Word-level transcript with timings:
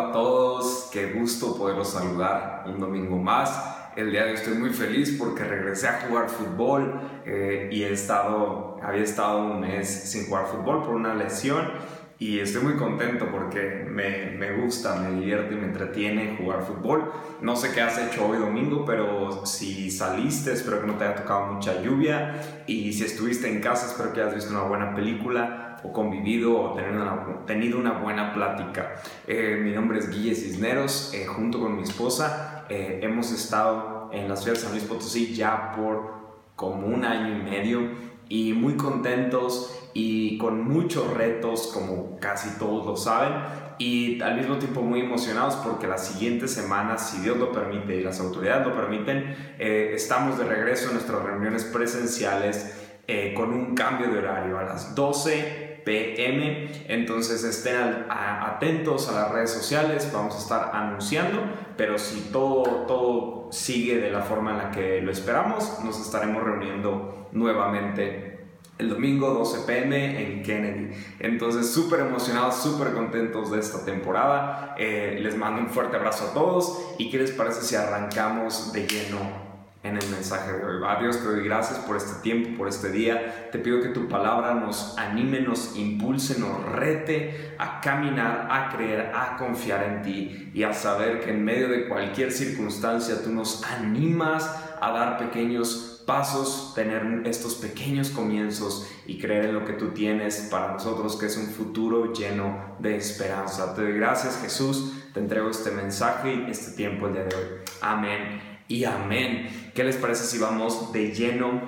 a 0.00 0.12
todos, 0.12 0.88
qué 0.92 1.12
gusto 1.12 1.56
poderlos 1.56 1.90
saludar 1.90 2.64
un 2.66 2.80
domingo 2.80 3.18
más. 3.18 3.76
El 3.96 4.10
día 4.10 4.24
de 4.24 4.30
hoy 4.30 4.36
estoy 4.36 4.54
muy 4.54 4.70
feliz 4.70 5.16
porque 5.18 5.44
regresé 5.44 5.88
a 5.88 6.00
jugar 6.00 6.30
fútbol 6.30 7.00
eh, 7.26 7.68
y 7.70 7.82
he 7.82 7.92
estado, 7.92 8.78
había 8.82 9.02
estado 9.02 9.44
un 9.44 9.60
mes 9.60 9.88
sin 9.88 10.26
jugar 10.26 10.46
fútbol 10.46 10.82
por 10.82 10.94
una 10.94 11.14
lesión 11.14 11.70
y 12.18 12.38
estoy 12.38 12.62
muy 12.62 12.76
contento 12.76 13.26
porque 13.30 13.86
me, 13.88 14.30
me, 14.38 14.52
gusta, 14.52 14.94
me 14.96 15.20
divierte 15.20 15.54
y 15.54 15.58
me 15.58 15.66
entretiene 15.66 16.36
jugar 16.38 16.62
fútbol. 16.62 17.12
No 17.40 17.56
sé 17.56 17.72
qué 17.72 17.80
has 17.80 17.98
hecho 17.98 18.26
hoy 18.26 18.38
domingo, 18.38 18.84
pero 18.84 19.44
si 19.44 19.90
saliste, 19.90 20.52
espero 20.52 20.80
que 20.80 20.86
no 20.86 20.94
te 20.94 21.04
haya 21.04 21.16
tocado 21.16 21.52
mucha 21.52 21.82
lluvia 21.82 22.40
y 22.66 22.92
si 22.92 23.04
estuviste 23.04 23.48
en 23.48 23.60
casa, 23.60 23.86
espero 23.86 24.12
que 24.12 24.20
hayas 24.20 24.34
visto 24.34 24.50
una 24.50 24.62
buena 24.62 24.94
película 24.94 25.69
o 25.82 25.92
convivido 25.92 26.60
o 26.60 26.74
tenido 26.74 27.02
una, 27.02 27.46
tenido 27.46 27.78
una 27.78 27.92
buena 27.92 28.32
plática. 28.32 28.94
Eh, 29.26 29.60
mi 29.62 29.72
nombre 29.72 29.98
es 29.98 30.10
Guille 30.10 30.34
Cisneros, 30.34 31.12
eh, 31.14 31.26
junto 31.26 31.60
con 31.60 31.76
mi 31.76 31.82
esposa 31.82 32.64
eh, 32.70 33.00
hemos 33.02 33.32
estado 33.32 34.10
en 34.12 34.28
la 34.28 34.36
ciudad 34.36 34.54
de 34.56 34.62
San 34.62 34.70
Luis 34.70 34.84
Potosí 34.84 35.34
ya 35.34 35.72
por 35.72 36.20
como 36.54 36.86
un 36.86 37.04
año 37.04 37.36
y 37.36 37.42
medio 37.42 37.80
y 38.28 38.52
muy 38.52 38.76
contentos 38.76 39.76
y 39.92 40.38
con 40.38 40.68
muchos 40.68 41.12
retos, 41.14 41.70
como 41.74 42.16
casi 42.20 42.58
todos 42.58 42.86
lo 42.86 42.96
saben, 42.96 43.32
y 43.78 44.20
al 44.20 44.36
mismo 44.36 44.56
tiempo 44.58 44.82
muy 44.82 45.00
emocionados 45.00 45.56
porque 45.56 45.88
las 45.88 46.06
siguientes 46.06 46.52
semanas, 46.52 47.10
si 47.10 47.22
Dios 47.22 47.38
lo 47.38 47.50
permite 47.50 47.96
y 47.96 48.04
las 48.04 48.20
autoridades 48.20 48.66
lo 48.68 48.74
permiten, 48.74 49.34
eh, 49.58 49.92
estamos 49.94 50.38
de 50.38 50.44
regreso 50.44 50.88
en 50.88 50.94
nuestras 50.94 51.22
reuniones 51.22 51.64
presenciales 51.64 53.00
eh, 53.08 53.34
con 53.34 53.52
un 53.52 53.74
cambio 53.74 54.08
de 54.12 54.18
horario 54.18 54.58
a 54.58 54.62
las 54.62 54.94
12 54.94 55.69
pm. 55.84 56.68
Entonces 56.88 57.44
estén 57.44 58.06
atentos 58.08 59.08
a 59.08 59.12
las 59.12 59.30
redes 59.30 59.50
sociales, 59.50 60.10
vamos 60.12 60.34
a 60.34 60.38
estar 60.38 60.70
anunciando, 60.74 61.42
pero 61.76 61.98
si 61.98 62.20
todo, 62.32 62.86
todo 62.86 63.48
sigue 63.52 63.98
de 63.98 64.10
la 64.10 64.22
forma 64.22 64.52
en 64.52 64.58
la 64.58 64.70
que 64.70 65.00
lo 65.00 65.10
esperamos, 65.10 65.80
nos 65.84 66.00
estaremos 66.00 66.42
reuniendo 66.42 67.28
nuevamente 67.32 68.30
el 68.78 68.88
domingo 68.88 69.34
12 69.34 69.66
pm 69.66 70.22
en 70.22 70.42
Kennedy. 70.42 70.94
Entonces, 71.18 71.70
súper 71.70 72.00
emocionados, 72.00 72.62
súper 72.62 72.92
contentos 72.94 73.50
de 73.50 73.60
esta 73.60 73.84
temporada. 73.84 74.74
Eh, 74.78 75.18
les 75.20 75.36
mando 75.36 75.60
un 75.60 75.68
fuerte 75.68 75.96
abrazo 75.96 76.30
a 76.30 76.34
todos. 76.34 76.94
¿Y 76.96 77.10
qué 77.10 77.18
les 77.18 77.30
parece 77.30 77.60
si 77.60 77.76
arrancamos 77.76 78.72
de 78.72 78.86
lleno 78.86 79.49
en 79.82 79.96
el 79.96 80.08
mensaje 80.10 80.52
de 80.52 80.64
hoy? 80.64 80.80
Dios, 81.00 81.18
te 81.18 81.24
doy 81.24 81.44
gracias 81.44 81.78
por 81.80 81.96
este 81.96 82.20
tiempo, 82.22 82.58
por 82.58 82.68
este 82.68 82.90
día. 82.90 83.48
Te 83.50 83.58
pido 83.58 83.80
que 83.80 83.88
tu 83.88 84.08
palabra 84.08 84.54
nos 84.54 84.96
anime, 84.98 85.40
nos 85.40 85.76
impulse, 85.76 86.38
nos 86.38 86.62
rete 86.64 87.54
a 87.58 87.80
caminar, 87.80 88.48
a 88.50 88.68
creer, 88.74 89.12
a 89.14 89.36
confiar 89.36 89.84
en 89.84 90.02
ti 90.02 90.50
y 90.52 90.62
a 90.62 90.72
saber 90.72 91.20
que 91.20 91.30
en 91.30 91.44
medio 91.44 91.68
de 91.68 91.88
cualquier 91.88 92.32
circunstancia 92.32 93.22
tú 93.22 93.30
nos 93.30 93.64
animas 93.64 94.50
a 94.80 94.90
dar 94.90 95.18
pequeños 95.18 96.02
pasos, 96.06 96.72
tener 96.74 97.22
estos 97.24 97.54
pequeños 97.54 98.10
comienzos 98.10 98.90
y 99.06 99.18
creer 99.18 99.46
en 99.46 99.54
lo 99.54 99.64
que 99.64 99.74
tú 99.74 99.88
tienes 99.90 100.48
para 100.50 100.72
nosotros, 100.72 101.16
que 101.16 101.26
es 101.26 101.36
un 101.36 101.46
futuro 101.46 102.12
lleno 102.12 102.76
de 102.80 102.96
esperanza. 102.96 103.74
Te 103.74 103.82
doy 103.82 103.92
gracias 103.92 104.40
Jesús, 104.42 104.92
te 105.14 105.20
entrego 105.20 105.50
este 105.50 105.70
mensaje 105.70 106.34
y 106.34 106.50
este 106.50 106.76
tiempo 106.76 107.06
el 107.06 107.12
día 107.12 107.24
de 107.24 107.36
hoy. 107.36 107.44
Amén 107.80 108.49
y 108.70 108.84
amén. 108.84 109.48
¿Qué 109.74 109.82
les 109.82 109.96
parece 109.96 110.24
si 110.24 110.38
vamos 110.38 110.92
de 110.92 111.12
lleno 111.12 111.60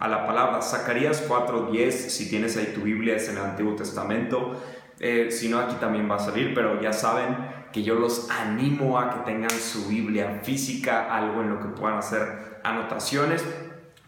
a 0.00 0.08
la 0.08 0.26
palabra? 0.26 0.60
Zacarías 0.60 1.22
4:10, 1.28 2.10
si 2.10 2.28
tienes 2.28 2.56
ahí 2.56 2.72
tu 2.74 2.80
Biblia, 2.80 3.14
es 3.14 3.28
en 3.28 3.36
el 3.36 3.44
Antiguo 3.44 3.76
Testamento. 3.76 4.60
Eh, 4.98 5.28
si 5.30 5.48
no, 5.48 5.60
aquí 5.60 5.76
también 5.76 6.10
va 6.10 6.16
a 6.16 6.18
salir, 6.18 6.52
pero 6.52 6.82
ya 6.82 6.92
saben 6.92 7.36
que 7.72 7.84
yo 7.84 7.94
los 7.94 8.28
animo 8.28 8.98
a 8.98 9.10
que 9.10 9.20
tengan 9.20 9.50
su 9.50 9.86
Biblia 9.86 10.40
física, 10.42 11.14
algo 11.16 11.42
en 11.42 11.50
lo 11.50 11.60
que 11.60 11.68
puedan 11.68 11.98
hacer 11.98 12.60
anotaciones. 12.64 13.44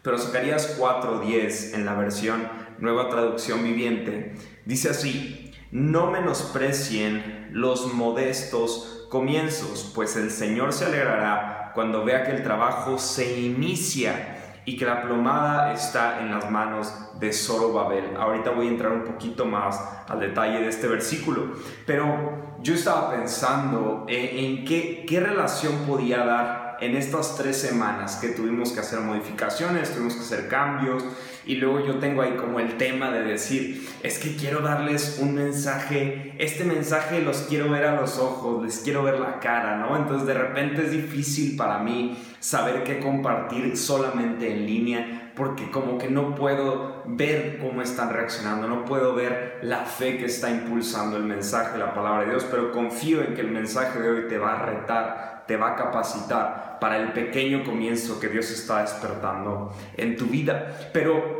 Pero 0.01 0.17
Zacarías 0.17 0.77
4:10 0.77 1.73
en 1.73 1.85
la 1.85 1.95
versión 1.95 2.49
Nueva 2.79 3.07
Traducción 3.07 3.63
Viviente 3.63 4.35
dice 4.65 4.89
así, 4.89 5.53
no 5.71 6.11
menosprecien 6.11 7.47
los 7.53 7.93
modestos 7.93 9.07
comienzos, 9.09 9.89
pues 9.95 10.17
el 10.17 10.31
Señor 10.31 10.73
se 10.73 10.83
alegrará 10.83 11.54
cuando 11.75 12.03
vea 12.03 12.23
que 12.23 12.31
el 12.31 12.41
trabajo 12.41 12.97
se 12.97 13.39
inicia 13.39 14.61
y 14.65 14.77
que 14.77 14.85
la 14.85 15.03
plomada 15.03 15.73
está 15.73 16.21
en 16.21 16.31
las 16.31 16.49
manos 16.49 16.91
de 17.19 17.31
Zorobabel. 17.31 18.15
Ahorita 18.17 18.49
voy 18.49 18.67
a 18.67 18.71
entrar 18.71 18.91
un 18.91 19.03
poquito 19.03 19.45
más 19.45 19.79
al 20.07 20.19
detalle 20.19 20.61
de 20.61 20.69
este 20.69 20.87
versículo, 20.87 21.51
pero 21.85 22.55
yo 22.61 22.73
estaba 22.73 23.11
pensando 23.11 24.05
en, 24.07 24.45
en 24.45 24.65
qué, 24.65 25.05
qué 25.07 25.19
relación 25.19 25.73
podía 25.85 26.25
dar 26.25 26.77
en 26.79 26.95
estas 26.95 27.37
tres 27.37 27.57
semanas 27.57 28.17
que 28.17 28.29
tuvimos 28.29 28.71
que 28.71 28.79
hacer 28.79 28.99
modificaciones, 29.01 29.93
tuvimos 29.93 30.15
que 30.15 30.21
hacer 30.21 30.47
cambios 30.47 31.03
y 31.45 31.55
luego 31.55 31.85
yo 31.85 31.95
tengo 31.95 32.21
ahí 32.21 32.35
como 32.35 32.59
el 32.59 32.77
tema 32.77 33.11
de 33.11 33.23
decir, 33.23 33.87
es 34.03 34.19
que 34.19 34.35
quiero 34.35 34.61
darles 34.61 35.19
un 35.21 35.35
mensaje, 35.35 36.33
este 36.37 36.63
mensaje 36.63 37.21
los 37.21 37.45
quiero 37.49 37.69
ver 37.69 37.85
a 37.85 37.95
los 37.95 38.17
ojos, 38.17 38.63
les 38.63 38.79
quiero 38.79 39.03
ver 39.03 39.19
la 39.19 39.39
cara, 39.39 39.77
¿no? 39.77 39.95
Entonces 39.95 40.27
de 40.27 40.33
repente 40.33 40.83
es 40.83 40.91
difícil 40.91 41.55
para 41.55 41.79
mí 41.79 42.17
saber 42.39 42.83
qué 42.83 42.99
compartir 42.99 43.77
solamente 43.77 44.51
en 44.51 44.65
línea 44.65 45.31
porque 45.35 45.69
como 45.69 45.97
que 45.97 46.09
no 46.09 46.33
puedo 46.33 47.03
ver 47.05 47.59
cómo 47.59 47.81
están 47.81 48.09
reaccionando, 48.09 48.67
no 48.67 48.85
puedo 48.85 49.13
ver 49.13 49.59
la 49.61 49.79
fe 49.79 50.17
que 50.17 50.25
está 50.25 50.49
impulsando 50.49 51.17
el 51.17 51.23
mensaje, 51.23 51.77
la 51.77 51.93
palabra 51.93 52.23
de 52.23 52.31
Dios, 52.31 52.45
pero 52.49 52.71
confío 52.71 53.21
en 53.21 53.33
que 53.33 53.41
el 53.41 53.51
mensaje 53.51 53.99
de 53.99 54.09
hoy 54.09 54.27
te 54.29 54.37
va 54.37 54.53
a 54.53 54.65
retar 54.65 55.35
te 55.45 55.57
va 55.57 55.71
a 55.71 55.75
capacitar 55.75 56.77
para 56.79 56.97
el 56.97 57.13
pequeño 57.13 57.63
comienzo 57.63 58.19
que 58.19 58.29
Dios 58.29 58.49
está 58.51 58.81
despertando 58.81 59.73
en 59.95 60.17
tu 60.17 60.25
vida. 60.25 60.89
Pero, 60.91 61.34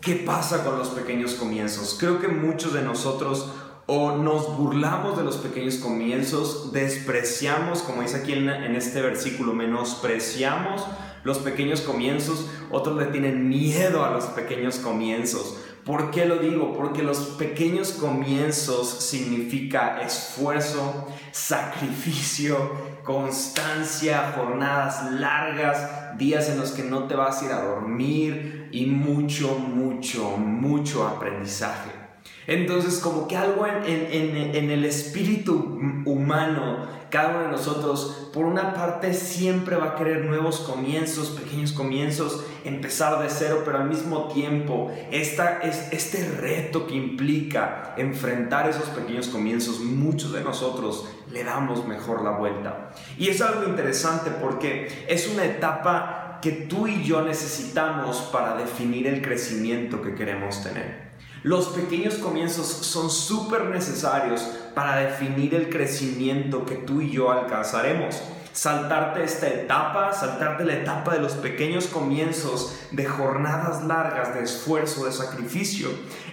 ¿qué 0.00 0.16
pasa 0.16 0.64
con 0.64 0.78
los 0.78 0.88
pequeños 0.88 1.34
comienzos? 1.34 1.96
Creo 1.98 2.20
que 2.20 2.28
muchos 2.28 2.72
de 2.72 2.82
nosotros 2.82 3.50
o 3.92 4.16
nos 4.16 4.56
burlamos 4.56 5.16
de 5.18 5.24
los 5.24 5.38
pequeños 5.38 5.74
comienzos, 5.76 6.70
despreciamos, 6.70 7.82
como 7.82 8.02
dice 8.02 8.18
aquí 8.18 8.32
en, 8.34 8.48
este 8.76 9.02
versículo, 9.02 9.52
menospreciamos 9.52 10.86
los 11.24 11.38
pequeños 11.38 11.80
comienzos, 11.80 12.46
otros 12.70 12.96
le 12.96 13.06
tienen 13.06 13.48
miedo 13.48 14.04
a 14.04 14.10
los 14.10 14.26
pequeños 14.26 14.76
comienzos. 14.76 15.56
¿Por 15.84 16.12
qué 16.12 16.24
lo 16.24 16.36
digo? 16.36 16.72
Porque 16.76 17.02
los 17.02 17.18
pequeños 17.18 17.90
comienzos 17.90 18.88
significa 18.88 20.00
esfuerzo, 20.02 21.08
sacrificio, 21.32 22.56
constancia, 23.02 24.34
jornadas 24.36 25.10
largas, 25.14 25.99
días 26.18 26.48
en 26.48 26.58
los 26.58 26.72
que 26.72 26.82
no 26.82 27.04
te 27.04 27.14
vas 27.14 27.42
a 27.42 27.46
ir 27.46 27.52
a 27.52 27.62
dormir 27.62 28.68
y 28.72 28.86
mucho, 28.86 29.58
mucho, 29.58 30.36
mucho 30.36 31.06
aprendizaje. 31.06 32.00
Entonces, 32.46 32.98
como 32.98 33.28
que 33.28 33.36
algo 33.36 33.66
en, 33.66 33.76
en, 33.86 34.70
el 34.70 34.84
espíritu 34.84 35.78
humano, 36.04 36.78
cada 37.08 37.30
uno 37.30 37.40
de 37.42 37.48
nosotros, 37.48 38.28
por 38.32 38.44
una 38.44 38.74
parte 38.74 39.14
siempre 39.14 39.76
va 39.76 39.90
a 39.90 39.94
querer 39.94 40.24
nuevos 40.24 40.60
comienzos, 40.60 41.30
pequeños 41.30 41.72
comienzos, 41.72 42.44
empezar 42.64 43.22
de 43.22 43.28
cero, 43.28 43.62
pero 43.64 43.78
al 43.78 43.88
mismo 43.88 44.28
tiempo, 44.28 44.90
esta, 45.12 45.60
es, 45.60 45.92
este 45.92 46.28
reto 46.40 46.88
que 46.88 46.94
implica 46.94 47.94
enfrentar 47.96 48.68
esos 48.68 48.88
pequeños 48.88 49.28
comienzos, 49.28 49.80
muchos 49.80 50.32
de 50.32 50.42
nosotros 50.42 51.08
le 51.32 51.44
damos 51.44 51.86
mejor 51.86 52.22
la 52.22 52.32
vuelta. 52.32 52.90
Y 53.18 53.28
es 53.28 53.40
algo 53.40 53.64
interesante 53.64 54.30
porque 54.30 55.06
es 55.08 55.28
una 55.28 55.44
etapa 55.44 56.38
que 56.42 56.52
tú 56.52 56.86
y 56.86 57.02
yo 57.02 57.22
necesitamos 57.22 58.18
para 58.32 58.56
definir 58.56 59.06
el 59.06 59.22
crecimiento 59.22 60.02
que 60.02 60.14
queremos 60.14 60.62
tener. 60.62 61.10
Los 61.42 61.68
pequeños 61.68 62.16
comienzos 62.16 62.66
son 62.66 63.10
súper 63.10 63.66
necesarios 63.66 64.42
para 64.74 64.96
definir 64.96 65.54
el 65.54 65.70
crecimiento 65.70 66.66
que 66.66 66.76
tú 66.76 67.00
y 67.00 67.10
yo 67.10 67.30
alcanzaremos. 67.30 68.22
Saltarte 68.52 69.24
esta 69.24 69.48
etapa, 69.48 70.12
saltarte 70.12 70.64
la 70.64 70.74
etapa 70.74 71.14
de 71.14 71.20
los 71.20 71.34
pequeños 71.34 71.86
comienzos, 71.86 72.78
de 72.90 73.06
jornadas 73.06 73.84
largas, 73.84 74.34
de 74.34 74.42
esfuerzo, 74.42 75.06
de 75.06 75.12
sacrificio, 75.12 75.88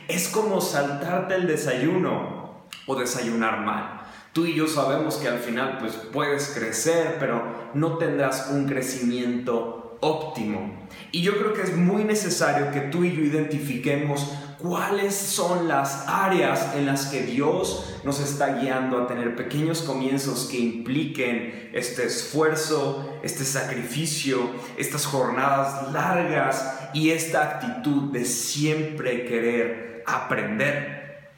es 0.08 0.28
como 0.28 0.60
saltarte 0.60 1.36
el 1.36 1.48
desayuno 1.48 2.66
o 2.86 2.96
desayunar 2.96 3.62
mal. 3.62 3.97
Tú 4.38 4.46
y 4.46 4.54
yo 4.54 4.68
sabemos 4.68 5.16
que 5.16 5.28
al 5.28 5.40
final 5.40 5.80
pues 5.80 5.94
puedes 6.14 6.50
crecer, 6.50 7.16
pero 7.20 7.72
no 7.74 7.98
tendrás 7.98 8.52
un 8.52 8.68
crecimiento 8.68 9.98
óptimo. 10.00 10.88
Y 11.12 11.24
yo 11.24 11.40
creo 11.40 11.56
que 11.56 11.64
es 11.64 11.76
muy 11.76 12.04
necesario 12.04 12.70
que 12.70 12.82
tú 12.82 13.04
y 13.04 13.16
yo 13.16 13.24
identifiquemos 13.24 14.32
cuáles 14.60 15.16
son 15.16 15.68
las 15.68 16.08
áreas 16.08 16.76
en 16.76 16.86
las 16.86 17.08
que 17.08 17.24
Dios 17.24 17.98
nos 18.04 18.20
está 18.20 18.60
guiando 18.60 19.02
a 19.02 19.08
tener 19.08 19.36
pequeños 19.36 19.82
comienzos 19.82 20.48
que 20.52 20.60
impliquen 20.60 21.72
este 21.74 22.06
esfuerzo, 22.06 23.18
este 23.24 23.44
sacrificio, 23.44 24.52
estas 24.78 25.08
jornadas 25.08 25.92
largas 25.92 26.92
y 26.94 27.10
esta 27.10 27.42
actitud 27.42 28.12
de 28.12 28.24
siempre 28.24 29.26
querer 29.26 30.04
aprender. 30.06 30.97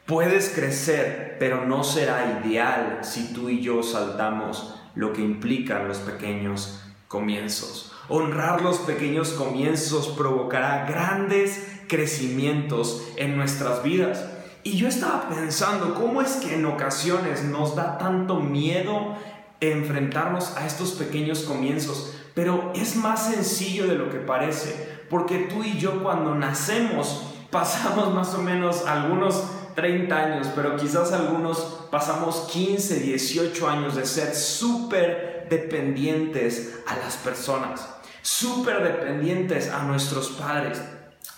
Puedes 0.10 0.50
crecer, 0.50 1.38
pero 1.38 1.68
no 1.68 1.84
será 1.84 2.42
ideal 2.44 3.02
si 3.04 3.32
tú 3.32 3.48
y 3.48 3.62
yo 3.62 3.84
saltamos 3.84 4.74
lo 4.96 5.14
que 5.14 5.22
implican 5.22 5.88
los 5.88 6.00
pequeños 6.00 6.82
comienzos. 7.08 7.92
Honrar 8.08 8.64
los 8.64 8.80
pequeños 8.80 9.30
comienzos 9.34 10.08
provocará 10.18 10.88
grandes 10.90 11.84
crecimientos 11.88 13.08
en 13.18 13.38
nuestras 13.38 13.84
vidas. 13.84 14.26
Y 14.64 14.78
yo 14.78 14.88
estaba 14.88 15.30
pensando, 15.30 15.94
¿cómo 15.94 16.24
es 16.24 16.38
que 16.38 16.56
en 16.56 16.66
ocasiones 16.66 17.44
nos 17.44 17.76
da 17.76 18.00
tanto 18.00 18.40
miedo 18.40 19.16
enfrentarnos 19.60 20.58
a 20.58 20.66
estos 20.66 20.94
pequeños 20.94 21.44
comienzos? 21.44 22.16
Pero 22.34 22.74
es 22.74 22.96
más 22.96 23.32
sencillo 23.32 23.86
de 23.86 23.94
lo 23.94 24.10
que 24.10 24.18
parece, 24.18 25.04
porque 25.08 25.38
tú 25.38 25.64
y 25.64 25.78
yo 25.78 26.02
cuando 26.02 26.34
nacemos 26.34 27.28
pasamos 27.52 28.12
más 28.12 28.34
o 28.34 28.42
menos 28.42 28.88
algunos 28.88 29.59
30 29.80 30.14
años, 30.14 30.48
pero 30.54 30.76
quizás 30.76 31.14
algunos 31.14 31.88
pasamos 31.90 32.50
15, 32.52 33.00
18 33.00 33.70
años 33.70 33.96
de 33.96 34.06
ser 34.06 34.36
súper 34.36 35.48
dependientes 35.50 36.82
a 36.86 36.98
las 36.98 37.16
personas, 37.16 37.88
súper 38.22 38.84
dependientes 38.84 39.70
a 39.70 39.84
nuestros 39.84 40.32
padres. 40.32 40.82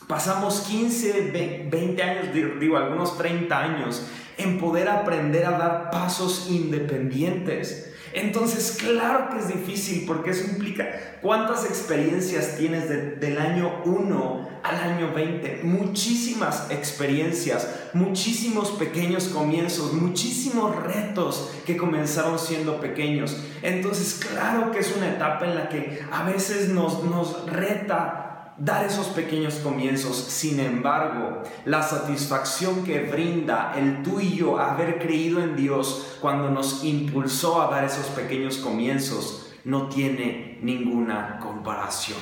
Pasamos 0.07 0.61
15, 0.61 1.69
20 1.69 2.03
años, 2.03 2.33
digo, 2.59 2.77
algunos 2.77 3.15
30 3.15 3.59
años 3.59 4.01
en 4.37 4.59
poder 4.59 4.89
aprender 4.89 5.45
a 5.45 5.51
dar 5.51 5.91
pasos 5.91 6.47
independientes 6.49 7.90
entonces, 8.13 8.77
claro 8.79 9.29
que 9.29 9.39
es 9.39 9.47
difícil 9.47 10.05
porque 10.05 10.31
eso 10.31 10.45
implica 10.49 11.17
cuántas 11.21 11.65
experiencias 11.65 12.57
tienes 12.57 12.89
del 12.89 13.37
año 13.37 13.81
1 13.85 14.49
al 14.63 14.75
año 14.75 15.13
20. 15.13 15.61
Muchísimas 15.63 16.69
experiencias, 16.71 17.67
muchísimos 17.93 18.71
pequeños 18.71 19.25
comienzos, 19.25 19.93
muchísimos 19.93 20.75
retos 20.83 21.51
que 21.65 21.77
comenzaron 21.77 22.37
siendo 22.37 22.79
pequeños. 22.79 23.37
Entonces, 23.61 24.19
claro 24.25 24.71
que 24.71 24.79
es 24.79 24.93
una 24.95 25.09
etapa 25.09 25.45
en 25.45 25.55
la 25.55 25.69
que 25.69 26.01
a 26.11 26.23
veces 26.23 26.69
nos, 26.69 27.03
nos 27.03 27.45
reta 27.49 28.30
dar 28.57 28.85
esos 28.85 29.07
pequeños 29.07 29.55
comienzos. 29.55 30.17
Sin 30.17 30.59
embargo, 30.59 31.43
la 31.65 31.81
satisfacción 31.83 32.83
que 32.83 33.01
brinda 33.01 33.73
el 33.77 34.03
tuyo 34.03 34.59
haber 34.59 34.99
creído 34.99 35.41
en 35.41 35.55
Dios 35.55 36.17
cuando 36.21 36.49
nos 36.49 36.83
impulsó 36.83 37.61
a 37.61 37.71
dar 37.71 37.83
esos 37.83 38.07
pequeños 38.07 38.57
comienzos 38.57 39.47
no 39.63 39.89
tiene 39.89 40.59
ninguna 40.61 41.39
comparación. 41.39 42.19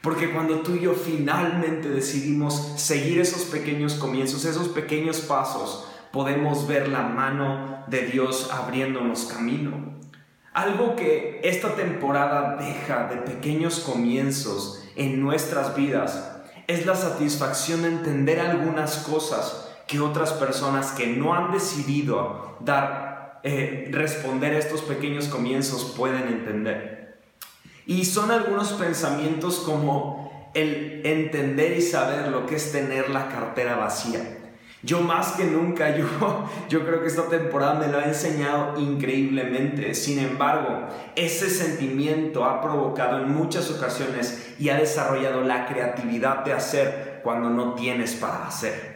Porque 0.00 0.30
cuando 0.32 0.60
tú 0.60 0.74
y 0.74 0.80
yo 0.80 0.92
finalmente 0.92 1.88
decidimos 1.88 2.74
seguir 2.76 3.20
esos 3.20 3.44
pequeños 3.44 3.94
comienzos, 3.94 4.44
esos 4.44 4.68
pequeños 4.68 5.20
pasos, 5.20 5.86
podemos 6.12 6.66
ver 6.68 6.88
la 6.88 7.02
mano 7.04 7.84
de 7.86 8.06
Dios 8.06 8.50
abriéndonos 8.52 9.24
camino. 9.24 9.94
Algo 10.52 10.94
que 10.94 11.40
esta 11.42 11.74
temporada 11.74 12.56
deja 12.56 13.08
de 13.08 13.16
pequeños 13.16 13.80
comienzos 13.80 14.83
en 14.96 15.20
nuestras 15.20 15.74
vidas 15.76 16.30
es 16.66 16.86
la 16.86 16.96
satisfacción 16.96 17.82
de 17.82 17.88
entender 17.88 18.40
algunas 18.40 18.96
cosas 18.98 19.68
que 19.86 20.00
otras 20.00 20.32
personas 20.32 20.92
que 20.92 21.06
no 21.06 21.34
han 21.34 21.52
decidido 21.52 22.56
dar, 22.60 23.40
eh, 23.42 23.88
responder 23.90 24.54
a 24.54 24.58
estos 24.58 24.82
pequeños 24.82 25.28
comienzos 25.28 25.94
pueden 25.96 26.28
entender. 26.28 27.20
Y 27.86 28.06
son 28.06 28.30
algunos 28.30 28.72
pensamientos 28.72 29.58
como 29.58 30.50
el 30.54 31.02
entender 31.04 31.76
y 31.76 31.82
saber 31.82 32.28
lo 32.28 32.46
que 32.46 32.56
es 32.56 32.72
tener 32.72 33.10
la 33.10 33.28
cartera 33.28 33.76
vacía. 33.76 34.43
Yo 34.84 35.00
más 35.00 35.32
que 35.32 35.44
nunca, 35.44 35.96
yo, 35.96 36.06
yo 36.68 36.84
creo 36.84 37.00
que 37.00 37.08
esta 37.08 37.28
temporada 37.28 37.74
me 37.74 37.88
lo 37.88 37.98
ha 37.98 38.04
enseñado 38.04 38.78
increíblemente. 38.78 39.94
Sin 39.94 40.18
embargo, 40.18 40.88
ese 41.16 41.48
sentimiento 41.48 42.44
ha 42.44 42.60
provocado 42.60 43.18
en 43.18 43.32
muchas 43.34 43.70
ocasiones 43.70 44.54
y 44.58 44.68
ha 44.68 44.76
desarrollado 44.76 45.40
la 45.40 45.66
creatividad 45.66 46.44
de 46.44 46.52
hacer 46.52 47.20
cuando 47.24 47.48
no 47.48 47.74
tienes 47.74 48.14
para 48.14 48.46
hacer. 48.46 48.94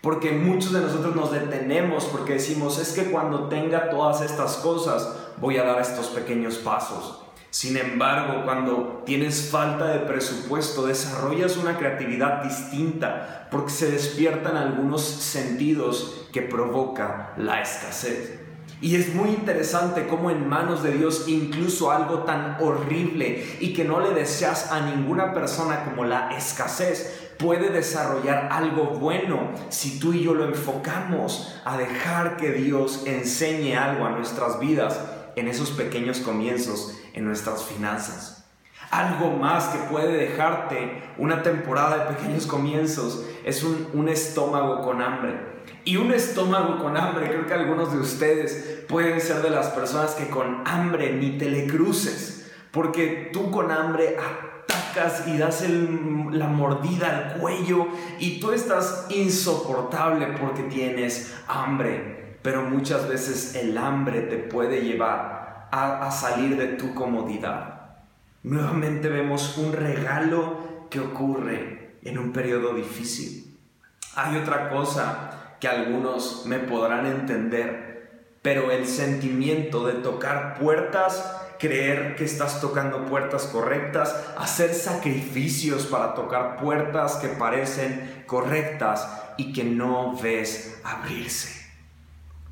Porque 0.00 0.32
muchos 0.32 0.72
de 0.72 0.80
nosotros 0.80 1.14
nos 1.14 1.32
detenemos 1.32 2.04
porque 2.06 2.34
decimos, 2.34 2.78
es 2.78 2.92
que 2.92 3.10
cuando 3.10 3.48
tenga 3.48 3.90
todas 3.90 4.20
estas 4.22 4.56
cosas 4.56 5.14
voy 5.38 5.56
a 5.56 5.64
dar 5.64 5.80
estos 5.80 6.08
pequeños 6.08 6.58
pasos. 6.58 7.27
Sin 7.50 7.78
embargo, 7.78 8.44
cuando 8.44 9.02
tienes 9.06 9.48
falta 9.50 9.86
de 9.86 10.00
presupuesto, 10.00 10.86
desarrollas 10.86 11.56
una 11.56 11.78
creatividad 11.78 12.42
distinta 12.42 13.48
porque 13.50 13.70
se 13.70 13.90
despiertan 13.90 14.56
algunos 14.56 15.02
sentidos 15.02 16.28
que 16.30 16.42
provoca 16.42 17.32
la 17.38 17.62
escasez. 17.62 18.38
Y 18.80 18.94
es 18.94 19.14
muy 19.14 19.30
interesante 19.30 20.06
cómo 20.06 20.30
en 20.30 20.48
manos 20.48 20.82
de 20.82 20.92
Dios 20.92 21.24
incluso 21.26 21.90
algo 21.90 22.20
tan 22.20 22.58
horrible 22.60 23.44
y 23.60 23.72
que 23.72 23.84
no 23.84 23.98
le 24.00 24.10
deseas 24.10 24.70
a 24.70 24.80
ninguna 24.80 25.32
persona 25.32 25.84
como 25.84 26.04
la 26.04 26.36
escasez 26.36 27.32
puede 27.38 27.70
desarrollar 27.70 28.48
algo 28.52 28.84
bueno 28.84 29.52
si 29.68 29.98
tú 29.98 30.12
y 30.12 30.22
yo 30.22 30.34
lo 30.34 30.44
enfocamos 30.44 31.56
a 31.64 31.76
dejar 31.76 32.36
que 32.36 32.52
Dios 32.52 33.04
enseñe 33.06 33.74
algo 33.74 34.06
a 34.06 34.10
nuestras 34.10 34.60
vidas 34.60 35.00
en 35.34 35.48
esos 35.48 35.70
pequeños 35.70 36.18
comienzos 36.18 36.97
en 37.14 37.24
nuestras 37.24 37.64
finanzas. 37.64 38.38
Algo 38.90 39.32
más 39.32 39.66
que 39.66 39.78
puede 39.90 40.12
dejarte 40.16 41.02
una 41.18 41.42
temporada 41.42 41.98
de 41.98 42.14
pequeños 42.14 42.46
comienzos 42.46 43.22
es 43.44 43.62
un, 43.62 44.08
estómago 44.08 44.80
con 44.82 45.02
hambre. 45.02 45.58
Y 45.84 45.96
un 45.96 46.12
estómago 46.12 46.78
con 46.78 46.96
hambre, 46.96 47.28
creo 47.28 47.46
que 47.46 47.52
algunos 47.52 47.92
de 47.92 47.98
ustedes 47.98 48.84
pueden 48.88 49.20
ser 49.20 49.42
de 49.42 49.50
las 49.50 49.68
personas 49.68 50.12
que 50.12 50.28
con 50.28 50.62
hambre 50.66 51.12
ni 51.12 51.36
te 51.36 51.50
le 51.50 51.66
cruces, 51.66 52.50
porque 52.70 53.30
tú 53.32 53.50
con 53.50 53.70
hambre 53.70 54.16
atacas 54.16 55.26
y 55.26 55.36
das 55.36 55.64
la 55.68 56.48
mordida 56.48 57.08
al 57.08 57.40
cuello 57.40 57.88
y 58.18 58.40
tú 58.40 58.52
estás 58.52 59.06
insoportable 59.10 60.28
porque 60.40 60.62
tienes 60.62 61.34
hambre, 61.46 62.38
pero 62.42 62.62
muchas 62.62 63.06
veces 63.06 63.54
el 63.54 63.76
hambre 63.76 64.22
te 64.22 64.38
puede 64.38 64.80
llevar 64.80 65.47
a, 65.70 66.10
salir 66.10 66.56
de 66.56 66.68
tu 66.68 66.94
comodidad. 66.94 67.96
Nuevamente 68.42 69.08
vemos 69.08 69.58
un 69.58 69.72
regalo 69.72 70.86
que 70.90 71.00
ocurre 71.00 71.98
en 72.02 72.18
un 72.18 72.32
periodo 72.32 72.74
difícil. 72.74 73.58
Hay 74.14 74.36
otra 74.36 74.70
cosa 74.70 75.56
que 75.60 75.68
algunos 75.68 76.46
me 76.46 76.58
podrán 76.58 77.06
entender, 77.06 78.36
pero 78.42 78.70
el 78.70 78.86
sentimiento 78.86 79.86
de 79.86 79.94
tocar 79.94 80.58
puertas, 80.58 81.36
creer 81.58 82.14
que 82.16 82.24
estás 82.24 82.60
tocando 82.60 83.04
puertas 83.06 83.46
correctas, 83.46 84.14
hacer 84.38 84.72
sacrificios 84.74 85.86
para 85.86 86.14
tocar 86.14 86.56
puertas 86.56 87.16
que 87.16 87.28
parecen 87.28 88.24
correctas 88.26 89.08
y 89.36 89.52
que 89.52 89.64
no 89.64 90.16
ves 90.16 90.80
abrirse. 90.84 91.58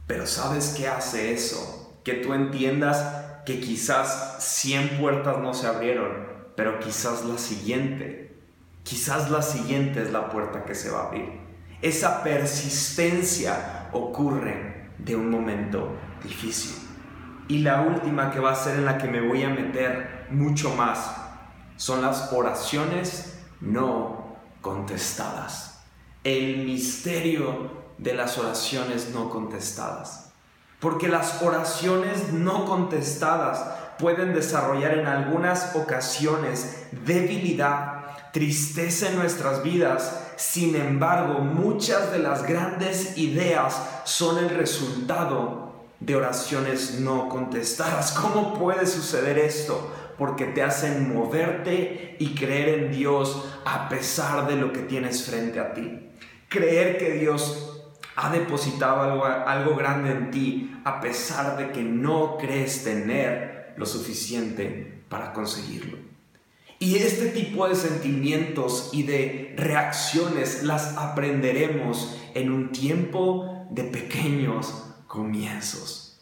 Pero 0.06 0.26
¿sabes 0.26 0.74
qué 0.76 0.88
hace 0.88 1.32
eso? 1.32 1.85
Que 2.06 2.14
tú 2.14 2.34
entiendas 2.34 3.42
que 3.44 3.58
quizás 3.58 4.36
100 4.38 5.00
puertas 5.00 5.38
no 5.38 5.52
se 5.54 5.66
abrieron, 5.66 6.28
pero 6.54 6.78
quizás 6.78 7.24
la 7.24 7.36
siguiente, 7.36 8.38
quizás 8.84 9.28
la 9.28 9.42
siguiente 9.42 10.02
es 10.02 10.12
la 10.12 10.30
puerta 10.30 10.64
que 10.64 10.76
se 10.76 10.88
va 10.88 11.00
a 11.00 11.06
abrir. 11.08 11.40
Esa 11.82 12.22
persistencia 12.22 13.88
ocurre 13.90 14.88
de 14.98 15.16
un 15.16 15.30
momento 15.30 15.96
difícil. 16.22 16.76
Y 17.48 17.58
la 17.58 17.80
última 17.80 18.30
que 18.30 18.38
va 18.38 18.52
a 18.52 18.54
ser 18.54 18.76
en 18.76 18.84
la 18.84 18.98
que 18.98 19.08
me 19.08 19.20
voy 19.20 19.42
a 19.42 19.48
meter 19.48 20.28
mucho 20.30 20.76
más 20.76 21.12
son 21.74 22.02
las 22.02 22.32
oraciones 22.32 23.40
no 23.60 24.36
contestadas. 24.60 25.84
El 26.22 26.58
misterio 26.58 27.84
de 27.98 28.14
las 28.14 28.38
oraciones 28.38 29.10
no 29.12 29.28
contestadas. 29.28 30.25
Porque 30.86 31.08
las 31.08 31.42
oraciones 31.42 32.32
no 32.32 32.64
contestadas 32.64 33.60
pueden 33.98 34.32
desarrollar 34.32 34.96
en 34.96 35.08
algunas 35.08 35.74
ocasiones 35.74 36.84
debilidad, 37.04 38.04
tristeza 38.32 39.08
en 39.08 39.16
nuestras 39.16 39.64
vidas. 39.64 40.28
Sin 40.36 40.76
embargo, 40.76 41.40
muchas 41.40 42.12
de 42.12 42.20
las 42.20 42.46
grandes 42.46 43.18
ideas 43.18 43.82
son 44.04 44.38
el 44.38 44.48
resultado 44.48 45.72
de 45.98 46.14
oraciones 46.14 47.00
no 47.00 47.28
contestadas. 47.30 48.12
¿Cómo 48.22 48.54
puede 48.54 48.86
suceder 48.86 49.38
esto? 49.38 49.92
Porque 50.16 50.44
te 50.44 50.62
hacen 50.62 51.12
moverte 51.12 52.14
y 52.20 52.36
creer 52.36 52.78
en 52.78 52.92
Dios 52.92 53.44
a 53.64 53.88
pesar 53.88 54.46
de 54.46 54.54
lo 54.54 54.72
que 54.72 54.82
tienes 54.82 55.26
frente 55.26 55.58
a 55.58 55.74
ti. 55.74 56.10
Creer 56.48 56.96
que 56.96 57.14
Dios 57.14 57.75
ha 58.16 58.30
depositado 58.30 59.02
algo, 59.02 59.24
algo 59.24 59.76
grande 59.76 60.10
en 60.10 60.30
ti 60.30 60.76
a 60.84 61.00
pesar 61.00 61.56
de 61.58 61.70
que 61.70 61.82
no 61.82 62.38
crees 62.38 62.82
tener 62.82 63.74
lo 63.76 63.84
suficiente 63.86 65.02
para 65.08 65.32
conseguirlo. 65.32 65.98
Y 66.78 66.96
este 66.96 67.28
tipo 67.28 67.68
de 67.68 67.74
sentimientos 67.74 68.90
y 68.92 69.02
de 69.04 69.54
reacciones 69.56 70.62
las 70.62 70.96
aprenderemos 70.96 72.18
en 72.34 72.50
un 72.50 72.72
tiempo 72.72 73.66
de 73.70 73.84
pequeños 73.84 74.84
comienzos. 75.06 76.18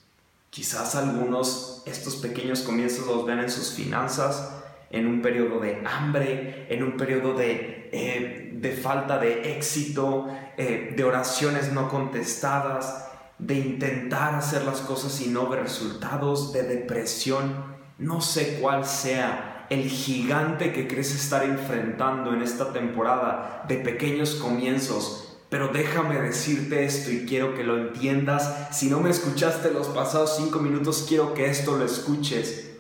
Quizás 0.50 0.94
algunos 0.94 1.82
estos 1.86 2.16
pequeños 2.16 2.60
comienzos 2.60 3.06
los 3.06 3.26
ven 3.26 3.40
en 3.40 3.50
sus 3.50 3.72
finanzas, 3.72 4.52
en 4.90 5.08
un 5.08 5.22
periodo 5.22 5.58
de 5.58 5.82
hambre, 5.84 6.66
en 6.70 6.84
un 6.84 6.96
periodo 6.96 7.34
de, 7.34 7.84
eh, 7.94 8.50
de 8.52 8.72
falta 8.72 9.18
de 9.18 9.56
éxito, 9.56 10.26
eh, 10.56 10.92
de 10.96 11.04
oraciones 11.04 11.72
no 11.72 11.88
contestadas, 11.88 13.08
de 13.38 13.54
intentar 13.54 14.34
hacer 14.34 14.64
las 14.64 14.80
cosas 14.80 15.20
y 15.20 15.28
no 15.28 15.48
ver 15.48 15.62
resultados, 15.62 16.52
de 16.52 16.64
depresión. 16.64 17.76
No 17.98 18.20
sé 18.20 18.58
cuál 18.60 18.84
sea 18.84 19.66
el 19.70 19.88
gigante 19.88 20.72
que 20.72 20.88
crees 20.88 21.14
estar 21.14 21.44
enfrentando 21.44 22.34
en 22.34 22.42
esta 22.42 22.72
temporada 22.72 23.64
de 23.68 23.76
pequeños 23.76 24.34
comienzos, 24.34 25.38
pero 25.48 25.68
déjame 25.68 26.20
decirte 26.20 26.84
esto 26.84 27.12
y 27.12 27.26
quiero 27.26 27.54
que 27.54 27.62
lo 27.62 27.78
entiendas. 27.78 28.68
Si 28.72 28.88
no 28.88 28.98
me 28.98 29.10
escuchaste 29.10 29.70
los 29.70 29.86
pasados 29.86 30.36
cinco 30.36 30.58
minutos, 30.58 31.06
quiero 31.08 31.32
que 31.32 31.46
esto 31.48 31.76
lo 31.76 31.84
escuches. 31.84 32.72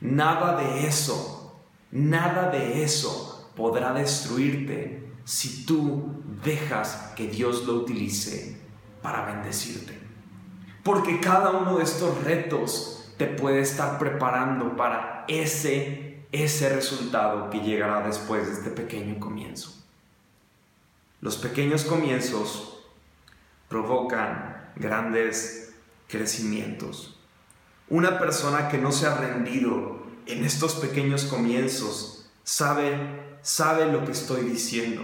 Nada 0.00 0.56
de 0.56 0.86
eso, 0.86 1.60
nada 1.90 2.50
de 2.50 2.84
eso 2.84 3.31
podrá 3.54 3.92
destruirte 3.92 5.12
si 5.24 5.64
tú 5.64 6.22
dejas 6.44 7.12
que 7.16 7.28
Dios 7.28 7.64
lo 7.66 7.74
utilice 7.74 8.60
para 9.02 9.24
bendecirte. 9.24 9.98
Porque 10.82 11.20
cada 11.20 11.50
uno 11.50 11.78
de 11.78 11.84
estos 11.84 12.24
retos 12.24 13.12
te 13.16 13.26
puede 13.26 13.60
estar 13.60 13.98
preparando 13.98 14.76
para 14.76 15.24
ese, 15.28 16.24
ese 16.32 16.74
resultado 16.74 17.50
que 17.50 17.60
llegará 17.60 18.06
después 18.06 18.46
de 18.46 18.52
este 18.54 18.70
pequeño 18.70 19.20
comienzo. 19.20 19.72
Los 21.20 21.36
pequeños 21.36 21.84
comienzos 21.84 22.84
provocan 23.68 24.72
grandes 24.74 25.72
crecimientos. 26.08 27.18
Una 27.88 28.18
persona 28.18 28.68
que 28.68 28.78
no 28.78 28.90
se 28.90 29.06
ha 29.06 29.14
rendido 29.14 30.02
en 30.26 30.44
estos 30.44 30.74
pequeños 30.74 31.24
comienzos 31.24 32.30
sabe, 32.42 33.31
sabe 33.42 33.86
lo 33.86 34.04
que 34.04 34.12
estoy 34.12 34.42
diciendo. 34.42 35.02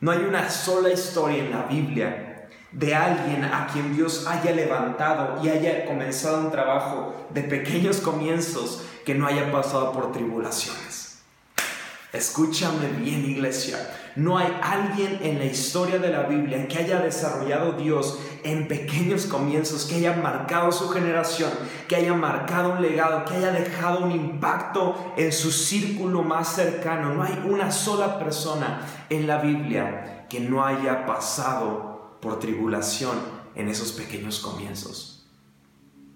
No 0.00 0.10
hay 0.10 0.18
una 0.18 0.50
sola 0.50 0.90
historia 0.90 1.44
en 1.44 1.50
la 1.50 1.62
Biblia 1.62 2.48
de 2.72 2.94
alguien 2.94 3.44
a 3.44 3.68
quien 3.72 3.94
Dios 3.94 4.26
haya 4.26 4.52
levantado 4.52 5.44
y 5.44 5.48
haya 5.48 5.84
comenzado 5.86 6.40
un 6.40 6.50
trabajo 6.50 7.14
de 7.30 7.42
pequeños 7.42 7.98
comienzos 7.98 8.82
que 9.04 9.14
no 9.14 9.26
haya 9.26 9.52
pasado 9.52 9.92
por 9.92 10.12
tribulaciones. 10.12 10.91
Escúchame 12.12 12.88
bien 12.88 13.24
iglesia, 13.24 13.78
no 14.16 14.36
hay 14.36 14.54
alguien 14.62 15.18
en 15.22 15.38
la 15.38 15.46
historia 15.46 15.98
de 15.98 16.10
la 16.10 16.24
Biblia 16.24 16.68
que 16.68 16.76
haya 16.76 17.00
desarrollado 17.00 17.72
Dios 17.72 18.18
en 18.44 18.68
pequeños 18.68 19.24
comienzos, 19.24 19.86
que 19.86 19.94
haya 19.94 20.12
marcado 20.12 20.70
su 20.72 20.90
generación, 20.90 21.50
que 21.88 21.96
haya 21.96 22.12
marcado 22.12 22.74
un 22.74 22.82
legado, 22.82 23.24
que 23.24 23.36
haya 23.36 23.50
dejado 23.50 24.04
un 24.04 24.12
impacto 24.12 25.14
en 25.16 25.32
su 25.32 25.50
círculo 25.50 26.22
más 26.22 26.54
cercano. 26.54 27.14
No 27.14 27.22
hay 27.22 27.42
una 27.46 27.72
sola 27.72 28.18
persona 28.18 28.86
en 29.08 29.26
la 29.26 29.38
Biblia 29.38 30.26
que 30.28 30.40
no 30.40 30.66
haya 30.66 31.06
pasado 31.06 32.18
por 32.20 32.38
tribulación 32.38 33.16
en 33.54 33.68
esos 33.68 33.92
pequeños 33.92 34.40
comienzos. 34.40 35.26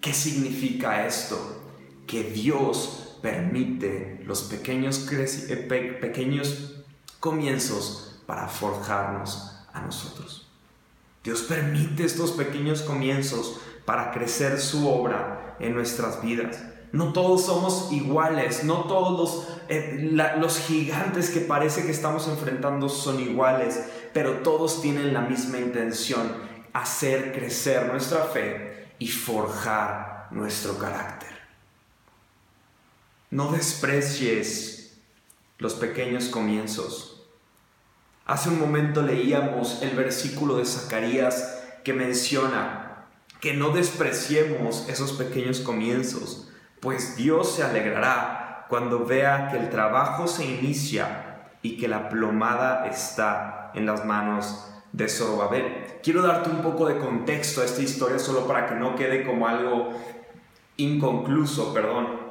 ¿Qué 0.03 0.13
significa 0.13 1.07
esto? 1.07 1.63
Que 2.07 2.23
Dios 2.23 3.06
permite 3.27 4.21
los 4.25 4.43
pequeños, 4.43 5.11
eh, 5.11 5.97
pequeños 6.01 6.77
comienzos 7.19 8.21
para 8.25 8.47
forjarnos 8.47 9.53
a 9.73 9.81
nosotros. 9.81 10.49
Dios 11.25 11.43
permite 11.43 12.05
estos 12.05 12.31
pequeños 12.31 12.83
comienzos 12.83 13.59
para 13.85 14.13
crecer 14.13 14.61
su 14.61 14.89
obra 14.89 15.57
en 15.59 15.75
nuestras 15.75 16.23
vidas. 16.23 16.63
No 16.93 17.13
todos 17.13 17.47
somos 17.47 17.91
iguales, 17.91 18.63
no 18.63 18.85
todos 18.85 19.19
los, 19.19 19.59
eh, 19.69 20.09
los 20.39 20.61
gigantes 20.61 21.31
que 21.31 21.41
parece 21.41 21.85
que 21.85 21.91
estamos 21.91 22.29
enfrentando 22.29 22.89
son 22.89 23.19
iguales, 23.19 23.83
pero 24.13 24.35
todos 24.45 24.81
tienen 24.81 25.13
la 25.13 25.23
misma 25.23 25.59
intención, 25.59 26.33
hacer 26.73 27.33
crecer 27.33 27.89
nuestra 27.89 28.21
fe 28.21 28.93
y 29.01 29.09
forjar 29.09 30.29
nuestro 30.31 30.79
carácter. 30.79 31.36
No 33.31 33.51
desprecies 33.51 34.99
los 35.59 35.75
pequeños 35.75 36.27
comienzos. 36.27 37.27
Hace 38.25 38.51
un 38.51 38.61
momento 38.61 39.03
leíamos 39.03 39.83
el 39.83 39.97
versículo 39.97 40.59
de 40.59 40.65
Zacarías 40.65 41.61
que 41.83 41.93
menciona 41.93 43.07
que 43.41 43.55
no 43.55 43.71
despreciemos 43.71 44.89
esos 44.89 45.13
pequeños 45.13 45.61
comienzos, 45.61 46.49
pues 46.81 47.17
Dios 47.17 47.53
se 47.53 47.65
alegrará 47.65 48.67
cuando 48.69 49.05
vea 49.05 49.49
que 49.51 49.59
el 49.59 49.71
trabajo 49.71 50.29
se 50.29 50.45
inicia 50.45 51.51
y 51.63 51.79
que 51.79 51.89
la 51.89 52.09
plomada 52.09 52.87
está 52.87 53.73
en 53.75 53.87
las 53.87 54.05
manos 54.05 54.69
de 54.93 55.09
Zorobabel. 55.09 55.99
Quiero 56.01 56.23
darte 56.23 56.49
un 56.49 56.63
poco 56.63 56.87
de 56.87 56.99
contexto 56.99 57.61
a 57.61 57.65
esta 57.65 57.83
historia 57.83 58.21
solo 58.21 58.47
para 58.47 58.67
que 58.69 58.77
no 58.77 58.95
quede 58.95 59.25
como 59.25 59.49
algo 59.49 59.91
inconcluso, 60.77 61.75
perdón. 61.75 62.26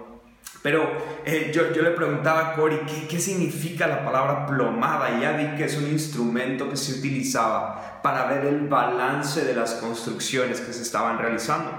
Pero 0.65 0.97
eh, 1.23 1.51
yo, 1.53 1.61
le 1.79 1.91
preguntaba 1.91 2.49
a 2.49 2.55
Cory 2.55 2.79
¿qué, 2.87 3.07
¿qué, 3.07 3.19
significa 3.19 3.85
la 3.85 4.03
palabra 4.03 4.47
plomada 4.47 5.15
y 5.15 5.21
ya 5.21 5.33
vi 5.33 5.55
que 5.55 5.65
es 5.65 5.77
un 5.77 5.85
instrumento 5.85 6.67
que 6.67 6.75
se 6.75 6.97
utilizaba 6.97 7.99
para 8.01 8.25
ver 8.25 8.47
el 8.47 8.61
balance 8.61 9.45
de 9.45 9.53
las 9.53 9.75
construcciones 9.75 10.61
que 10.61 10.73
se 10.73 10.81
estaban 10.81 11.19
realizando. 11.19 11.69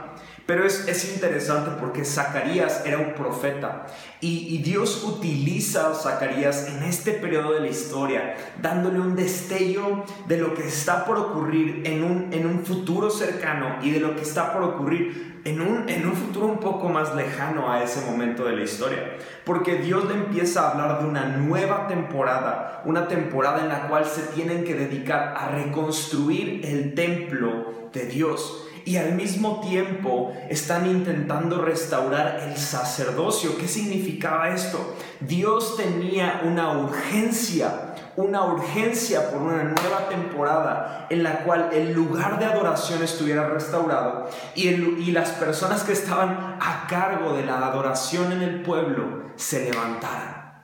Pero 0.47 0.65
es, 0.65 0.87
es 0.87 1.13
interesante 1.13 1.73
porque 1.81 2.05
Zacarías 2.05 2.87
era 2.87 2.99
un 2.99 3.15
profeta 3.15 3.87
y, 4.21 4.59
Dios 4.59 5.05
utiliza 5.05 5.91
a 5.91 5.95
Zacarías 5.95 6.69
en 6.69 6.85
este 6.85 7.13
periodo 7.13 7.53
de 7.53 7.61
la 7.61 7.69
historia, 7.69 8.37
dándole 8.63 9.01
un 9.01 9.15
destello 9.15 10.05
de 10.27 10.39
lo 10.39 10.55
que 10.55 10.67
está 10.67 11.05
por 11.05 11.19
ocurrir 11.19 11.83
en 11.85 12.03
un, 12.03 12.33
en 12.33 12.47
un 12.47 12.65
futuro 12.65 13.11
cercano 13.11 13.77
y 13.83 13.91
de 13.91 14.01
lo 14.01 14.17
que 14.17 14.23
está 14.23 14.53
por 14.53 14.63
ocurrir 14.63 15.41
en 15.45 15.61
un, 15.61 15.89
en 15.89 16.07
un 16.07 16.15
futuro 16.15 16.47
un 16.47 16.59
poco 16.59 16.89
más 16.89 17.15
lejano 17.15 17.71
a 17.71 17.83
ese 17.83 18.05
momento 18.05 18.45
de 18.45 18.57
la 18.57 18.63
historia. 18.63 19.17
Porque 19.45 19.77
Dios 19.77 20.05
le 20.07 20.15
empieza 20.15 20.63
a 20.63 20.73
hablar 20.73 21.01
de 21.01 21.09
una 21.09 21.27
nueva 21.27 21.87
temporada, 21.87 22.83
una 22.85 23.07
temporada 23.07 23.61
en 23.63 23.69
la 23.69 23.89
cual 23.89 24.05
se 24.07 24.23
tienen 24.35 24.65
que 24.65 24.75
dedicar 24.75 25.35
a 25.37 25.49
reconstruir 25.49 26.63
el 26.65 26.95
templo 26.95 27.91
de 27.93 28.07
Dios 28.07 28.66
y 28.87 28.99
al 28.99 29.15
mismo 29.15 29.61
tiempo 29.61 30.33
están 30.49 30.87
intentando 30.87 31.61
restaurar 31.61 32.49
el 32.49 32.57
sacerdocio. 32.57 33.59
¿Qué 33.59 33.67
significaba 33.67 34.51
esto? 34.51 34.95
Dios 35.19 35.77
tenía 35.77 36.43
una 36.45 36.79
urgencia, 36.79 37.95
una 38.15 38.45
urgencia 38.45 39.29
por 39.29 39.43
una 39.43 39.65
nueva 39.65 40.09
temporada 40.09 41.09
en 41.11 41.25
la 41.25 41.41
cual 41.41 41.71
el 41.73 41.93
lugar 41.95 42.39
de 42.39 42.45
adoración 42.45 43.03
estuviera 43.03 43.49
restaurado 43.49 44.31
y, 44.55 44.69
y 44.69 45.11
las 45.11 45.31
personas 45.31 45.83
que 45.83 45.93
estaban 45.93 46.57
a 46.61 46.87
cargo 46.89 47.33
de 47.37 47.45
la 47.45 47.59
adoración 47.67 48.31
en 48.31 48.43
el 48.43 48.63
pueblo 48.63 49.25
se 49.35 49.69
levantaran. 49.69 50.63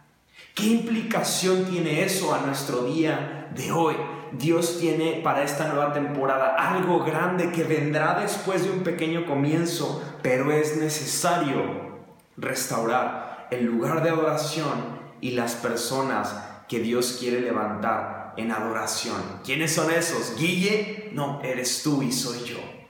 ¿Qué 0.55 0.67
implicación 0.67 1.64
tiene 1.64 2.05
eso 2.05 2.33
a 2.33 2.38
nuestro 2.38 2.85
día 2.85 3.42
de 3.54 3.73
hoy? 3.73 3.97
Dios 4.32 4.78
tiene 4.80 5.21
para 5.23 5.42
esta 5.42 5.68
nueva 5.68 5.92
temporada 5.92 6.56
algo 6.56 7.04
grande 7.04 7.52
que 7.52 7.64
vendrá 7.64 8.18
después 8.21 8.64
de 8.64 8.71
un 8.71 8.82
pequeño 8.82 9.26
comienzo, 9.26 10.02
pero 10.23 10.50
es 10.50 10.76
necesario 10.78 11.92
restaurar 12.37 13.49
el 13.50 13.66
lugar 13.66 14.02
de 14.02 14.11
adoración 14.11 15.02
y 15.21 15.32
las 15.32 15.54
personas 15.54 16.35
que 16.68 16.80
Dios 16.80 17.18
quiere 17.21 17.40
levantar 17.40 18.35
en 18.37 18.50
adoración. 18.50 19.40
¿Quiénes 19.44 19.75
son 19.75 19.92
esos? 19.92 20.37
Guille, 20.38 21.11
no, 21.12 21.40
eres 21.42 21.82
tú 21.82 22.02
y 22.02 22.11
soy 22.11 22.44
yo. 22.44 22.82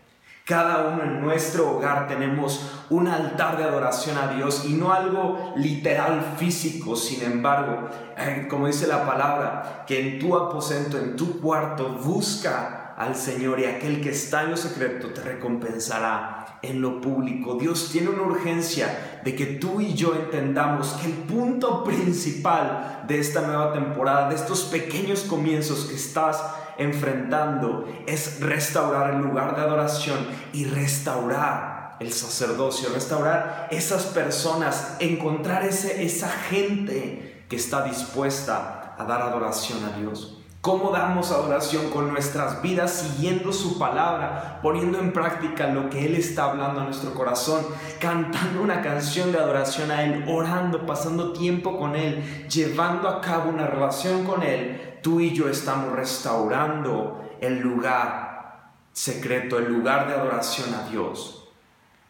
Cada 0.44 0.88
uno 0.88 1.04
en 1.04 1.20
nuestro 1.20 1.70
hogar 1.70 2.08
tenemos 2.08 2.84
un 2.90 3.06
altar 3.06 3.56
de 3.56 3.64
adoración 3.64 4.18
a 4.18 4.32
Dios 4.32 4.64
y 4.66 4.72
no 4.72 4.92
algo 4.92 5.54
literal 5.56 6.34
físico, 6.36 6.96
sin 6.96 7.22
embargo, 7.22 7.88
eh, 8.16 8.48
como 8.50 8.66
dice 8.66 8.88
la 8.88 9.06
palabra, 9.06 9.84
que 9.86 10.00
en 10.00 10.18
tu 10.18 10.36
aposento, 10.36 10.98
en 10.98 11.14
tu 11.14 11.40
cuarto, 11.40 11.90
busca 11.90 12.92
al 12.96 13.14
Señor 13.14 13.60
y 13.60 13.66
aquel 13.66 14.00
que 14.00 14.10
está 14.10 14.42
en 14.42 14.50
lo 14.50 14.56
secreto 14.56 15.08
te 15.08 15.22
recompensará 15.22 16.41
en 16.62 16.80
lo 16.80 17.00
público. 17.00 17.54
Dios 17.54 17.90
tiene 17.90 18.08
una 18.08 18.22
urgencia 18.22 19.20
de 19.24 19.34
que 19.34 19.46
tú 19.46 19.80
y 19.80 19.94
yo 19.94 20.14
entendamos 20.14 20.92
que 20.94 21.08
el 21.08 21.12
punto 21.12 21.82
principal 21.84 23.04
de 23.06 23.18
esta 23.18 23.42
nueva 23.42 23.72
temporada, 23.72 24.28
de 24.28 24.36
estos 24.36 24.62
pequeños 24.64 25.22
comienzos 25.22 25.86
que 25.86 25.96
estás 25.96 26.42
enfrentando 26.78 27.86
es 28.06 28.40
restaurar 28.40 29.14
el 29.14 29.20
lugar 29.20 29.56
de 29.56 29.62
adoración 29.62 30.18
y 30.52 30.64
restaurar 30.64 31.96
el 32.00 32.12
sacerdocio, 32.12 32.88
restaurar 32.92 33.68
esas 33.70 34.06
personas, 34.06 34.96
encontrar 34.98 35.64
ese, 35.64 36.04
esa 36.04 36.28
gente 36.28 37.44
que 37.48 37.56
está 37.56 37.84
dispuesta 37.84 38.94
a 38.98 39.04
dar 39.04 39.22
adoración 39.22 39.84
a 39.84 39.98
Dios. 39.98 40.41
Cómo 40.62 40.92
damos 40.92 41.32
adoración 41.32 41.90
con 41.90 42.12
nuestras 42.12 42.62
vidas, 42.62 42.92
siguiendo 42.92 43.52
su 43.52 43.80
palabra, 43.80 44.60
poniendo 44.62 45.00
en 45.00 45.12
práctica 45.12 45.66
lo 45.66 45.90
que 45.90 46.06
Él 46.06 46.14
está 46.14 46.44
hablando 46.44 46.80
a 46.80 46.84
nuestro 46.84 47.12
corazón, 47.14 47.66
cantando 48.00 48.62
una 48.62 48.80
canción 48.80 49.32
de 49.32 49.38
adoración 49.38 49.90
a 49.90 50.04
Él, 50.04 50.24
orando, 50.28 50.86
pasando 50.86 51.32
tiempo 51.32 51.76
con 51.76 51.96
Él, 51.96 52.46
llevando 52.48 53.08
a 53.08 53.20
cabo 53.20 53.50
una 53.50 53.66
relación 53.66 54.24
con 54.24 54.44
Él, 54.44 55.00
tú 55.02 55.18
y 55.18 55.34
yo 55.34 55.48
estamos 55.48 55.96
restaurando 55.96 57.36
el 57.40 57.58
lugar 57.58 58.70
secreto, 58.92 59.58
el 59.58 59.72
lugar 59.72 60.06
de 60.06 60.14
adoración 60.14 60.72
a 60.74 60.88
Dios. 60.88 61.48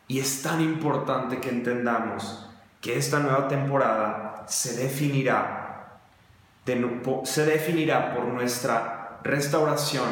Y 0.09 0.19
es 0.19 0.43
tan 0.43 0.61
importante 0.61 1.41
que 1.41 1.49
entendamos 1.49 2.51
que 2.83 2.99
esta 2.99 3.19
nueva 3.19 3.49
temporada 3.49 4.45
se 4.47 4.77
definirá 4.77 5.62
se 7.25 7.45
definirá 7.45 8.15
por 8.15 8.27
nuestra 8.27 9.21
restauración 9.25 10.07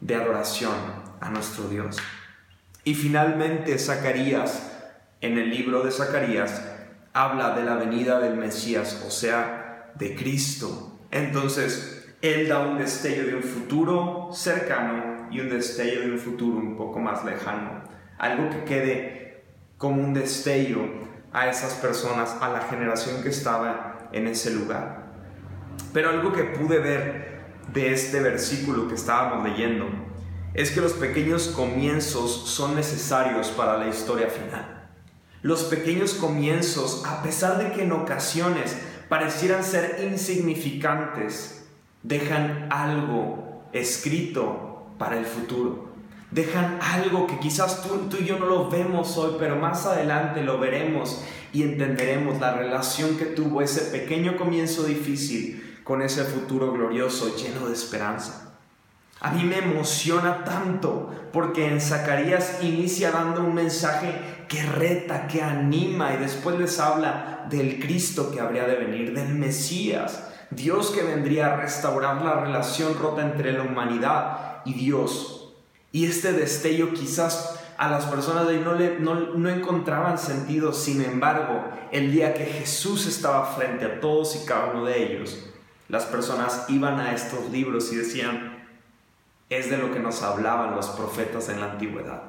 de 0.00 0.14
adoración 0.14 0.74
a 1.20 1.30
nuestro 1.30 1.68
Dios. 1.68 1.98
Y 2.84 2.94
finalmente 2.94 3.78
Zacarías, 3.78 4.70
en 5.20 5.38
el 5.38 5.50
libro 5.50 5.82
de 5.82 5.92
Zacarías, 5.92 6.62
habla 7.12 7.54
de 7.54 7.64
la 7.64 7.76
venida 7.76 8.18
del 8.18 8.36
Mesías, 8.36 9.04
o 9.06 9.10
sea, 9.10 9.92
de 9.94 10.16
Cristo. 10.16 10.98
Entonces, 11.10 12.08
Él 12.22 12.48
da 12.48 12.60
un 12.60 12.78
destello 12.78 13.26
de 13.26 13.36
un 13.36 13.42
futuro 13.42 14.30
cercano 14.32 15.28
y 15.30 15.40
un 15.40 15.50
destello 15.50 16.00
de 16.00 16.12
un 16.12 16.18
futuro 16.18 16.58
un 16.58 16.76
poco 16.76 16.98
más 16.98 17.24
lejano. 17.24 17.82
Algo 18.18 18.50
que 18.50 18.64
quede 18.64 19.44
como 19.76 20.02
un 20.02 20.14
destello 20.14 20.80
a 21.32 21.48
esas 21.48 21.74
personas, 21.74 22.36
a 22.40 22.48
la 22.48 22.60
generación 22.60 23.22
que 23.22 23.28
estaba 23.28 24.08
en 24.12 24.26
ese 24.26 24.52
lugar. 24.52 25.11
Pero 25.92 26.10
algo 26.10 26.32
que 26.32 26.44
pude 26.44 26.78
ver 26.78 27.42
de 27.72 27.92
este 27.92 28.20
versículo 28.20 28.88
que 28.88 28.94
estábamos 28.94 29.48
leyendo 29.48 29.86
es 30.54 30.70
que 30.70 30.80
los 30.80 30.92
pequeños 30.92 31.48
comienzos 31.48 32.48
son 32.48 32.74
necesarios 32.74 33.48
para 33.48 33.78
la 33.78 33.88
historia 33.88 34.28
final. 34.28 34.90
Los 35.42 35.64
pequeños 35.64 36.14
comienzos, 36.14 37.02
a 37.06 37.22
pesar 37.22 37.58
de 37.58 37.72
que 37.72 37.82
en 37.82 37.92
ocasiones 37.92 38.76
parecieran 39.08 39.64
ser 39.64 40.08
insignificantes, 40.10 41.66
dejan 42.02 42.68
algo 42.70 43.64
escrito 43.72 44.86
para 44.98 45.18
el 45.18 45.26
futuro. 45.26 45.92
Dejan 46.30 46.78
algo 46.80 47.26
que 47.26 47.38
quizás 47.38 47.82
tú, 47.82 48.08
y 48.18 48.24
yo 48.24 48.38
no 48.38 48.46
lo 48.46 48.70
vemos 48.70 49.18
hoy, 49.18 49.36
pero 49.38 49.56
más 49.56 49.84
adelante 49.84 50.42
lo 50.42 50.58
veremos 50.58 51.22
y 51.52 51.62
entenderemos 51.62 52.40
la 52.40 52.54
relación 52.54 53.18
que 53.18 53.26
tuvo 53.26 53.60
ese 53.60 53.82
pequeño 53.90 54.38
comienzo 54.38 54.84
difícil 54.84 55.71
con 55.84 56.02
ese 56.02 56.24
futuro 56.24 56.72
glorioso 56.72 57.36
lleno 57.36 57.66
de 57.66 57.72
esperanza. 57.72 58.52
A 59.20 59.30
mí 59.30 59.44
me 59.44 59.58
emociona 59.58 60.42
tanto 60.44 61.10
porque 61.32 61.68
en 61.68 61.80
Zacarías 61.80 62.58
inicia 62.60 63.12
dando 63.12 63.44
un 63.44 63.54
mensaje 63.54 64.12
que 64.48 64.62
reta, 64.64 65.28
que 65.28 65.40
anima 65.40 66.12
y 66.12 66.16
después 66.16 66.58
les 66.58 66.80
habla 66.80 67.46
del 67.48 67.78
Cristo 67.78 68.32
que 68.32 68.40
habría 68.40 68.66
de 68.66 68.74
venir, 68.74 69.14
del 69.14 69.34
Mesías, 69.34 70.28
Dios 70.50 70.90
que 70.90 71.02
vendría 71.02 71.54
a 71.54 71.56
restaurar 71.56 72.20
la 72.22 72.40
relación 72.40 72.98
rota 72.98 73.22
entre 73.22 73.52
la 73.52 73.62
humanidad 73.62 74.62
y 74.64 74.74
Dios. 74.74 75.54
Y 75.92 76.06
este 76.06 76.32
destello 76.32 76.92
quizás 76.92 77.60
a 77.78 77.88
las 77.88 78.06
personas 78.06 78.46
de 78.48 78.54
ahí 78.54 78.98
no, 79.00 79.14
no 79.14 79.48
encontraban 79.48 80.18
sentido, 80.18 80.72
sin 80.72 81.00
embargo, 81.00 81.64
el 81.90 82.12
día 82.12 82.34
que 82.34 82.44
Jesús 82.44 83.06
estaba 83.06 83.44
frente 83.54 83.84
a 83.84 84.00
todos 84.00 84.36
y 84.36 84.46
cada 84.46 84.72
uno 84.72 84.84
de 84.84 85.02
ellos, 85.02 85.51
las 85.92 86.06
personas 86.06 86.64
iban 86.70 86.98
a 86.98 87.12
estos 87.12 87.50
libros 87.50 87.92
y 87.92 87.96
decían, 87.96 88.66
es 89.50 89.68
de 89.68 89.76
lo 89.76 89.92
que 89.92 90.00
nos 90.00 90.22
hablaban 90.22 90.74
los 90.74 90.86
profetas 90.88 91.50
en 91.50 91.60
la 91.60 91.72
antigüedad. 91.72 92.22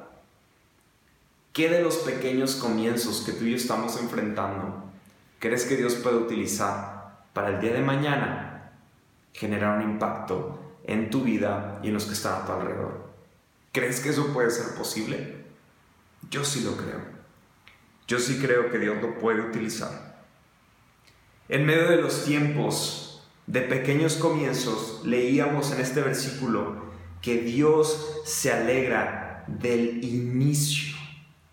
¿Qué 1.54 1.70
de 1.70 1.82
los 1.82 1.96
pequeños 1.96 2.56
comienzos 2.56 3.22
que 3.24 3.32
tú 3.32 3.44
y 3.44 3.52
yo 3.52 3.56
estamos 3.56 3.98
enfrentando 3.98 4.84
crees 5.38 5.64
que 5.64 5.76
Dios 5.78 5.94
puede 5.94 6.16
utilizar 6.16 7.24
para 7.32 7.48
el 7.48 7.60
día 7.62 7.72
de 7.72 7.80
mañana 7.80 8.72
generar 9.32 9.78
un 9.78 9.92
impacto 9.92 10.76
en 10.84 11.08
tu 11.08 11.22
vida 11.22 11.80
y 11.82 11.88
en 11.88 11.94
los 11.94 12.04
que 12.04 12.12
están 12.12 12.42
a 12.42 12.44
tu 12.44 12.52
alrededor? 12.52 13.14
¿Crees 13.72 14.00
que 14.00 14.10
eso 14.10 14.30
puede 14.34 14.50
ser 14.50 14.74
posible? 14.74 15.42
Yo 16.28 16.44
sí 16.44 16.60
lo 16.60 16.76
creo. 16.76 17.00
Yo 18.08 18.18
sí 18.18 18.38
creo 18.42 18.70
que 18.70 18.78
Dios 18.78 19.00
lo 19.00 19.18
puede 19.18 19.40
utilizar. 19.40 20.22
En 21.48 21.64
medio 21.64 21.88
de 21.88 21.96
los 21.96 22.26
tiempos 22.26 23.13
de 23.46 23.60
pequeños 23.60 24.16
comienzos, 24.16 25.02
leíamos 25.04 25.72
en 25.72 25.80
este 25.80 26.00
versículo 26.00 26.84
que 27.20 27.38
Dios 27.38 28.22
se 28.24 28.52
alegra 28.52 29.44
del 29.46 30.02
inicio, 30.04 30.96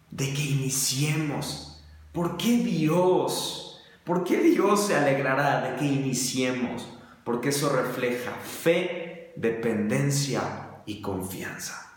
de 0.09 0.33
que 0.33 0.41
iniciemos. 0.41 1.83
¿Por 2.11 2.37
qué 2.37 2.57
Dios? 2.57 3.81
¿Por 4.03 4.23
qué 4.23 4.37
Dios 4.41 4.87
se 4.87 4.95
alegrará 4.95 5.61
de 5.61 5.77
que 5.77 5.85
iniciemos? 5.85 6.87
Porque 7.23 7.49
eso 7.49 7.69
refleja 7.69 8.31
fe, 8.31 9.33
dependencia 9.35 10.81
y 10.85 11.01
confianza. 11.01 11.91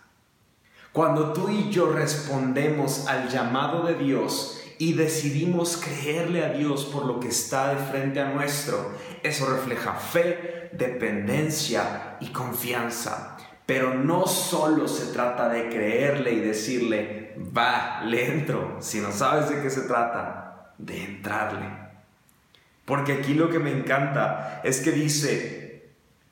Cuando 0.92 1.32
tú 1.32 1.48
y 1.48 1.70
yo 1.70 1.90
respondemos 1.90 3.08
al 3.08 3.28
llamado 3.28 3.84
de 3.84 3.94
Dios 3.94 4.60
y 4.78 4.94
decidimos 4.94 5.76
creerle 5.76 6.44
a 6.44 6.50
Dios 6.50 6.84
por 6.86 7.06
lo 7.06 7.20
que 7.20 7.28
está 7.28 7.74
de 7.74 7.84
frente 7.84 8.20
a 8.20 8.30
nuestro, 8.30 8.92
eso 9.22 9.46
refleja 9.46 9.94
fe, 9.94 10.70
dependencia 10.72 12.16
y 12.20 12.28
confianza. 12.28 13.36
Pero 13.66 13.94
no 13.94 14.26
solo 14.26 14.88
se 14.88 15.12
trata 15.12 15.48
de 15.48 15.68
creerle 15.68 16.32
y 16.32 16.40
decirle, 16.40 17.34
va, 17.56 18.02
le 18.04 18.26
entro, 18.26 18.76
sino 18.80 19.10
sabes 19.10 19.48
de 19.48 19.62
qué 19.62 19.70
se 19.70 19.82
trata, 19.82 20.72
de 20.76 21.04
entrarle. 21.04 21.66
Porque 22.84 23.12
aquí 23.12 23.34
lo 23.34 23.48
que 23.48 23.58
me 23.58 23.70
encanta 23.70 24.60
es 24.64 24.80
que 24.80 24.92
dice 24.92 25.64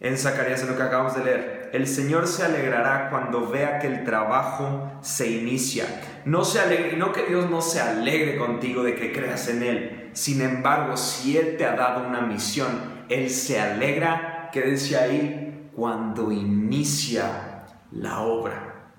en 0.03 0.19
Zacarías, 0.19 0.67
lo 0.69 0.77
que 0.77 0.83
acabamos 0.83 1.15
de 1.15 1.25
leer, 1.25 1.71
el 1.73 1.87
Señor 1.87 2.27
se 2.27 2.43
alegrará 2.43 3.09
cuando 3.09 3.49
vea 3.49 3.79
que 3.79 3.87
el 3.87 4.03
trabajo 4.03 4.91
se 5.01 5.31
inicia. 5.31 5.87
No 6.25 6.45
se 6.45 6.61
alegre, 6.61 6.97
no 6.97 7.13
que 7.13 7.25
Dios 7.27 7.51
no 7.51 7.61
se 7.61 7.81
alegre 7.81 8.37
contigo 8.37 8.83
de 8.83 8.95
que 8.95 9.13
creas 9.13 9.49
en 9.49 9.63
Él, 9.63 10.11
sin 10.13 10.43
embargo, 10.43 10.97
si 10.97 11.37
Él 11.37 11.57
te 11.57 11.65
ha 11.65 11.75
dado 11.75 12.07
una 12.07 12.21
misión, 12.21 13.05
Él 13.09 13.31
se 13.31 13.61
alegra, 13.61 14.51
que 14.53 14.61
decía 14.61 15.03
ahí, 15.03 15.71
cuando 15.75 16.31
inicia 16.31 17.65
la 17.91 18.21
obra. 18.21 18.91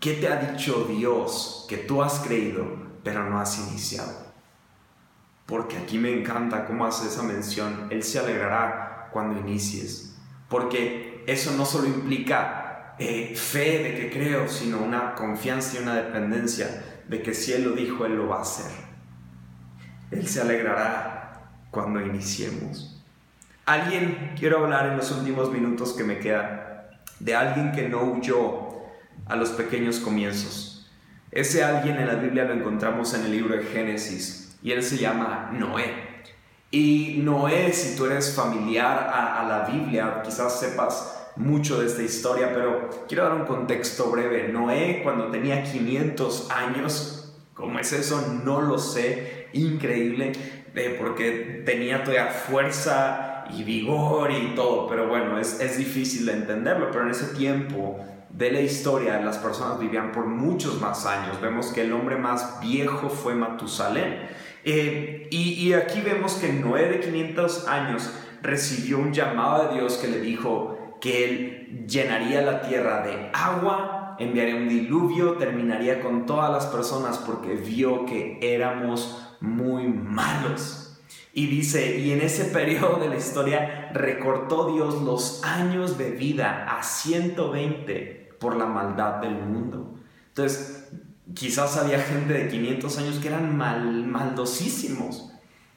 ¿Qué 0.00 0.14
te 0.14 0.28
ha 0.28 0.36
dicho 0.36 0.86
Dios 0.88 1.66
que 1.68 1.78
tú 1.78 2.02
has 2.02 2.20
creído, 2.20 2.66
pero 3.02 3.28
no 3.28 3.38
has 3.38 3.58
iniciado? 3.68 4.26
Porque 5.46 5.76
aquí 5.76 5.98
me 5.98 6.12
encanta 6.12 6.66
cómo 6.66 6.86
hace 6.86 7.08
esa 7.08 7.22
mención. 7.22 7.88
Él 7.90 8.02
se 8.02 8.18
alegrará 8.18 9.08
cuando 9.12 9.38
inicies. 9.38 10.16
Porque 10.48 11.24
eso 11.26 11.52
no 11.56 11.64
solo 11.64 11.86
implica 11.86 12.65
eh, 12.98 13.34
fe 13.36 13.82
de 13.82 13.94
que 13.94 14.10
creo, 14.10 14.48
sino 14.48 14.78
una 14.78 15.14
confianza 15.14 15.76
y 15.76 15.82
una 15.82 15.94
dependencia 15.94 16.84
de 17.08 17.22
que 17.22 17.34
si 17.34 17.52
Él 17.52 17.64
lo 17.64 17.72
dijo, 17.72 18.06
Él 18.06 18.16
lo 18.16 18.28
va 18.28 18.38
a 18.38 18.42
hacer. 18.42 18.70
Él 20.10 20.26
se 20.26 20.40
alegrará 20.40 21.50
cuando 21.70 22.00
iniciemos. 22.00 23.04
Alguien, 23.66 24.34
quiero 24.38 24.64
hablar 24.64 24.86
en 24.86 24.96
los 24.96 25.10
últimos 25.10 25.50
minutos 25.50 25.92
que 25.92 26.04
me 26.04 26.18
quedan, 26.18 26.60
de 27.18 27.34
alguien 27.34 27.72
que 27.72 27.88
no 27.88 28.02
huyó 28.02 28.66
a 29.26 29.36
los 29.36 29.50
pequeños 29.50 29.98
comienzos. 29.98 30.90
Ese 31.32 31.64
alguien 31.64 31.96
en 31.96 32.06
la 32.06 32.14
Biblia 32.14 32.44
lo 32.44 32.54
encontramos 32.54 33.12
en 33.14 33.24
el 33.24 33.32
libro 33.32 33.56
de 33.56 33.64
Génesis 33.64 34.56
y 34.62 34.70
él 34.70 34.82
se 34.82 34.98
llama 34.98 35.50
Noé. 35.52 36.06
Y 36.70 37.20
Noé, 37.22 37.72
si 37.72 37.96
tú 37.96 38.06
eres 38.06 38.34
familiar 38.34 39.10
a, 39.12 39.40
a, 39.40 39.48
la 39.48 39.66
Biblia, 39.66 40.22
quizás 40.24 40.58
sepas 40.58 41.15
mucho 41.36 41.80
de 41.80 41.86
esta 41.86 42.02
historia, 42.02 42.52
pero 42.52 42.88
quiero 43.08 43.24
dar 43.24 43.34
un 43.34 43.44
contexto 43.44 44.10
breve. 44.10 44.48
Noé, 44.48 45.00
cuando 45.02 45.26
tenía 45.30 45.62
500 45.62 46.50
años, 46.50 47.34
¿cómo 47.54 47.78
es 47.78 47.92
eso? 47.92 48.40
No 48.44 48.60
lo 48.60 48.78
sé 48.78 49.48
increíble 49.52 50.32
eh, 50.74 50.96
porque 51.00 51.62
tenía 51.64 52.04
todavía 52.04 52.26
fuerza 52.26 53.44
y 53.50 53.62
vigor 53.62 54.30
y 54.30 54.54
todo, 54.54 54.86
pero 54.88 55.08
bueno, 55.08 55.38
es, 55.38 55.60
es 55.60 55.78
difícil 55.78 56.26
de 56.26 56.32
entenderlo, 56.32 56.90
pero 56.90 57.04
en 57.04 57.10
ese 57.10 57.34
tiempo 57.34 57.98
de 58.30 58.50
la 58.50 58.60
historia 58.60 59.20
las 59.20 59.38
personas 59.38 59.78
vivían 59.78 60.12
por 60.12 60.26
muchos 60.26 60.80
más 60.80 61.06
años. 61.06 61.40
Vemos 61.40 61.68
que 61.68 61.82
el 61.82 61.92
hombre 61.92 62.16
más 62.16 62.60
viejo 62.60 63.08
fue 63.08 63.34
Matusalén. 63.34 64.28
Eh, 64.64 65.28
y, 65.30 65.52
y, 65.52 65.72
aquí 65.74 66.00
vemos 66.00 66.34
que 66.34 66.52
Noé 66.52 66.88
de 66.88 67.00
500 67.00 67.68
años 67.68 68.10
recibió 68.42 68.98
un 68.98 69.12
llamado 69.12 69.68
de 69.68 69.74
Dios 69.76 69.96
que 69.96 70.08
le 70.08 70.20
dijo 70.20 70.75
que 71.00 71.24
él 71.24 71.86
llenaría 71.88 72.42
la 72.42 72.62
tierra 72.62 73.06
de 73.06 73.30
agua, 73.32 74.16
enviaría 74.18 74.56
un 74.56 74.68
diluvio, 74.68 75.34
terminaría 75.34 76.00
con 76.00 76.26
todas 76.26 76.50
las 76.50 76.66
personas 76.66 77.18
porque 77.18 77.54
vio 77.54 78.06
que 78.06 78.38
éramos 78.40 79.36
muy 79.40 79.86
malos. 79.88 80.98
Y 81.32 81.48
dice, 81.48 81.98
y 81.98 82.12
en 82.12 82.22
ese 82.22 82.46
periodo 82.46 82.98
de 82.98 83.08
la 83.08 83.16
historia 83.16 83.90
recortó 83.92 84.72
Dios 84.72 85.02
los 85.02 85.44
años 85.44 85.98
de 85.98 86.12
vida 86.12 86.64
a 86.66 86.82
120 86.82 88.36
por 88.40 88.56
la 88.56 88.64
maldad 88.64 89.20
del 89.20 89.34
mundo. 89.34 89.98
Entonces, 90.28 90.88
quizás 91.34 91.76
había 91.76 91.98
gente 91.98 92.32
de 92.32 92.48
500 92.48 92.98
años 92.98 93.18
que 93.18 93.28
eran 93.28 93.56
mal, 93.56 94.06
maldosísimos. 94.06 95.32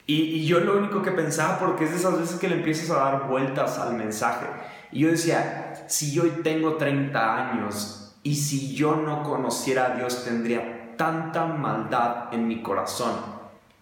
Y, 0.10 0.48
yo 0.48 0.60
lo 0.60 0.76
único 0.76 1.04
que 1.04 1.12
pensaba, 1.12 1.60
porque 1.60 1.84
es 1.84 1.92
de 1.92 1.98
esas 1.98 2.20
veces 2.20 2.40
que 2.40 2.50
le 2.50 2.56
empiezas 2.56 2.90
a 2.90 2.96
dar 2.96 3.28
vueltas 3.28 3.78
al 3.78 3.94
mensaje. 3.94 4.48
Y 4.92 5.02
yo 5.02 5.12
decía, 5.12 5.86
si 5.88 6.12
yo 6.12 6.24
tengo 6.42 6.78
30 6.78 7.52
años 7.52 8.18
y 8.24 8.34
si 8.34 8.74
yo 8.74 8.96
no 8.96 9.22
conociera 9.22 9.86
a 9.86 9.96
Dios 9.98 10.26
tendría 10.26 10.96
tanta 10.98 11.46
maldad 11.46 12.34
en 12.34 12.48
mi 12.48 12.64
corazón. 12.64 13.12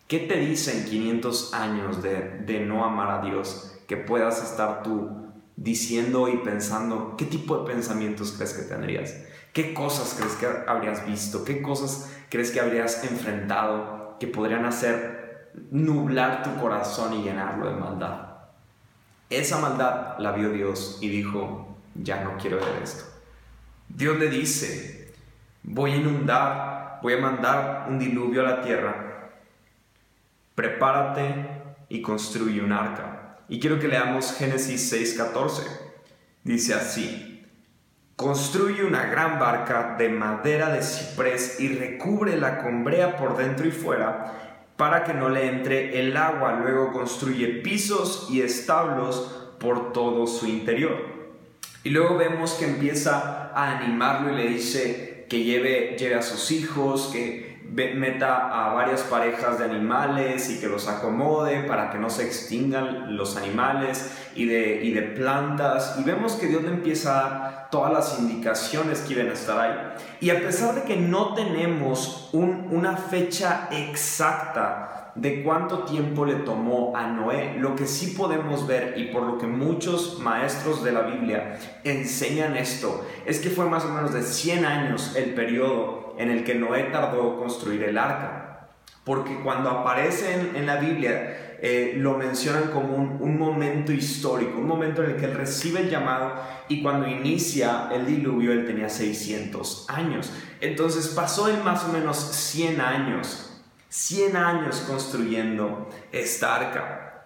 ¿Qué 0.09 0.19
te 0.19 0.35
dicen 0.37 0.83
500 0.83 1.53
años 1.53 2.03
de, 2.03 2.41
de 2.45 2.59
no 2.59 2.83
amar 2.83 3.09
a 3.09 3.21
Dios 3.21 3.79
que 3.87 3.95
puedas 3.95 4.43
estar 4.43 4.83
tú 4.83 5.31
diciendo 5.55 6.27
y 6.27 6.35
pensando 6.39 7.15
qué 7.17 7.23
tipo 7.23 7.57
de 7.57 7.71
pensamientos 7.71 8.33
crees 8.33 8.53
que 8.53 8.63
tendrías? 8.63 9.15
¿Qué 9.53 9.73
cosas 9.73 10.13
crees 10.17 10.33
que 10.33 10.69
habrías 10.69 11.07
visto? 11.07 11.45
¿Qué 11.45 11.61
cosas 11.61 12.13
crees 12.29 12.51
que 12.51 12.59
habrías 12.59 13.01
enfrentado 13.05 14.17
que 14.19 14.27
podrían 14.27 14.65
hacer 14.65 15.16
nublar 15.71 16.43
tu 16.43 16.55
corazón 16.61 17.13
y 17.13 17.23
llenarlo 17.23 17.69
de 17.69 17.75
maldad? 17.75 18.27
Esa 19.29 19.59
maldad 19.59 20.17
la 20.19 20.31
vio 20.31 20.51
Dios 20.51 20.99
y 21.01 21.09
dijo, 21.09 21.77
ya 21.95 22.23
no 22.23 22.37
quiero 22.37 22.57
ver 22.57 22.81
esto. 22.81 23.03
Dios 23.89 24.17
le 24.17 24.29
dice, 24.29 25.13
voy 25.63 25.91
a 25.91 25.95
inundar, 25.97 26.99
voy 27.01 27.13
a 27.13 27.21
mandar 27.21 27.87
un 27.89 27.99
diluvio 27.99 28.41
a 28.41 28.51
la 28.51 28.61
tierra, 28.61 29.31
prepárate 30.55 31.47
y 31.89 32.01
construye 32.01 32.61
un 32.61 32.71
arca. 32.71 33.37
Y 33.49 33.59
quiero 33.59 33.79
que 33.79 33.87
leamos 33.87 34.33
Génesis 34.33 34.91
6:14. 34.91 35.63
Dice 36.43 36.73
así, 36.73 37.45
construye 38.15 38.83
una 38.83 39.05
gran 39.05 39.39
barca 39.39 39.95
de 39.97 40.09
madera 40.09 40.69
de 40.69 40.81
ciprés 40.81 41.59
y 41.59 41.69
recúbrela 41.69 42.63
con 42.63 42.83
brea 42.83 43.17
por 43.17 43.37
dentro 43.37 43.67
y 43.67 43.71
fuera 43.71 44.46
para 44.77 45.03
que 45.03 45.13
no 45.13 45.29
le 45.29 45.47
entre 45.47 45.99
el 45.99 46.15
agua. 46.15 46.59
Luego 46.61 46.93
construye 46.93 47.47
pisos 47.47 48.27
y 48.29 48.41
establos 48.41 49.49
por 49.59 49.91
todo 49.91 50.27
su 50.27 50.47
interior. 50.47 51.17
Y 51.83 51.89
luego 51.89 52.17
vemos 52.17 52.53
que 52.53 52.65
empieza 52.65 53.51
a 53.53 53.77
animarlo 53.77 54.31
y 54.31 54.35
le 54.35 54.47
dice 54.49 55.25
que 55.29 55.43
lleve, 55.43 55.95
lleve 55.97 56.15
a 56.15 56.21
sus 56.21 56.51
hijos, 56.51 57.09
que 57.11 57.56
meta 57.73 58.47
a 58.47 58.73
varias 58.73 59.01
parejas 59.01 59.59
de 59.59 59.65
animales 59.65 60.49
y 60.49 60.59
que 60.59 60.67
los 60.67 60.87
acomode 60.87 61.63
para 61.63 61.89
que 61.89 61.97
no 61.97 62.09
se 62.09 62.25
extingan 62.25 63.15
los 63.17 63.37
animales 63.37 64.11
y 64.35 64.45
de, 64.45 64.83
y 64.83 64.93
de 64.93 65.01
plantas. 65.01 65.95
Y 65.99 66.03
vemos 66.03 66.33
que 66.33 66.47
Dios 66.47 66.63
le 66.63 66.69
empieza 66.69 67.19
a 67.19 67.29
dar 67.29 67.67
todas 67.69 67.93
las 67.93 68.19
indicaciones 68.19 69.01
que 69.01 69.13
iban 69.13 69.29
a 69.29 69.33
estar 69.33 69.59
ahí. 69.59 70.05
Y 70.21 70.29
a 70.29 70.39
pesar 70.39 70.75
de 70.75 70.83
que 70.83 70.95
no 70.97 71.33
tenemos 71.33 72.29
una 72.33 72.97
fecha 72.97 73.69
exacta 73.71 75.11
de 75.17 75.43
cuánto 75.43 75.79
tiempo 75.79 76.25
le 76.25 76.35
tomó 76.35 76.95
a 76.95 77.07
Noé, 77.07 77.55
lo 77.57 77.75
que 77.75 77.87
sí 77.87 78.13
podemos 78.15 78.67
ver 78.67 78.93
y 78.97 79.05
por 79.05 79.23
lo 79.23 79.37
que 79.39 79.47
muchos 79.47 80.19
maestros 80.19 80.83
de 80.83 80.91
la 80.91 81.01
Biblia 81.01 81.57
enseñan 81.83 82.55
esto, 82.55 83.05
es 83.25 83.39
que 83.39 83.49
fue 83.49 83.65
más 83.65 83.83
o 83.85 83.89
menos 83.89 84.13
de 84.13 84.21
100 84.21 84.65
años 84.65 85.15
el 85.15 85.33
periodo 85.33 86.06
en 86.17 86.29
el 86.29 86.43
que 86.43 86.55
Noé 86.55 86.83
tardó 86.85 87.39
construir 87.39 87.83
el 87.83 87.97
arca. 87.97 88.69
Porque 89.03 89.39
cuando 89.41 89.69
aparece 89.69 90.51
en, 90.53 90.65
la 90.65 90.75
Biblia, 90.77 91.57
eh, 91.61 91.93
lo 91.95 92.17
mencionan 92.17 92.71
como 92.71 92.95
un, 92.95 93.37
momento 93.37 93.93
histórico, 93.93 94.59
un 94.59 94.67
momento 94.67 95.03
en 95.03 95.11
el 95.11 95.15
que 95.17 95.25
él 95.25 95.33
recibe 95.33 95.79
el 95.79 95.89
llamado 95.89 96.33
y 96.67 96.81
cuando 96.81 97.07
inicia 97.07 97.87
el 97.93 98.05
diluvio 98.05 98.51
él 98.51 98.65
tenía 98.65 98.89
600 98.89 99.89
años. 99.89 100.33
Entonces 100.59 101.07
pasó 101.07 101.47
en 101.47 101.63
más 101.63 101.85
o 101.85 101.93
menos 101.93 102.17
100 102.17 102.81
años 102.81 103.47
100 103.89 104.35
años 104.35 104.83
construyendo 104.87 105.89
esta 106.11 106.55
arca, 106.55 107.25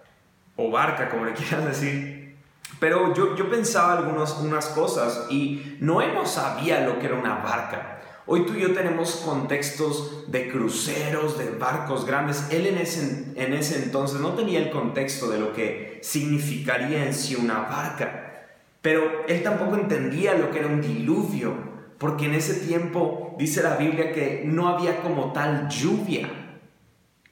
o 0.56 0.70
barca, 0.70 1.08
como 1.08 1.24
le 1.24 1.32
quieras 1.34 1.64
decir. 1.64 2.36
Pero 2.78 3.14
yo, 3.14 3.36
yo 3.36 3.50
pensaba 3.50 3.98
algunas 3.98 4.38
unas 4.38 4.66
cosas 4.66 5.26
y 5.30 5.76
Noé 5.80 6.12
no 6.12 6.26
sabía 6.26 6.80
lo 6.80 6.98
que 6.98 7.06
era 7.06 7.16
una 7.16 7.36
barca. 7.36 7.91
Hoy 8.24 8.46
tú 8.46 8.54
y 8.54 8.60
yo 8.60 8.72
tenemos 8.72 9.16
contextos 9.24 10.30
de 10.30 10.48
cruceros, 10.48 11.38
de 11.38 11.50
barcos 11.50 12.06
grandes. 12.06 12.46
Él 12.50 12.66
en 12.66 12.78
ese, 12.78 13.32
en 13.34 13.52
ese 13.52 13.82
entonces 13.82 14.20
no 14.20 14.34
tenía 14.34 14.60
el 14.60 14.70
contexto 14.70 15.28
de 15.28 15.40
lo 15.40 15.52
que 15.52 15.98
significaría 16.02 17.04
en 17.04 17.14
sí 17.14 17.34
una 17.34 17.62
barca. 17.62 18.46
Pero 18.80 19.26
él 19.26 19.42
tampoco 19.42 19.74
entendía 19.74 20.34
lo 20.34 20.50
que 20.50 20.60
era 20.60 20.68
un 20.68 20.80
diluvio, 20.80 21.52
porque 21.98 22.26
en 22.26 22.34
ese 22.34 22.54
tiempo 22.66 23.34
dice 23.38 23.62
la 23.62 23.76
Biblia 23.76 24.12
que 24.12 24.42
no 24.44 24.68
había 24.68 25.02
como 25.02 25.32
tal 25.32 25.68
lluvia. 25.68 26.28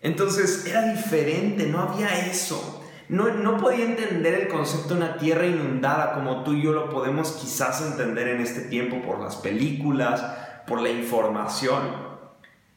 Entonces 0.00 0.66
era 0.66 0.92
diferente, 0.92 1.66
no 1.66 1.80
había 1.80 2.26
eso. 2.26 2.82
No, 3.08 3.28
no 3.34 3.58
podía 3.58 3.84
entender 3.84 4.34
el 4.34 4.48
concepto 4.48 4.94
de 4.94 5.00
una 5.00 5.18
tierra 5.18 5.46
inundada 5.46 6.14
como 6.14 6.44
tú 6.44 6.52
y 6.52 6.62
yo 6.62 6.72
lo 6.72 6.90
podemos 6.90 7.32
quizás 7.32 7.82
entender 7.82 8.28
en 8.28 8.40
este 8.40 8.60
tiempo 8.62 9.02
por 9.02 9.20
las 9.20 9.34
películas, 9.36 10.22
por 10.70 10.80
la 10.80 10.88
información. 10.88 11.82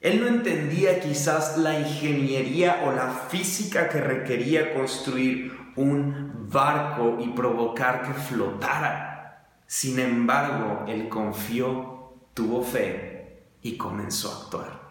Él 0.02 0.20
no 0.20 0.28
entendía 0.28 1.00
quizás 1.00 1.60
la 1.60 1.80
ingeniería 1.80 2.82
o 2.88 2.92
la 2.92 3.08
física 3.08 3.88
que 3.88 4.02
requería 4.02 4.74
construir 4.74 5.56
un 5.76 6.50
barco 6.52 7.20
y 7.22 7.30
provocar 7.30 8.02
que 8.02 8.14
flotara. 8.16 9.48
Sin 9.68 10.00
embargo, 10.00 10.86
él 10.88 11.08
confió, 11.08 12.16
tuvo 12.34 12.64
fe 12.64 13.44
y 13.62 13.78
comenzó 13.78 14.32
a 14.32 14.44
actuar. 14.44 14.82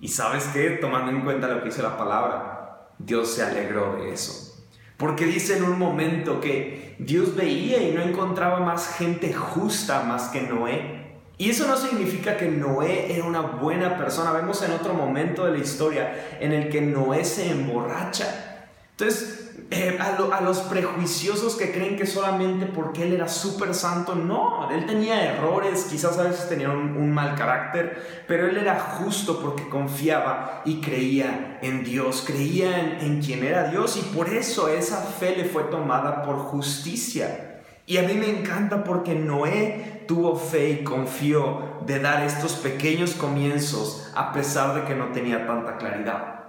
Y 0.00 0.08
sabes 0.08 0.44
qué, 0.52 0.70
tomando 0.70 1.12
en 1.12 1.22
cuenta 1.22 1.46
lo 1.46 1.60
que 1.60 1.66
dice 1.66 1.82
la 1.82 1.96
palabra, 1.96 2.88
Dios 2.98 3.32
se 3.32 3.44
alegró 3.44 3.94
de 3.94 4.12
eso. 4.12 4.66
Porque 4.96 5.24
dice 5.24 5.56
en 5.56 5.62
un 5.62 5.78
momento 5.78 6.40
que 6.40 6.96
Dios 6.98 7.36
veía 7.36 7.80
y 7.80 7.92
no 7.92 8.02
encontraba 8.02 8.58
más 8.58 8.96
gente 8.96 9.32
justa 9.32 10.02
más 10.02 10.30
que 10.30 10.42
Noé. 10.42 10.99
Y 11.40 11.48
eso 11.48 11.66
no 11.66 11.74
significa 11.74 12.36
que 12.36 12.48
Noé 12.48 13.14
era 13.14 13.24
una 13.24 13.40
buena 13.40 13.96
persona. 13.96 14.30
Vemos 14.30 14.60
en 14.60 14.72
otro 14.72 14.92
momento 14.92 15.46
de 15.46 15.52
la 15.52 15.58
historia 15.58 16.36
en 16.38 16.52
el 16.52 16.68
que 16.68 16.82
Noé 16.82 17.24
se 17.24 17.50
emborracha. 17.50 18.68
Entonces, 18.90 19.50
eh, 19.70 19.98
a, 19.98 20.42
los 20.42 20.58
prejuiciosos 20.58 21.56
que 21.56 21.72
creen 21.72 21.96
que 21.96 22.04
solamente 22.04 22.66
porque 22.66 23.04
él 23.04 23.14
era 23.14 23.26
súper 23.26 23.74
santo, 23.74 24.14
no, 24.14 24.70
él 24.70 24.84
tenía 24.84 25.32
errores, 25.32 25.86
quizás 25.88 26.18
a 26.18 26.24
veces 26.24 26.46
tenía 26.46 26.68
un, 26.68 27.10
mal 27.10 27.34
carácter, 27.36 28.24
pero 28.28 28.46
él 28.46 28.58
era 28.58 28.78
justo 28.78 29.40
porque 29.40 29.66
confiaba 29.70 30.60
y 30.66 30.82
creía 30.82 31.58
en 31.62 31.84
Dios, 31.84 32.22
creía 32.26 32.80
en, 32.80 33.00
en 33.00 33.22
quien 33.22 33.44
era 33.44 33.70
Dios 33.70 33.96
y 33.96 34.14
por 34.14 34.28
eso 34.28 34.68
esa 34.68 34.98
fe 34.98 35.34
le 35.36 35.46
fue 35.46 35.62
tomada 35.62 36.22
por 36.22 36.36
justicia. 36.36 37.62
Y 37.86 37.96
a 37.96 38.02
mí 38.02 38.12
me 38.12 38.28
encanta 38.28 38.84
porque 38.84 39.14
Noé 39.14 39.99
tuvo 40.10 40.34
fe 40.34 40.70
y 40.70 40.82
confió 40.82 41.78
de 41.86 42.00
dar 42.00 42.24
estos 42.24 42.54
pequeños 42.54 43.14
comienzos 43.14 44.10
a 44.16 44.32
pesar 44.32 44.74
de 44.74 44.82
que 44.82 44.96
no 44.96 45.12
tenía 45.12 45.46
tanta 45.46 45.76
claridad. 45.76 46.46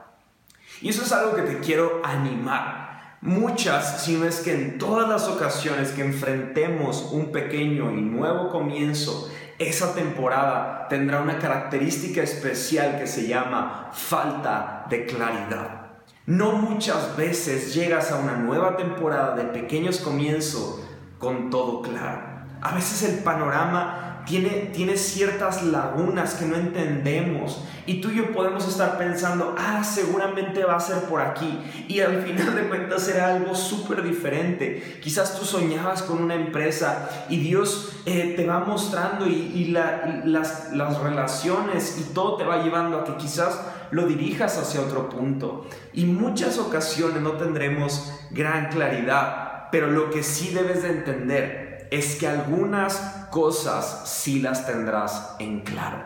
Y 0.81 0.89
eso 0.89 1.03
es 1.03 1.11
algo 1.11 1.35
que 1.35 1.43
te 1.43 1.59
quiero 1.59 2.01
animar 2.03 3.19
muchas, 3.21 4.03
sino 4.03 4.25
es 4.25 4.39
que 4.39 4.55
en 4.55 4.79
todas 4.79 5.07
las 5.07 5.27
ocasiones 5.27 5.91
que 5.91 6.01
enfrentemos 6.01 7.09
un 7.11 7.31
pequeño 7.31 7.91
y 7.91 8.01
nuevo 8.01 8.49
comienzo, 8.49 9.29
esa 9.59 9.93
temporada 9.93 10.87
tendrá 10.89 11.21
una 11.21 11.37
característica 11.37 12.23
especial 12.23 12.97
que 12.97 13.05
se 13.05 13.27
llama 13.27 13.91
falta 13.93 14.87
de 14.89 15.05
claridad. 15.05 16.01
No 16.25 16.53
muchas 16.53 17.15
veces 17.15 17.75
llegas 17.75 18.11
a 18.11 18.17
una 18.17 18.37
nueva 18.37 18.75
temporada 18.75 19.35
de 19.35 19.43
pequeños 19.43 19.99
comienzos 19.99 20.81
con 21.19 21.51
todo 21.51 21.83
claro. 21.83 22.30
A 22.61 22.75
veces 22.75 23.03
el 23.09 23.23
panorama 23.23 24.11
tiene, 24.25 24.97
ciertas 24.97 25.63
lagunas 25.63 26.35
que 26.35 26.45
no 26.45 26.55
entendemos. 26.55 27.63
Y 27.85 27.99
tú 27.99 28.09
y 28.09 28.17
yo 28.17 28.31
podemos 28.31 28.67
estar 28.67 28.97
pensando, 28.97 29.55
ah, 29.57 29.83
seguramente 29.83 30.63
va 30.63 30.75
a 30.75 30.79
ser 30.79 31.03
por 31.05 31.21
aquí. 31.21 31.59
Y 31.87 31.99
al 31.99 32.21
final 32.21 32.55
de 32.55 32.67
cuentas 32.67 33.03
será 33.03 33.35
algo 33.35 33.55
súper 33.55 34.03
diferente. 34.03 34.99
Quizás 35.01 35.37
tú 35.37 35.45
soñabas 35.45 36.03
con 36.03 36.21
una 36.21 36.35
empresa 36.35 37.09
y 37.29 37.37
Dios 37.37 37.93
eh, 38.05 38.33
te 38.35 38.45
va 38.45 38.59
mostrando 38.59 39.27
y, 39.27 39.65
las, 39.71 40.71
las 40.71 40.99
relaciones 40.99 41.97
y 41.99 42.13
todo 42.13 42.37
te 42.37 42.43
va 42.43 42.63
llevando 42.63 42.99
a 42.99 43.03
que 43.03 43.15
quizás 43.17 43.59
lo 43.91 44.05
dirijas 44.05 44.57
hacia 44.57 44.81
otro 44.81 45.09
punto. 45.09 45.67
Y 45.93 46.05
muchas 46.05 46.57
ocasiones 46.59 47.21
no 47.21 47.31
tendremos 47.31 48.13
gran 48.29 48.69
claridad, 48.69 49.69
pero 49.71 49.87
lo 49.87 50.09
que 50.09 50.23
sí 50.23 50.53
debes 50.53 50.83
de 50.83 50.89
entender 50.89 51.60
es 51.91 52.15
que 52.15 52.25
algunas 52.25 53.27
cosas 53.29 54.03
sí 54.05 54.39
las 54.39 54.65
tendrás 54.65 55.35
en 55.39 55.59
claro. 55.59 56.03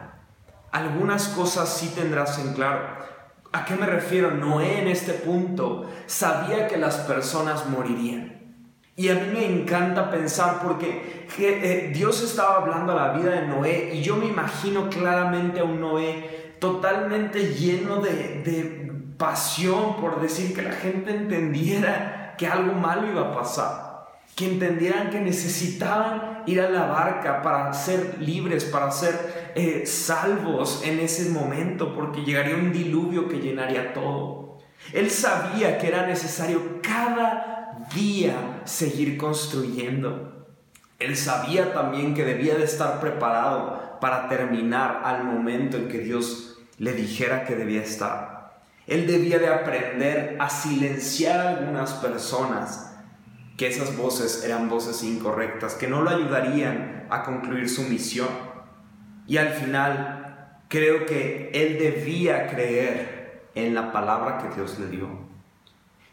Algunas 0.71 1.27
cosas 1.29 1.69
sí 1.69 1.93
tendrás 1.95 2.39
en 2.39 2.53
claro. 2.53 2.81
¿A 3.53 3.63
qué 3.65 3.75
me 3.75 3.85
refiero? 3.85 4.31
Noé 4.31 4.81
en 4.81 4.87
este 4.87 5.13
punto 5.13 5.89
sabía 6.07 6.67
que 6.67 6.77
las 6.77 6.97
personas 6.97 7.69
morirían. 7.69 8.33
Y 8.95 9.09
a 9.09 9.13
mí 9.13 9.27
me 9.31 9.45
encanta 9.45 10.09
pensar 10.09 10.61
porque 10.63 11.27
eh, 11.37 11.91
Dios 11.93 12.23
estaba 12.23 12.55
hablando 12.55 12.93
a 12.93 13.07
la 13.07 13.13
vida 13.13 13.31
de 13.31 13.47
Noé 13.47 13.91
y 13.93 14.01
yo 14.01 14.15
me 14.15 14.25
imagino 14.25 14.89
claramente 14.89 15.59
a 15.59 15.65
un 15.65 15.79
Noé 15.79 16.55
totalmente 16.59 17.53
lleno 17.53 18.01
de, 18.01 18.41
de 18.43 18.91
pasión 19.17 19.97
por 19.97 20.19
decir 20.19 20.55
que 20.55 20.63
la 20.63 20.71
gente 20.71 21.15
entendiera 21.15 22.33
que 22.37 22.47
algo 22.47 22.73
malo 22.73 23.07
iba 23.07 23.21
a 23.21 23.35
pasar 23.35 23.84
que 24.35 24.45
entendieran 24.45 25.09
que 25.09 25.21
necesitaban 25.21 26.43
ir 26.45 26.59
a 26.59 26.69
la 26.69 26.87
barca 26.87 27.41
para 27.41 27.73
ser 27.73 28.17
libres, 28.19 28.65
para 28.65 28.91
ser 28.91 29.53
eh, 29.55 29.83
salvos 29.85 30.81
en 30.83 30.99
ese 30.99 31.29
momento, 31.29 31.95
porque 31.95 32.23
llegaría 32.23 32.55
un 32.55 32.73
diluvio 32.73 33.29
que 33.29 33.39
llenaría 33.39 33.93
todo. 33.93 34.59
Él 34.91 35.09
sabía 35.09 35.77
que 35.77 35.87
era 35.87 36.05
necesario 36.05 36.81
cada 36.81 37.87
día 37.95 38.61
seguir 38.65 39.17
construyendo. 39.17 40.47
Él 40.99 41.15
sabía 41.15 41.73
también 41.73 42.13
que 42.13 42.25
debía 42.25 42.55
de 42.55 42.65
estar 42.65 42.99
preparado 42.99 43.97
para 44.01 44.27
terminar 44.27 45.01
al 45.05 45.23
momento 45.23 45.77
en 45.77 45.87
que 45.87 45.99
Dios 45.99 46.57
le 46.77 46.91
dijera 46.91 47.45
que 47.45 47.55
debía 47.55 47.81
estar. 47.81 48.59
Él 48.85 49.07
debía 49.07 49.39
de 49.39 49.47
aprender 49.47 50.35
a 50.39 50.49
silenciar 50.49 51.39
a 51.39 51.49
algunas 51.49 51.93
personas 51.93 52.94
que 53.57 53.67
esas 53.67 53.95
voces 53.95 54.43
eran 54.43 54.69
voces 54.69 55.03
incorrectas, 55.03 55.75
que 55.75 55.87
no 55.87 56.01
lo 56.01 56.09
ayudarían 56.09 57.07
a 57.09 57.23
concluir 57.23 57.69
su 57.69 57.83
misión. 57.83 58.27
Y 59.27 59.37
al 59.37 59.49
final 59.49 60.59
creo 60.67 61.05
que 61.05 61.51
él 61.53 61.77
debía 61.79 62.47
creer 62.47 63.49
en 63.55 63.73
la 63.73 63.91
palabra 63.91 64.39
que 64.39 64.55
Dios 64.55 64.77
le 64.79 64.87
dio. 64.87 65.24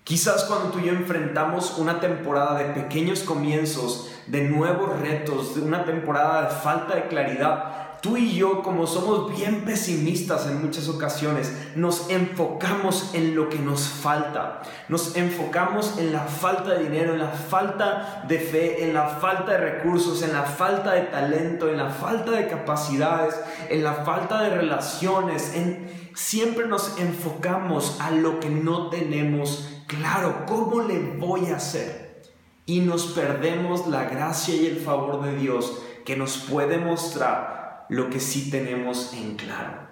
Quizás 0.05 0.45
cuando 0.45 0.71
tú 0.71 0.81
y 0.81 0.87
yo 0.87 0.93
enfrentamos 0.93 1.79
una 1.79 2.01
temporada 2.01 2.59
de 2.59 2.75
pequeños 2.75 3.21
comienzos, 3.21 4.11
de 4.27 4.43
nuevos 4.43 4.99
retos, 4.99 5.55
de 5.55 5.63
una 5.63 5.85
temporada 5.85 6.43
de 6.43 6.57
falta 6.57 6.97
de 6.97 7.07
claridad, 7.07 8.01
tú 8.03 8.17
y 8.17 8.35
yo, 8.35 8.65
como 8.65 8.89
somos 8.89 9.31
bien 9.37 9.65
pesimistas 9.65 10.49
en 10.49 10.61
muchas 10.61 10.89
ocasiones, 10.89 11.53
nos 11.77 12.11
enfocamos 12.11 13.15
en 13.15 13.37
lo 13.37 13.49
que 13.49 13.61
nos 13.61 13.83
falta. 13.83 14.63
Nos 14.89 15.15
enfocamos 15.15 15.97
en 15.99 16.13
la 16.13 16.23
falta 16.23 16.71
de 16.71 16.83
dinero, 16.83 17.13
en 17.13 17.21
la 17.21 17.29
falta 17.29 18.25
de 18.27 18.41
fe, 18.41 18.85
en 18.85 18.95
la 18.95 19.07
falta 19.07 19.53
de 19.53 19.59
recursos, 19.59 20.23
en 20.23 20.33
la 20.33 20.43
falta 20.43 20.95
de 20.95 21.03
talento, 21.03 21.69
en 21.69 21.77
la 21.77 21.91
falta 21.91 22.33
de 22.33 22.49
capacidades, 22.49 23.41
en 23.71 23.85
la 23.85 23.95
falta 23.95 24.43
de 24.43 24.51
relaciones. 24.51 25.55
En... 25.55 26.03
Siempre 26.15 26.67
nos 26.67 26.99
enfocamos 26.99 27.97
a 27.99 28.11
lo 28.11 28.39
que 28.39 28.51
no 28.51 28.91
tenemos 28.91 29.72
claro. 29.97 30.45
¿Cómo 30.47 30.83
le 30.83 30.99
voy 31.19 31.47
a 31.47 31.57
hacer? 31.57 32.23
Y 32.67 32.81
nos 32.81 33.07
perdemos 33.07 33.87
la 33.87 34.05
gracia 34.05 34.55
y 34.55 34.67
el 34.67 34.81
favor 34.81 35.23
de 35.23 35.37
Dios 35.37 35.83
que 36.05 36.17
nos 36.17 36.39
puede 36.39 36.79
mostrar 36.79 37.87
lo 37.89 38.11
que 38.11 38.21
sí 38.21 38.51
tenemos 38.51 39.13
en 39.15 39.37
claro. 39.37 39.83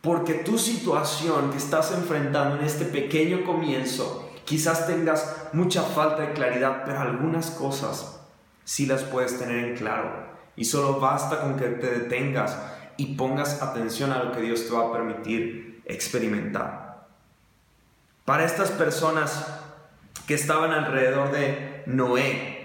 Porque 0.00 0.34
tu 0.34 0.58
situación 0.58 1.50
que 1.50 1.58
estás 1.58 1.92
enfrentando 1.92 2.56
en 2.56 2.64
este 2.64 2.84
pequeño 2.84 3.44
comienzo, 3.44 4.30
quizás 4.44 4.86
tengas 4.86 5.48
mucha 5.52 5.82
falta 5.82 6.22
de 6.22 6.32
claridad, 6.32 6.82
pero 6.84 7.00
algunas 7.00 7.50
cosas 7.50 8.20
sí 8.64 8.86
las 8.86 9.02
puedes 9.02 9.38
tener 9.38 9.64
en 9.64 9.76
claro. 9.76 10.26
Y 10.56 10.64
solo 10.64 11.00
basta 11.00 11.40
con 11.40 11.56
que 11.56 11.66
te 11.66 11.90
detengas 11.98 12.56
y 12.96 13.16
pongas 13.16 13.62
atención 13.62 14.12
a 14.12 14.22
lo 14.22 14.32
que 14.32 14.40
Dios 14.40 14.66
te 14.66 14.74
va 14.74 14.88
a 14.88 14.92
permitir 14.92 15.82
experimentar. 15.84 16.85
Para 18.26 18.44
estas 18.44 18.72
personas 18.72 19.46
que 20.26 20.34
estaban 20.34 20.72
alrededor 20.72 21.30
de 21.30 21.84
Noé, 21.86 22.56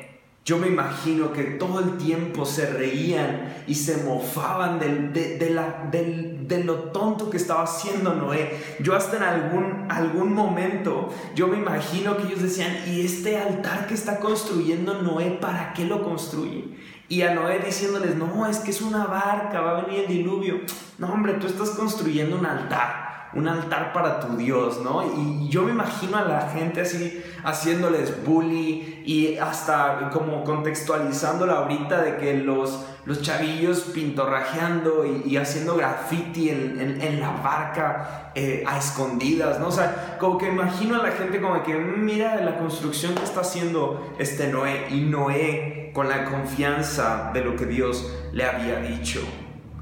yo 0.43 0.58
me 0.58 0.65
imagino 0.65 1.34
que 1.34 1.43
todo 1.43 1.82
el 1.82 1.97
tiempo 1.97 2.47
se 2.47 2.65
reían 2.65 3.63
y 3.67 3.76
se 3.76 4.04
mofaban 4.04 4.80
de, 4.80 5.52
la, 5.52 5.88
de, 5.91 6.63
lo 6.63 6.76
tonto 6.89 7.30
que 7.30 7.38
estaba 7.38 7.62
haciendo 7.62 8.15
Noé. 8.15 8.60
Yo 8.80 8.95
hasta 8.95 9.17
en 9.17 9.24
algún, 9.24 9.86
algún 9.91 10.34
momento, 10.34 11.13
yo 11.36 11.47
me 11.47 11.58
imagino 11.58 12.17
que 12.17 12.24
ellos 12.24 12.41
decían, 12.41 12.76
¿y 12.88 13.06
este 13.06 13.38
altar 13.38 13.86
que 13.86 13.93
está 13.93 14.19
construyendo 14.19 15.04
Noé, 15.04 15.38
para 15.39 15.74
qué 15.74 15.86
lo 15.86 16.04
construye? 16.04 16.76
Y 17.08 17.21
a 17.21 17.36
Noé 17.36 17.60
diciéndoles, 17.60 18.15
no, 18.15 18.47
es 18.47 18.58
que 18.58 18.71
es 18.71 18.82
una 18.82 19.06
barca, 19.06 19.62
va 19.62 19.78
a 19.78 19.82
venir 19.84 20.06
el 20.06 20.08
diluvio. 20.08 20.62
No, 20.97 21.13
hombre, 21.13 21.34
tú 21.34 21.45
estás 21.45 21.69
construyendo 21.69 22.39
un 22.39 22.47
altar 22.47 23.01
un 23.34 23.48
altar 23.48 23.94
para 23.94 24.20
tu 24.20 24.36
Dios, 24.36 24.82
¿no? 24.84 25.04
Y 25.06 25.48
yo 25.50 25.63
me 25.63 25.72
imagino 25.72 26.17
a 26.17 26.24
la 26.24 26.50
gente 26.50 26.82
así 26.82 27.24
haciéndoles 27.44 28.26
bully 28.26 29.04
y 29.06 29.38
hasta 29.38 30.10
como 30.12 30.44
contextualizándola 30.44 31.54
ahorita 31.54 32.02
de 32.02 32.17
que 32.17 32.34
los, 32.36 32.86
los 33.06 33.22
chavillos 33.22 33.82
pintorrajeando 33.94 35.06
y, 35.06 35.38
haciendo 35.38 35.76
graffiti 35.76 36.50
en, 36.50 37.20
la 37.20 37.32
barca 37.32 38.32
eh, 38.36 38.63
a 38.67 38.78
escondidas, 38.78 39.60
¿no? 39.60 39.67
O 39.67 39.72
sea, 39.72 40.17
como 40.20 40.38
que 40.38 40.50
imagino 40.50 40.96
a 40.96 41.04
la 41.04 41.12
gente 41.12 41.39
como 41.39 41.63
que 41.63 41.74
mm, 41.76 42.04
mira 42.04 42.36
la 42.38 42.58
construcción 42.58 43.15
que 43.15 43.24
está 43.24 43.41
haciendo 43.41 44.13
este 44.20 44.48
Noé 44.48 44.88
y 44.89 45.02
Noé 45.02 45.91
con 45.94 46.10
la 46.10 46.26
confianza 46.26 47.32
de 47.34 47.44
lo 47.44 47.56
que 47.56 47.65
Dios 47.65 48.12
le 48.34 48.46
había 48.46 48.78
dicho. 48.78 49.22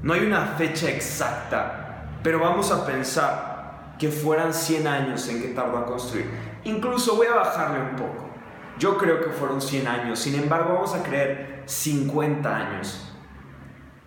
No 0.02 0.14
hay 0.14 0.20
una 0.20 0.54
fecha 0.56 0.88
exacta 0.88 1.89
pero 2.22 2.38
vamos 2.38 2.70
a 2.70 2.86
pensar 2.86 3.94
que 3.98 4.08
fueran 4.08 4.54
100 4.54 4.86
años 4.86 5.28
en 5.28 5.42
que 5.42 5.48
tardó 5.48 5.78
a 5.78 5.86
construir. 5.86 6.30
Incluso 6.64 7.16
voy 7.16 7.26
a 7.26 7.36
bajarle 7.36 7.80
un 7.80 7.96
poco. 7.96 8.30
Yo 8.78 8.96
creo 8.96 9.20
que 9.22 9.30
fueron 9.30 9.60
100 9.60 9.86
años, 9.86 10.18
sin 10.18 10.34
embargo 10.36 10.74
vamos 10.74 10.94
a 10.94 11.02
creer 11.02 11.62
50 11.66 12.56
años. 12.56 13.12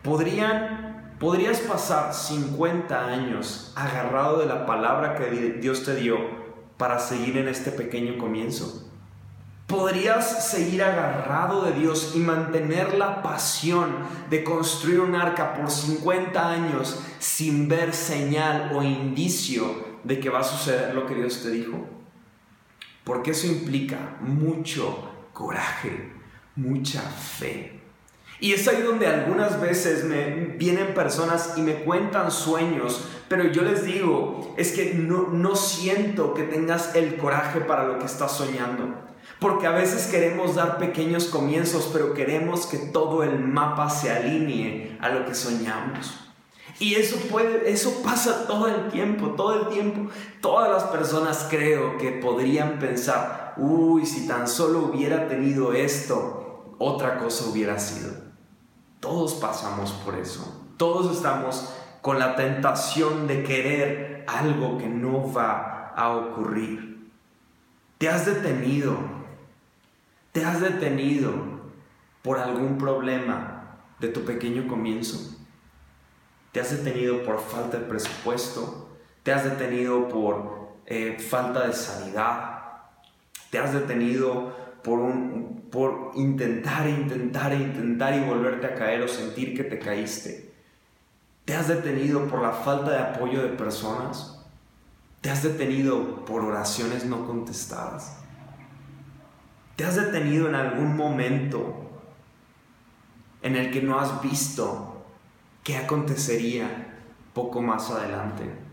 ¿Podrían, 0.02 1.16
podrías 1.20 1.60
pasar 1.60 2.14
50 2.14 3.06
años 3.06 3.72
agarrado 3.76 4.40
de 4.40 4.48
la 4.48 4.66
palabra 4.66 5.16
que 5.16 5.30
Dios 5.62 5.84
te 5.84 5.96
dio 5.96 6.44
para 6.78 7.00
seguir 7.00 7.38
en 7.38 7.48
este 7.48 7.72
pequeño 7.72 8.18
comienzo. 8.18 8.83
¿Podrías 9.68 10.50
seguir 10.50 10.84
agarrado 10.84 11.64
de 11.64 11.72
Dios 11.72 12.12
y 12.16 12.20
mantener 12.20 12.96
la 12.96 13.24
pasión 13.24 13.96
de 14.30 14.44
construir 14.44 15.00
un 15.00 15.16
arca 15.16 15.54
por 15.54 15.72
50 15.72 16.50
años 16.50 17.00
sin 17.20 17.70
ver 17.70 17.94
señal 17.94 18.72
o 18.76 18.84
indicio 18.84 19.94
de 20.04 20.20
que 20.20 20.30
va 20.30 20.40
a 20.40 20.44
suceder 20.44 20.94
lo 20.94 21.06
que 21.06 21.16
Dios 21.16 21.42
te 21.42 21.50
dijo? 21.50 21.88
Porque 23.06 23.32
eso 23.32 23.48
implica 23.48 24.18
mucho 24.20 25.10
coraje, 25.32 26.12
mucha 26.56 27.02
fe. 27.02 27.80
Y 28.40 28.52
es 28.52 28.68
ahí 28.68 28.82
donde 28.82 29.08
algunas 29.08 29.62
veces 29.62 30.04
me 30.04 30.30
vienen 30.58 30.94
personas 30.94 31.54
y 31.56 31.62
me 31.62 31.76
cuentan 31.86 32.30
sueños, 32.30 33.08
pero 33.30 33.46
yo 33.46 33.62
les 33.62 33.86
digo, 33.86 34.54
es 34.58 34.74
que 34.74 34.94
no, 34.94 35.30
no 35.30 35.56
siento 35.56 36.34
que 36.34 36.44
tengas 36.44 36.94
el 36.96 37.16
coraje 37.16 37.62
para 37.62 37.86
lo 37.86 38.00
que 38.00 38.06
estás 38.06 38.34
soñando. 38.34 39.13
Porque 39.44 39.68
a 39.68 39.72
veces 39.72 40.08
queremos 40.08 40.56
dar 40.56 40.78
pequeños 40.78 41.26
comienzos, 41.26 41.90
pero 41.92 42.14
queremos 42.14 42.66
que 42.66 42.78
todo 42.78 43.24
el 43.24 43.40
mapa 43.40 43.90
se 43.90 44.10
alinee 44.10 44.98
a 45.02 45.10
lo 45.10 45.26
que 45.26 45.36
soñamos. 45.36 46.18
Y 46.80 46.96
eso 46.96 47.18
puede, 47.30 47.70
eso 47.70 48.02
pasa 48.06 48.48
todo 48.48 48.70
el 48.70 48.88
tiempo, 48.88 49.32
todo 49.32 49.60
el 49.60 49.68
tiempo. 49.68 50.10
Todas 50.40 50.72
las 50.72 50.84
personas 50.84 51.48
creo 51.50 51.98
que 51.98 52.12
podrían 52.12 52.80
pensar, 52.80 53.54
uy, 53.58 54.06
si 54.06 54.30
tan 54.30 54.48
solo 54.48 54.80
hubiera 54.80 55.28
tenido 55.28 55.74
esto, 55.74 56.76
otra 56.80 57.18
cosa 57.18 57.44
hubiera 57.50 57.78
sido. 57.80 58.14
Todos 59.02 59.34
pasamos 59.34 59.92
por 60.06 60.16
eso. 60.16 60.70
Todos 60.78 61.14
estamos 61.18 61.70
con 62.02 62.18
la 62.18 62.38
tentación 62.38 63.28
de 63.28 63.44
querer 63.44 64.24
algo 64.26 64.78
que 64.78 64.88
no 64.88 65.34
va 65.34 65.92
a 65.98 66.16
ocurrir. 66.16 67.12
Te 67.98 68.08
has 68.08 68.26
detenido 68.26 69.22
¿Te 70.34 70.44
has 70.44 70.62
detenido 70.62 71.32
por 72.24 72.40
algún 72.40 72.80
problema 72.80 73.78
de 74.00 74.08
tu 74.08 74.26
pequeño 74.26 74.68
comienzo? 74.68 75.38
¿Te 76.52 76.60
has 76.60 76.72
detenido 76.72 77.22
por 77.24 77.40
falta 77.40 77.78
de 77.78 77.86
presupuesto? 77.86 78.90
¿Te 79.22 79.32
has 79.32 79.44
detenido 79.44 80.10
por 80.10 80.80
eh, 80.88 81.20
falta 81.20 81.68
de 81.68 81.74
sanidad? 81.74 82.64
¿Te 83.52 83.60
has 83.60 83.74
detenido 83.74 84.80
por, 84.84 84.98
un, 84.98 85.70
por 85.72 86.14
intentar, 86.16 86.90
intentar, 86.90 87.54
intentar 87.54 88.16
y 88.16 88.28
volverte 88.28 88.66
a 88.66 88.74
caer 88.74 89.04
o 89.04 89.08
sentir 89.08 89.56
que 89.56 89.64
te 89.64 89.78
caíste? 89.78 90.52
¿Te 91.46 91.56
has 91.56 91.68
detenido 91.68 92.26
por 92.26 92.42
la 92.42 92.54
falta 92.54 92.90
de 92.90 92.98
apoyo 92.98 93.44
de 93.44 93.50
personas? 93.50 94.44
¿Te 95.22 95.30
has 95.30 95.44
detenido 95.44 96.26
por 96.26 96.44
oraciones 96.44 97.06
no 97.06 97.28
contestadas? 97.28 98.23
¿Te 99.76 99.86
has 99.86 99.96
detenido 99.96 100.48
en 100.48 100.56
algún 100.56 100.96
momento 100.96 101.90
en 103.42 103.56
el 103.56 103.72
que 103.72 103.82
no 103.82 104.00
has 104.00 104.22
visto 104.22 105.06
qué 105.64 105.78
acontecería 105.78 107.00
poco 107.34 107.62
más 107.62 107.90
adelante? 107.90 108.64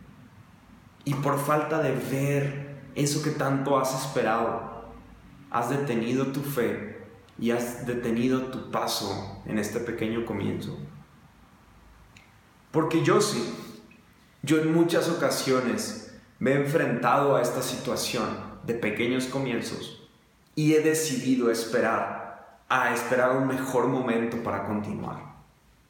y 1.05 1.15
por 1.15 1.39
falta 1.39 1.83
de 1.83 1.93
ver 1.93 2.81
eso 2.95 3.23
que 3.23 3.31
tanto 3.31 3.79
has 3.79 3.95
esperado, 3.95 4.91
has 5.51 5.71
detenido 5.71 6.29
tu 6.29 6.41
fe 6.41 7.05
y 7.39 7.51
has 7.51 7.87
detenido 7.87 8.47
tu 8.47 8.71
paso 8.71 9.43
en 9.47 9.59
este 9.59 9.81
pequeño 9.81 10.27
comienzo. 10.27 10.79
Porque 12.71 13.03
yo 13.03 13.21
sí, 13.21 13.55
yo 14.43 14.59
en 14.59 14.73
muchas 14.73 15.09
ocasiones 15.09 16.15
me 16.39 16.53
he 16.53 16.57
enfrentado 16.57 17.37
a 17.37 17.43
esta 17.43 17.63
situación 17.63 18.29
de 18.65 18.75
pequeños 18.75 19.27
comienzos 19.27 20.00
y 20.61 20.75
he 20.75 20.81
decidido 20.81 21.51
esperar, 21.51 22.61
a 22.69 22.93
esperar 22.93 23.35
un 23.35 23.47
mejor 23.47 23.87
momento 23.87 24.43
para 24.43 24.67
continuar. 24.67 25.37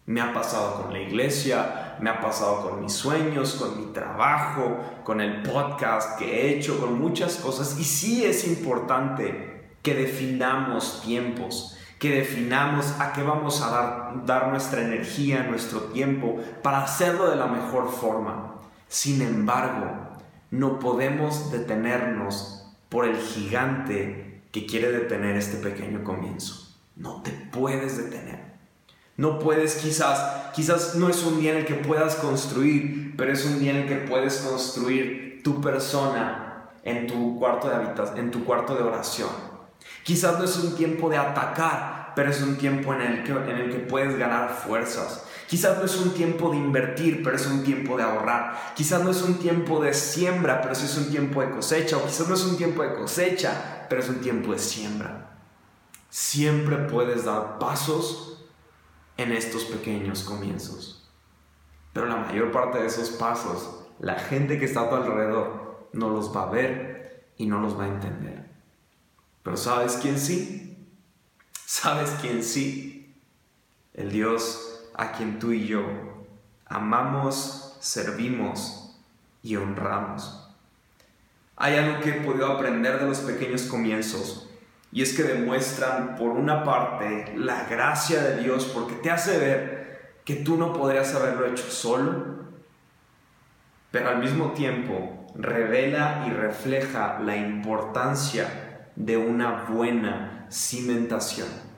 Me 0.06 0.20
ha 0.20 0.32
pasado 0.32 0.80
con 0.80 0.92
la 0.92 1.00
iglesia, 1.00 1.96
me 1.98 2.08
ha 2.08 2.20
pasado 2.20 2.62
con 2.62 2.80
mis 2.80 2.92
sueños, 2.92 3.54
con 3.54 3.76
mi 3.80 3.92
trabajo, 3.92 4.78
con 5.02 5.20
el 5.20 5.42
podcast 5.42 6.16
que 6.20 6.24
he 6.24 6.54
hecho, 6.56 6.78
con 6.78 7.00
muchas 7.00 7.38
cosas. 7.38 7.80
Y 7.80 7.84
sí 7.84 8.24
es 8.24 8.46
importante 8.46 9.72
que 9.82 9.92
definamos 9.92 11.02
tiempos, 11.02 11.76
que 11.98 12.14
definamos 12.14 12.94
a 13.00 13.12
qué 13.12 13.24
vamos 13.24 13.62
a 13.62 13.70
dar, 13.70 14.24
dar 14.24 14.48
nuestra 14.50 14.82
energía, 14.82 15.48
nuestro 15.48 15.80
tiempo, 15.86 16.38
para 16.62 16.84
hacerlo 16.84 17.28
de 17.28 17.34
la 17.34 17.48
mejor 17.48 17.90
forma. 17.90 18.54
Sin 18.86 19.20
embargo, 19.20 19.90
no 20.52 20.78
podemos 20.78 21.50
detenernos 21.50 22.72
por 22.88 23.04
el 23.04 23.16
gigante 23.16 24.29
que 24.52 24.66
quiere 24.66 24.90
detener 24.90 25.36
este 25.36 25.56
pequeño 25.56 26.04
comienzo. 26.04 26.76
No 26.96 27.22
te 27.22 27.30
puedes 27.30 27.96
detener. 27.96 28.50
No 29.16 29.38
puedes 29.38 29.76
quizás, 29.76 30.52
quizás 30.54 30.94
no 30.94 31.08
es 31.08 31.22
un 31.24 31.40
día 31.40 31.52
en 31.52 31.58
el 31.58 31.66
que 31.66 31.74
puedas 31.74 32.16
construir, 32.16 33.14
pero 33.16 33.32
es 33.32 33.44
un 33.44 33.58
día 33.60 33.72
en 33.72 33.82
el 33.82 33.88
que 33.88 34.08
puedes 34.08 34.38
construir 34.38 35.42
tu 35.44 35.60
persona 35.60 36.70
en 36.84 37.06
tu 37.06 37.38
cuarto 37.38 37.68
de 37.68 37.76
habitación, 37.76 38.18
en 38.18 38.30
tu 38.30 38.44
cuarto 38.44 38.74
de 38.74 38.82
oración. 38.82 39.28
Quizás 40.04 40.38
no 40.38 40.44
es 40.44 40.56
un 40.56 40.74
tiempo 40.76 41.10
de 41.10 41.18
atacar, 41.18 42.12
pero 42.16 42.30
es 42.30 42.40
un 42.42 42.56
tiempo 42.56 42.94
en 42.94 43.02
el 43.02 43.24
que, 43.24 43.32
en 43.32 43.56
el 43.56 43.70
que 43.70 43.78
puedes 43.78 44.16
ganar 44.16 44.50
fuerzas. 44.50 45.24
Quizás 45.50 45.78
no 45.78 45.84
es 45.84 45.96
un 45.96 46.14
tiempo 46.14 46.48
de 46.50 46.58
invertir, 46.58 47.24
pero 47.24 47.34
es 47.34 47.44
un 47.44 47.64
tiempo 47.64 47.96
de 47.96 48.04
ahorrar. 48.04 48.72
Quizás 48.76 49.02
no 49.02 49.10
es 49.10 49.20
un 49.20 49.40
tiempo 49.40 49.82
de 49.82 49.92
siembra, 49.92 50.62
pero 50.62 50.76
sí 50.76 50.84
es 50.84 50.96
un 50.96 51.10
tiempo 51.10 51.40
de 51.40 51.50
cosecha. 51.50 51.96
O 51.96 52.06
quizás 52.06 52.28
no 52.28 52.36
es 52.36 52.44
un 52.44 52.56
tiempo 52.56 52.84
de 52.84 52.94
cosecha, 52.94 53.84
pero 53.88 54.00
es 54.00 54.08
un 54.08 54.20
tiempo 54.20 54.52
de 54.52 54.60
siembra. 54.60 55.40
Siempre 56.08 56.76
puedes 56.76 57.24
dar 57.24 57.58
pasos 57.58 58.46
en 59.16 59.32
estos 59.32 59.64
pequeños 59.64 60.22
comienzos. 60.22 61.10
Pero 61.92 62.06
la 62.06 62.18
mayor 62.18 62.52
parte 62.52 62.78
de 62.78 62.86
esos 62.86 63.10
pasos, 63.10 63.88
la 63.98 64.20
gente 64.20 64.56
que 64.56 64.66
está 64.66 64.82
a 64.82 64.88
tu 64.88 64.94
alrededor 64.94 65.88
no 65.92 66.10
los 66.10 66.32
va 66.32 66.44
a 66.44 66.50
ver 66.50 67.32
y 67.38 67.46
no 67.46 67.58
los 67.58 67.76
va 67.76 67.86
a 67.86 67.88
entender. 67.88 68.48
Pero 69.42 69.56
¿sabes 69.56 69.98
quién 70.00 70.16
sí? 70.16 70.86
¿Sabes 71.66 72.10
quién 72.20 72.44
sí? 72.44 73.20
El 73.94 74.12
Dios 74.12 74.69
a 75.00 75.12
quien 75.12 75.38
tú 75.38 75.52
y 75.52 75.66
yo 75.66 75.82
amamos, 76.66 77.74
servimos 77.80 79.00
y 79.42 79.56
honramos. 79.56 80.46
Hay 81.56 81.76
algo 81.76 82.00
que 82.00 82.10
he 82.10 82.20
podido 82.20 82.52
aprender 82.52 83.00
de 83.00 83.06
los 83.06 83.20
pequeños 83.20 83.62
comienzos 83.62 84.50
y 84.92 85.00
es 85.00 85.16
que 85.16 85.22
demuestran, 85.22 86.16
por 86.16 86.32
una 86.32 86.64
parte, 86.64 87.32
la 87.34 87.64
gracia 87.64 88.22
de 88.22 88.42
Dios, 88.42 88.70
porque 88.74 88.94
te 88.96 89.10
hace 89.10 89.38
ver 89.38 90.20
que 90.26 90.36
tú 90.36 90.58
no 90.58 90.74
podrías 90.74 91.14
haberlo 91.14 91.46
hecho 91.46 91.70
solo, 91.70 92.50
pero 93.90 94.10
al 94.10 94.18
mismo 94.18 94.52
tiempo 94.52 95.26
revela 95.34 96.26
y 96.28 96.30
refleja 96.30 97.20
la 97.20 97.38
importancia 97.38 98.90
de 98.96 99.16
una 99.16 99.64
buena 99.64 100.46
cimentación. 100.50 101.69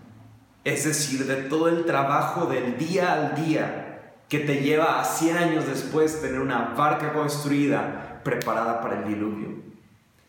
Es 0.65 0.85
decir, 0.85 1.27
de 1.27 1.37
todo 1.49 1.69
el 1.69 1.85
trabajo 1.85 2.47
del 2.47 2.79
día 2.79 3.13
al 3.13 3.35
día 3.35 4.15
que 4.29 4.39
te 4.39 4.63
lleva 4.63 5.01
a 5.01 5.05
100 5.05 5.37
años 5.37 5.67
después 5.67 6.23
tener 6.23 6.41
una 6.41 6.75
barca 6.77 7.13
construida 7.13 8.21
preparada 8.25 8.81
para 8.81 9.01
el 9.01 9.05
diluvio. 9.05 9.49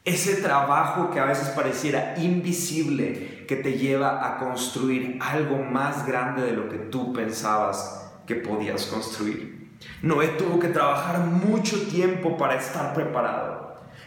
Ese 0.03 0.41
trabajo 0.41 1.11
que 1.11 1.19
a 1.19 1.25
veces 1.25 1.49
pareciera 1.49 2.15
invisible 2.17 3.45
que 3.47 3.55
te 3.55 3.77
lleva 3.77 4.27
a 4.27 4.37
construir 4.39 5.19
algo 5.21 5.59
más 5.59 6.05
grande 6.05 6.41
de 6.41 6.51
lo 6.51 6.67
que 6.67 6.77
tú 6.77 7.13
pensabas 7.13 8.11
que 8.27 8.35
podías 8.35 8.87
construir. 8.87 9.71
Noé 10.01 10.29
tuvo 10.29 10.59
que 10.59 10.67
trabajar 10.67 11.19
mucho 11.19 11.87
tiempo 11.87 12.35
para 12.35 12.55
estar 12.55 12.93
preparado. 12.93 13.62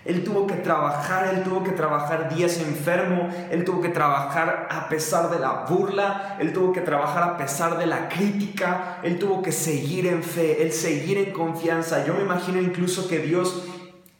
Él 0.06 0.22
tuvo 0.22 0.46
que 0.46 0.54
trabajar, 0.54 1.34
él 1.34 1.42
tuvo 1.42 1.64
que 1.64 1.72
trabajar 1.72 2.32
días 2.32 2.58
enfermo, 2.60 3.28
él 3.50 3.64
tuvo 3.64 3.80
que 3.80 3.88
trabajar 3.88 4.68
a 4.70 4.88
pesar 4.88 5.30
de 5.30 5.40
la 5.40 5.64
burla, 5.68 6.36
él 6.38 6.52
tuvo 6.52 6.72
que 6.72 6.80
trabajar 6.80 7.24
a 7.24 7.36
pesar 7.36 7.76
de 7.76 7.86
la 7.86 8.08
crítica, 8.08 9.00
él 9.02 9.18
tuvo 9.18 9.42
que 9.42 9.50
seguir 9.50 10.06
en 10.06 10.22
fe, 10.22 10.62
él 10.62 10.72
seguir 10.72 11.18
en 11.18 11.32
confianza. 11.32 12.06
Yo 12.06 12.14
me 12.14 12.22
imagino 12.22 12.60
incluso 12.60 13.08
que 13.08 13.18
Dios 13.18 13.64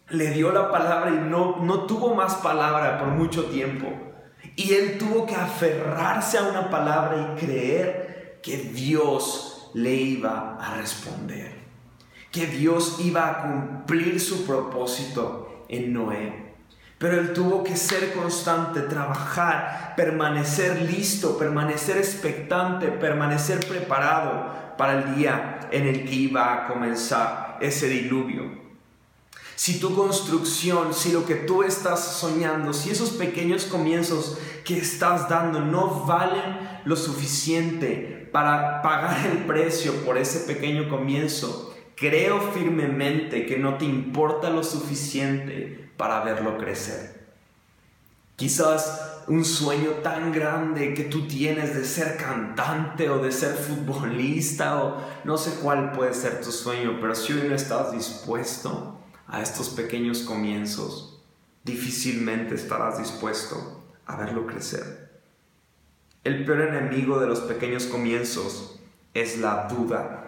le 0.09 0.31
dio 0.31 0.51
la 0.51 0.73
palabra 0.73 1.11
y 1.11 1.31
no, 1.31 1.59
no 1.59 1.87
tuvo 1.87 2.17
más 2.17 2.35
palabra 2.37 2.99
por 2.99 3.09
mucho 3.09 3.45
tiempo. 3.45 3.87
Y 4.57 4.75
él 4.75 4.99
tuvo 4.99 5.25
que 5.25 5.37
aferrarse 5.37 6.39
a 6.39 6.45
una 6.45 6.69
palabra 6.69 7.33
y 7.37 7.41
creer 7.41 8.41
que 8.43 8.57
Dios 8.57 9.71
le 9.75 9.95
iba 9.95 10.57
a 10.61 10.79
responder, 10.79 11.53
que 12.33 12.47
Dios 12.47 12.99
iba 13.05 13.29
a 13.29 13.43
cumplir 13.43 14.19
su 14.21 14.45
propósito 14.45 15.46
en 15.69 15.93
Noé. 15.93 16.55
Pero 16.99 17.21
él 17.21 17.33
tuvo 17.33 17.63
que 17.63 17.77
ser 17.77 18.15
constante, 18.15 18.81
trabajar, 18.81 19.95
permanecer 19.97 20.83
listo, 20.83 21.37
permanecer 21.37 21.99
expectante, 21.99 22.89
permanecer 22.89 23.61
preparado 23.67 24.77
para 24.79 25.03
el 25.03 25.17
día 25.17 25.61
en 25.71 25.87
el 25.87 26.05
que 26.05 26.15
iba 26.15 26.55
a 26.55 26.67
comenzar 26.67 27.59
ese 27.61 27.89
diluvio 27.89 28.67
si 29.57 29.81
tu 29.81 29.97
construcción, 29.97 30.93
si 30.93 31.13
lo 31.13 31.25
que 31.25 31.35
tú 31.35 31.63
estás 31.63 32.19
soñando, 32.19 32.75
si 32.75 32.91
esos 32.91 33.11
pequeños 33.11 33.65
comienzos 33.65 34.37
que 34.65 34.77
estás 34.77 35.31
dando 35.31 35.61
no 35.61 36.05
valen 36.05 36.81
lo 36.85 36.95
suficiente 36.95 38.29
para 38.33 38.83
pagar 38.83 39.27
el 39.27 39.47
precio 39.47 40.05
por 40.05 40.19
ese 40.19 40.41
pequeño 40.41 40.91
comienzo, 40.91 41.75
creo 41.97 42.53
firmemente 42.53 43.47
que 43.47 43.59
no 43.59 43.79
te 43.79 43.85
importa 43.85 44.51
lo 44.51 44.63
suficiente 44.63 45.91
para 45.97 46.23
verlo 46.23 46.59
crecer. 46.59 47.27
Quizás 48.37 49.25
un 49.29 49.45
sueño 49.45 49.91
tan 50.03 50.31
grande 50.31 50.95
que 50.95 51.05
tú 51.05 51.27
tienes 51.27 51.75
de 51.75 51.85
ser 51.85 52.17
cantante 52.17 53.09
o 53.09 53.19
de 53.19 53.33
ser 53.33 53.55
futbolista 53.55 54.85
o 54.85 55.03
no 55.25 55.37
sé 55.39 55.59
cuál 55.63 55.93
puede 55.93 56.15
ser 56.15 56.41
tu 56.43 56.53
sueño, 56.53 56.99
pero 57.01 57.15
si 57.15 57.33
hoy 57.33 57.49
no 57.49 57.55
estás 57.55 57.93
dispuesto 57.93 59.01
a 59.27 59.43
estos 59.43 59.71
pequeños 59.71 60.21
comienzos, 60.21 61.21
difícilmente 61.65 62.55
estarás 62.55 62.99
dispuesto 62.99 63.83
a 64.05 64.17
verlo 64.17 64.47
crecer. 64.47 65.07
El 66.23 66.45
peor 66.45 66.61
enemigo 66.61 67.19
de 67.19 67.27
los 67.27 67.41
pequeños 67.41 67.87
comienzos 67.87 68.81
es 69.15 69.39
la 69.39 69.67
duda. 69.69 70.26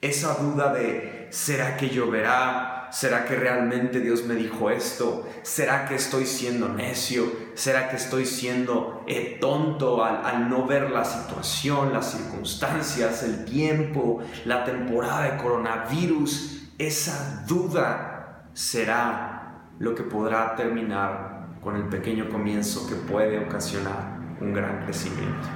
Esa 0.00 0.34
duda 0.34 0.72
de, 0.72 1.28
¿será 1.30 1.76
que 1.76 1.88
lloverá? 1.88 2.88
¿Será 2.90 3.24
que 3.26 3.34
realmente 3.34 4.00
Dios 4.00 4.24
me 4.24 4.34
dijo 4.34 4.70
esto? 4.70 5.28
¿Será 5.42 5.86
que 5.86 5.96
estoy 5.96 6.24
siendo 6.24 6.68
necio? 6.68 7.30
¿Será 7.54 7.90
que 7.90 7.96
estoy 7.96 8.24
siendo 8.24 9.04
eh, 9.06 9.38
tonto 9.40 10.04
al, 10.04 10.24
al 10.24 10.48
no 10.48 10.66
ver 10.66 10.90
la 10.90 11.04
situación, 11.04 11.92
las 11.92 12.12
circunstancias, 12.12 13.22
el 13.24 13.44
tiempo, 13.44 14.20
la 14.44 14.64
temporada 14.64 15.22
de 15.24 15.36
coronavirus? 15.36 16.58
esa 16.78 17.44
duda 17.46 18.44
será 18.54 19.64
lo 19.80 19.94
que 19.96 20.04
podrá 20.04 20.54
terminar 20.54 21.48
con 21.60 21.74
el 21.74 21.88
pequeño 21.88 22.28
comienzo 22.28 22.88
que 22.88 22.94
puede 22.94 23.44
ocasionar 23.44 24.16
un 24.40 24.54
gran 24.54 24.84
crecimiento. 24.84 25.48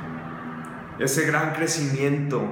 Ese 0.99 1.25
gran 1.25 1.53
crecimiento 1.53 2.43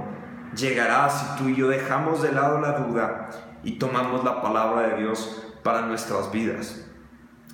llegará 0.57 1.09
si 1.11 1.43
tú 1.43 1.49
y 1.49 1.57
yo 1.57 1.69
dejamos 1.69 2.23
de 2.23 2.33
lado 2.33 2.61
la 2.61 2.79
duda 2.79 3.31
y 3.63 3.73
tomamos 3.73 4.25
la 4.25 4.43
palabra 4.43 4.89
de 4.89 5.03
Dios 5.03 5.43
para 5.63 5.83
nuestras 5.83 6.31
vidas. 6.33 6.85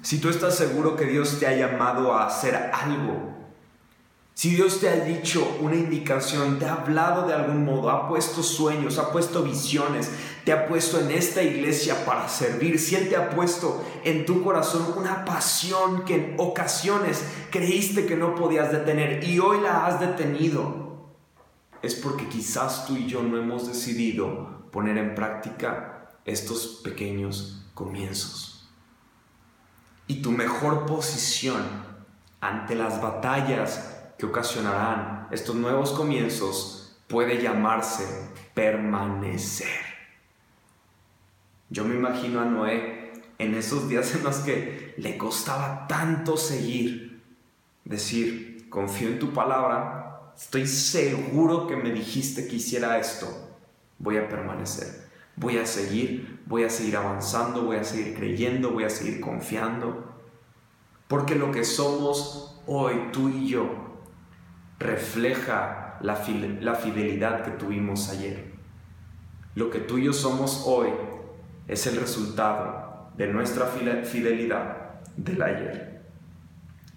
Si 0.03 0.21
tú 0.21 0.29
estás 0.29 0.55
seguro 0.55 0.97
que 0.97 1.07
Dios 1.07 1.39
te 1.41 1.47
ha 1.47 1.57
llamado 1.57 2.15
a 2.15 2.27
hacer 2.27 2.71
algo 2.73 3.37
si 4.37 4.51
Dios 4.51 4.81
te 4.81 4.91
ha 4.91 4.97
dicho 4.97 5.57
una 5.63 5.77
indicación, 5.77 6.59
te 6.59 6.67
ha 6.67 6.75
hablado 6.75 7.27
de 7.27 7.33
algún 7.33 7.65
modo, 7.65 7.89
ha 7.89 8.07
puesto 8.07 8.43
sueños, 8.43 8.99
ha 8.99 9.11
puesto 9.11 9.43
visiones, 9.43 10.11
te 10.45 10.53
ha 10.53 10.67
puesto 10.67 11.01
en 11.01 11.11
esta 11.11 11.43
iglesia 11.43 12.05
para 12.05 12.29
servir, 12.29 12.79
si 12.79 12.97
Él 12.97 13.09
te 13.09 13.17
ha 13.17 13.31
puesto 13.31 13.83
en 14.05 14.27
tu 14.27 14.45
corazón 14.45 14.93
una 14.95 15.25
pasión 15.25 16.05
que 16.05 16.17
en 16.17 16.35
ocasiones 16.37 17.25
creíste 17.51 18.05
que 18.05 18.15
no 18.15 18.35
podías 18.35 18.71
detener 18.71 19.25
y 19.25 19.39
hoy 19.39 19.59
la 19.63 19.87
has 19.87 20.01
detenido, 20.01 20.86
es 21.87 21.95
porque 21.95 22.29
quizás 22.29 22.87
tú 22.87 22.97
y 22.97 23.07
yo 23.07 23.23
no 23.23 23.39
hemos 23.39 23.69
decidido 23.69 24.69
poner 24.73 24.99
en 24.99 25.15
práctica 25.15 26.11
estos 26.25 26.81
pequeños 26.83 27.65
comienzos. 27.75 28.69
Y 30.09 30.23
tu 30.23 30.33
mejor 30.33 30.87
posición 30.87 31.63
ante 32.41 32.75
las 32.75 33.01
batallas 33.01 34.05
que 34.19 34.27
ocasionarán 34.27 35.29
estos 35.31 35.55
nuevos 35.57 35.93
comienzos 35.93 36.99
puede 37.09 37.41
llamarse 37.41 38.05
permanecer. 38.55 39.87
Yo 41.69 41.85
me 41.85 41.95
imagino 41.95 42.41
a 42.41 42.45
Noé 42.45 43.13
en 43.39 43.55
esos 43.55 43.89
días 43.89 44.15
en 44.15 44.25
los 44.25 44.37
que 44.39 44.95
le 44.97 45.19
costaba 45.19 45.87
tanto 45.87 46.37
seguir, 46.37 47.23
decir, 47.85 48.69
confío 48.71 49.09
en 49.09 49.19
tu 49.19 49.33
palabra, 49.33 50.06
estoy 50.37 50.67
seguro 50.67 51.67
que 51.67 51.77
me 51.77 51.91
dijiste 51.91 52.47
que 52.47 52.57
hiciera 52.57 52.99
esto, 52.99 53.27
voy 53.99 54.19
a 54.19 54.29
permanecer, 54.29 55.09
voy 55.37 55.59
a 55.59 55.67
seguir, 55.67 56.43
voy 56.47 56.65
a 56.65 56.71
seguir 56.71 56.97
avanzando, 56.97 57.65
voy 57.65 57.77
a 57.77 57.85
seguir 57.85 58.15
creyendo, 58.15 58.71
voy 58.71 58.85
a 58.85 58.91
seguir 58.91 59.21
confiando, 59.21 60.15
porque 61.09 61.35
lo 61.35 61.53
que 61.53 61.65
somos 61.65 62.61
hoy, 62.67 63.11
tú 63.13 63.29
y 63.29 63.49
yo, 63.49 63.87
refleja 64.79 65.99
la, 66.03 66.17
fidelidad 66.17 67.45
que 67.45 67.53
tuvimos 67.53 68.11
ayer. 68.11 68.53
Lo 69.55 69.71
que 69.71 69.79
tú 69.79 69.99
y 69.99 70.05
yo 70.05 70.13
somos 70.13 70.65
hoy 70.67 70.91
es 71.67 71.87
el 71.87 71.97
resultado 71.97 73.11
de 73.17 73.29
nuestra 73.29 73.67
fidelidad 73.67 75.01
del 75.17 75.41
ayer. 75.41 76.03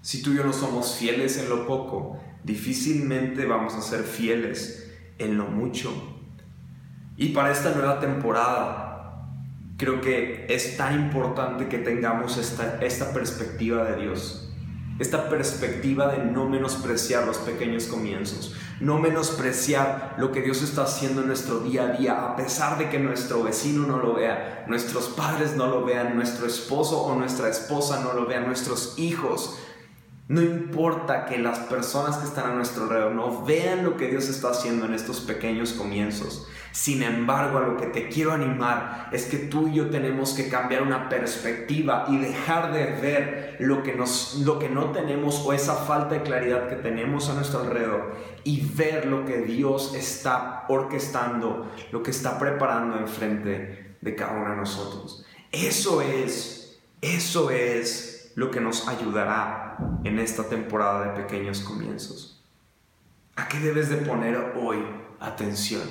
Si 0.01 0.21
tú 0.21 0.31
y 0.31 0.37
yo 0.37 0.43
no 0.43 0.53
somos 0.53 0.95
fieles 0.95 1.37
en 1.37 1.49
lo 1.49 1.65
poco, 1.65 2.19
difícilmente 2.43 3.45
vamos 3.45 3.73
a 3.75 3.81
ser 3.81 4.03
fieles 4.03 4.91
en 5.17 5.37
lo 5.37 5.45
mucho. 5.45 5.91
Y 7.17 7.29
para 7.29 7.51
esta 7.51 7.71
nueva 7.71 7.99
temporada, 7.99 9.29
creo 9.77 10.01
que 10.01 10.45
es 10.49 10.77
tan 10.77 10.99
importante 10.99 11.67
que 11.67 11.79
tengamos 11.79 12.37
esta, 12.37 12.79
esta 12.81 13.13
perspectiva 13.13 13.83
de 13.83 14.01
Dios 14.01 14.49
esta 14.99 15.29
perspectiva 15.29 16.11
de 16.11 16.25
no 16.25 16.47
menospreciar 16.47 17.25
los 17.25 17.37
pequeños 17.37 17.85
comienzos, 17.85 18.53
no 18.81 18.99
menospreciar 18.99 20.15
lo 20.17 20.31
que 20.33 20.41
Dios 20.41 20.61
está 20.61 20.83
haciendo 20.83 21.21
en 21.21 21.27
nuestro 21.27 21.61
día 21.61 21.83
a 21.83 21.87
día, 21.97 22.25
a 22.25 22.35
pesar 22.35 22.77
de 22.77 22.89
que 22.89 22.99
nuestro 22.99 23.41
vecino 23.41 23.87
no 23.87 23.97
lo 23.97 24.13
vea, 24.13 24.65
nuestros 24.67 25.07
padres 25.07 25.55
no 25.55 25.67
lo 25.67 25.85
vean, 25.85 26.15
nuestro 26.15 26.45
esposo 26.45 27.01
o 27.01 27.15
nuestra 27.15 27.49
esposa 27.49 28.01
no 28.03 28.13
lo 28.13 28.25
vean, 28.25 28.45
nuestros 28.45 28.99
hijos. 28.99 29.57
No 30.29 30.43
importa 30.43 31.25
que 31.25 31.39
las 31.39 31.57
personas 31.57 32.17
que 32.17 32.27
están 32.27 32.51
a 32.51 32.53
nuestro 32.53 32.83
alrededor 32.83 33.13
no 33.13 33.43
vean 33.43 33.83
lo 33.83 33.97
que 33.97 34.09
Dios 34.09 34.29
está 34.29 34.51
haciendo 34.51 34.85
en 34.85 34.93
estos 34.93 35.21
pequeños 35.21 35.73
comienzos. 35.73 36.47
Sin 36.71 37.01
embargo, 37.01 37.57
a 37.57 37.61
lo 37.61 37.77
que 37.77 37.87
te 37.87 38.09
quiero 38.09 38.31
animar 38.31 39.09
es 39.11 39.25
que 39.25 39.37
tú 39.37 39.69
y 39.69 39.73
yo 39.73 39.89
tenemos 39.89 40.35
que 40.35 40.47
cambiar 40.47 40.83
una 40.83 41.09
perspectiva 41.09 42.05
y 42.09 42.17
dejar 42.17 42.71
de 42.71 42.85
ver 43.01 43.55
lo 43.57 43.81
que, 43.81 43.99
lo 44.43 44.59
que 44.59 44.69
no 44.69 44.91
tenemos 44.91 45.41
o 45.43 45.51
esa 45.51 45.73
falta 45.73 46.13
de 46.13 46.21
claridad 46.21 46.69
que 46.69 46.75
tenemos 46.75 47.27
a 47.27 47.33
nuestro 47.33 47.61
alrededor 47.61 48.15
y 48.43 48.61
ver 48.75 49.07
lo 49.07 49.25
que 49.25 49.39
Dios 49.39 49.95
está 49.95 50.65
orquestando, 50.69 51.71
lo 51.91 52.03
que 52.03 52.11
está 52.11 52.37
preparando 52.37 52.99
enfrente 52.99 53.95
de 53.99 54.15
cada 54.15 54.33
uno 54.33 54.51
de 54.51 54.57
nosotros. 54.57 55.25
Eso 55.51 56.03
es, 56.03 56.79
eso 57.01 57.49
es 57.49 58.08
lo 58.39 58.49
que 58.49 58.61
nos 58.61 58.87
ayudará 58.87 59.75
en 60.05 60.17
esta 60.17 60.43
temporada 60.43 61.07
de 61.07 61.23
pequeños 61.23 61.59
comienzos. 61.59 62.41
¿A 63.35 63.49
qué 63.49 63.59
debes 63.59 63.89
de 63.89 63.97
poner 63.97 64.53
hoy 64.55 64.77
atención? 65.19 65.83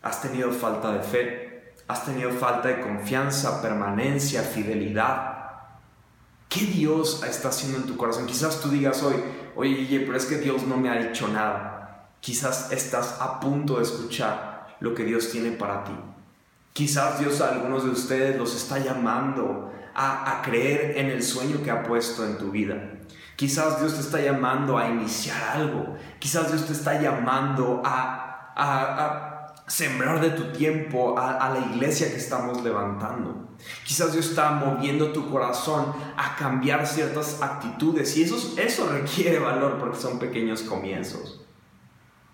Has 0.00 0.22
tenido 0.22 0.50
falta 0.52 0.90
de 0.92 1.00
fe, 1.00 1.74
has 1.86 2.06
tenido 2.06 2.30
falta 2.30 2.68
de 2.68 2.80
confianza, 2.80 3.60
permanencia, 3.60 4.40
fidelidad. 4.40 5.34
¿Qué 6.48 6.64
Dios 6.64 7.22
está 7.28 7.48
haciendo 7.48 7.76
en 7.76 7.84
tu 7.84 7.98
corazón? 7.98 8.24
Quizás 8.24 8.62
tú 8.62 8.70
digas 8.70 9.02
hoy, 9.02 9.16
oye, 9.54 10.00
pero 10.00 10.16
es 10.16 10.24
que 10.24 10.38
Dios 10.38 10.62
no 10.62 10.78
me 10.78 10.88
ha 10.88 10.94
dicho 10.94 11.28
nada. 11.28 12.08
Quizás 12.20 12.72
estás 12.72 13.18
a 13.20 13.38
punto 13.38 13.76
de 13.76 13.82
escuchar 13.82 14.78
lo 14.80 14.94
que 14.94 15.04
Dios 15.04 15.30
tiene 15.30 15.50
para 15.50 15.84
ti. 15.84 15.92
Quizás 16.72 17.18
Dios 17.18 17.42
a 17.42 17.50
algunos 17.50 17.84
de 17.84 17.90
ustedes 17.90 18.38
los 18.38 18.56
está 18.56 18.78
llamando 18.78 19.74
a, 19.94 20.42
creer 20.42 20.98
en 20.98 21.06
el 21.06 21.22
sueño 21.22 21.62
que 21.62 21.70
ha 21.70 21.82
puesto 21.82 22.24
en 22.24 22.38
tu 22.38 22.50
vida. 22.50 22.92
Quizás 23.36 23.80
Dios 23.80 23.94
te 23.94 24.00
está 24.00 24.20
llamando 24.20 24.78
a 24.78 24.88
iniciar 24.88 25.42
algo. 25.54 25.96
Quizás 26.18 26.50
Dios 26.50 26.66
te 26.66 26.72
está 26.72 27.00
llamando 27.00 27.82
a, 27.84 28.52
a 28.56 29.34
sembrar 29.66 30.20
de 30.20 30.30
tu 30.30 30.52
tiempo 30.52 31.18
a, 31.18 31.48
la 31.50 31.74
iglesia 31.74 32.10
que 32.10 32.16
estamos 32.16 32.62
levantando. 32.62 33.56
Quizás 33.84 34.12
Dios 34.12 34.28
está 34.28 34.50
moviendo 34.50 35.12
tu 35.12 35.30
corazón 35.30 35.92
a 36.16 36.36
cambiar 36.36 36.86
ciertas 36.86 37.40
actitudes 37.40 38.16
y 38.16 38.24
eso, 38.24 38.36
eso 38.58 38.88
requiere 38.88 39.38
valor 39.38 39.78
porque 39.78 39.98
son 39.98 40.18
pequeños 40.18 40.62
comienzos. 40.62 41.40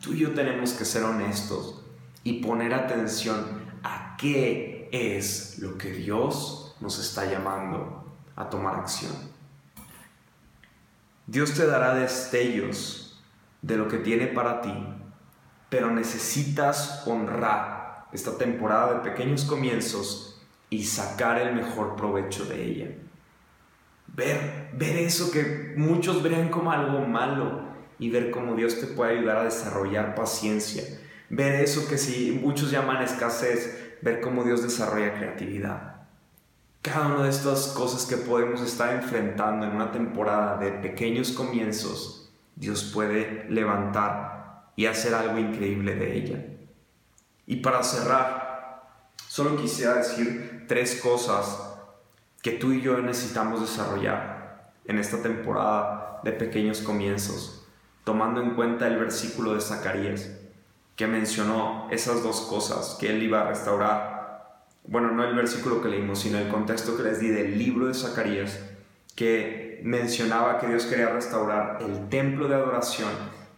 Tú 0.01 0.15
y 0.15 0.19
yo 0.19 0.33
tenemos 0.33 0.73
que 0.73 0.85
ser 0.85 1.05
honestos 1.05 1.83
y 2.25 2.43
poner 2.43 2.75
atención 2.75 3.71
a 3.83 4.17
qué 4.17 4.89
es 4.93 5.59
lo 5.59 5.79
que 5.79 5.93
Dios 5.93 6.70
nos 6.81 6.99
está 6.99 7.27
llamando 7.27 8.17
a 8.37 8.49
tomar 8.49 8.77
acción. 8.77 9.13
Dios 11.27 11.55
te 11.55 11.67
dará 11.67 11.95
destellos 11.95 13.23
de 13.63 13.77
lo 13.77 13.89
que 13.89 13.99
tiene 13.99 14.27
para 14.27 14.61
ti 14.61 15.01
pero 15.71 15.91
necesitas 15.91 17.05
honrar 17.07 18.09
esta 18.13 18.37
temporada 18.37 18.95
de 18.95 19.11
pequeños 19.11 19.45
comienzos 19.45 20.43
y 20.69 20.85
sacar 20.85 21.41
el 21.41 21.55
mejor 21.55 21.97
provecho 21.97 22.45
de 22.45 22.63
ella. 22.63 22.89
Ver, 24.09 24.71
ver 24.75 24.97
eso 24.97 25.31
que 25.31 25.73
muchos 25.77 26.23
ven 26.23 26.49
como 26.49 26.73
algo 26.73 27.01
malo 27.07 27.71
y 28.01 28.11
ver 28.11 28.33
cómo 28.33 28.57
Dios 28.57 28.81
te 28.81 28.89
puede 28.89 29.19
ayudar 29.19 29.39
a 29.39 29.45
desarrollar 29.45 30.17
paciencia. 30.17 30.83
Ver 31.29 31.63
eso 31.63 31.89
que 31.89 31.97
si 31.97 32.33
muchos 32.33 32.73
llaman 32.73 33.03
escasez, 33.03 33.99
ver 34.03 34.21
cómo 34.21 34.43
Dios 34.43 34.65
desarrolla 34.65 35.15
creatividad. 35.15 36.00
Cada 36.83 37.09
una 37.09 37.25
de 37.25 37.31
estas 37.31 37.69
cosas 37.69 38.07
que 38.07 38.17
podemos 38.17 38.63
estar 38.63 38.95
enfrentando 38.95 39.67
en 39.67 39.75
una 39.75 39.93
temporada 39.93 40.57
de 40.57 40.73
pequeños 40.73 41.33
comienzos, 41.33 42.33
Dios 42.57 42.91
puede 42.95 43.45
levantar 43.51 44.73
y 44.77 44.87
hacer 44.87 45.15
algo 45.15 45.39
increíble 45.39 45.95
de 45.95 46.17
ella. 46.17 46.47
Y 47.47 47.57
para 47.57 47.83
cerrar, 47.83 48.81
solo 49.29 49.57
quisiera 49.57 49.97
decir 49.97 50.65
tres 50.69 51.01
cosas 51.03 51.71
que 52.41 52.53
tú 52.53 52.73
y 52.73 52.81
yo 52.81 52.97
necesitamos 52.99 53.61
desarrollar 53.61 54.73
en 54.87 54.99
esta 54.99 55.21
temporada 55.21 56.21
de 56.25 56.33
pequeños 56.33 56.81
comienzos, 56.81 57.67
tomando 58.05 58.41
en 58.41 58.55
cuenta 58.55 58.87
el 58.87 58.99
versículo 58.99 59.53
de 59.53 59.61
Zacarías 59.61 60.31
que 60.97 61.07
mencionó 61.07 61.89
esas 61.91 62.23
dos 62.23 62.43
cosas, 62.43 62.97
que 63.01 63.11
él 63.11 63.23
iba 63.23 63.41
a 63.41 63.49
restaurar, 63.49 64.10
bueno, 64.85 65.11
no 65.13 65.25
el 65.25 65.35
versículo 65.35 65.83
que 65.83 65.89
leímos, 65.89 66.21
sino 66.21 66.39
el 66.39 66.49
contexto 66.49 66.97
que 66.97 67.03
les 67.03 67.21
di 67.21 67.29
del 67.29 67.59
libro 67.59 67.87
de 67.87 67.95
Zacarías, 67.95 68.61
que 69.15 69.81
mencionaba 69.85 70.59
que 70.59 70.67
Dios 70.67 70.87
quería 70.87 71.11
restaurar 71.11 71.79
el 71.81 72.09
templo 72.09 72.49
de 72.49 72.55
adoración 72.55 73.11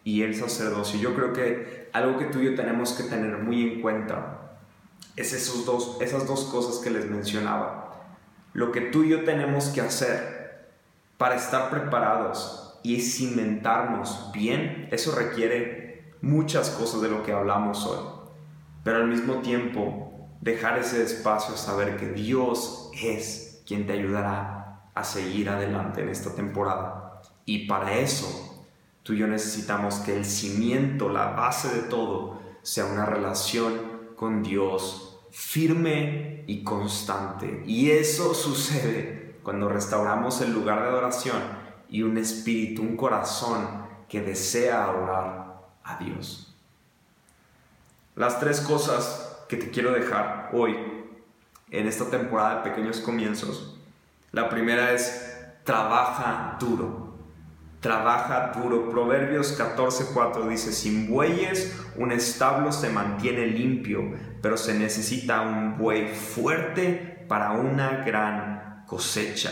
y 0.05 0.23
el 0.23 0.35
sacerdocio. 0.35 1.01
Yo 1.01 1.14
creo 1.14 1.33
que 1.33 1.89
algo 1.93 2.18
que 2.18 2.27
tú 2.27 2.41
y 2.41 2.47
yo 2.47 2.55
tenemos 2.55 2.93
que 2.93 3.05
tener 3.05 3.39
muy 3.39 3.62
en 3.62 3.81
cuenta 3.81 4.59
es 5.16 5.33
esos 5.33 5.66
dos, 5.66 5.99
esas 6.01 6.27
dos 6.27 6.45
cosas 6.45 6.83
que 6.83 6.91
les 6.91 7.09
mencionaba. 7.09 8.03
Lo 8.53 8.73
que 8.73 8.81
tú 8.81 9.05
y 9.05 9.11
yo 9.11 9.25
tenemos 9.25 9.66
que 9.68 9.81
hacer 9.81 10.66
para 11.18 11.37
estar 11.37 11.70
preparados 11.70 12.79
y 12.83 13.01
cimentarnos 13.01 14.31
bien, 14.33 14.89
eso 14.91 15.14
requiere 15.14 16.12
muchas 16.20 16.70
cosas 16.70 17.01
de 17.03 17.09
lo 17.09 17.23
que 17.23 17.33
hablamos 17.33 17.87
hoy. 17.87 17.99
Pero 18.85 18.99
al 18.99 19.09
mismo 19.09 19.37
tiempo, 19.37 20.22
dejar 20.43 20.78
ese 20.78 21.03
espacio, 21.03 21.57
saber 21.57 21.97
que 21.97 22.11
Dios 22.11 22.90
es 23.03 23.62
quien 23.66 23.86
te 23.86 23.95
ayudará 23.95 24.90
a 24.95 25.05
seguir 25.05 25.49
adelante 25.49 26.03
en 26.03 26.11
esta 26.11 26.34
temporada. 26.34 27.22
Y 27.47 27.66
para 27.66 27.99
eso 27.99 28.53
Tú 29.03 29.14
y 29.14 29.18
yo 29.18 29.26
necesitamos 29.26 29.97
que 29.97 30.16
el 30.16 30.24
cimiento, 30.24 31.09
la 31.09 31.30
base 31.30 31.68
de 31.74 31.82
todo, 31.82 32.40
sea 32.62 32.84
una 32.86 33.05
relación 33.05 34.12
con 34.16 34.43
Dios 34.43 35.18
firme 35.32 36.45
y 36.47 36.62
constante. 36.62 37.64
Y 37.66 37.90
eso 37.90 38.32
sucede 38.34 39.40
cuando 39.43 39.68
restauramos 39.68 40.40
el 40.40 40.53
lugar 40.53 40.82
de 40.82 40.88
adoración 40.88 41.43
y 41.88 42.03
un 42.03 42.16
espíritu, 42.16 42.82
un 42.82 42.97
corazón 42.97 43.66
que 44.09 44.20
desea 44.20 44.84
adorar 44.84 45.62
a 45.82 45.97
Dios. 45.99 46.55
Las 48.14 48.38
tres 48.38 48.61
cosas 48.61 49.22
que 49.53 49.59
te 49.59 49.70
quiero 49.70 49.92
dejar 49.92 50.48
hoy 50.55 50.74
en 51.70 51.86
esta 51.86 52.09
temporada 52.09 52.57
de 52.57 52.70
pequeños 52.70 53.00
comienzos. 53.00 53.78
La 54.30 54.48
primera 54.48 54.92
es 54.92 55.36
trabaja 55.62 56.57
duro 56.59 57.03
trabaja 57.82 58.53
duro. 58.57 58.88
Proverbios 58.88 59.59
14:4 59.59 60.48
dice, 60.48 60.72
sin 60.72 61.11
bueyes 61.11 61.76
un 61.96 62.12
establo 62.12 62.72
se 62.72 62.88
mantiene 62.88 63.46
limpio, 63.48 64.14
pero 64.40 64.57
se 64.57 64.72
necesita 64.72 65.42
un 65.42 65.76
buey 65.76 66.09
fuerte 66.14 67.26
para 67.28 67.53
una 67.53 68.05
gran 68.05 68.84
cosecha. 68.86 69.50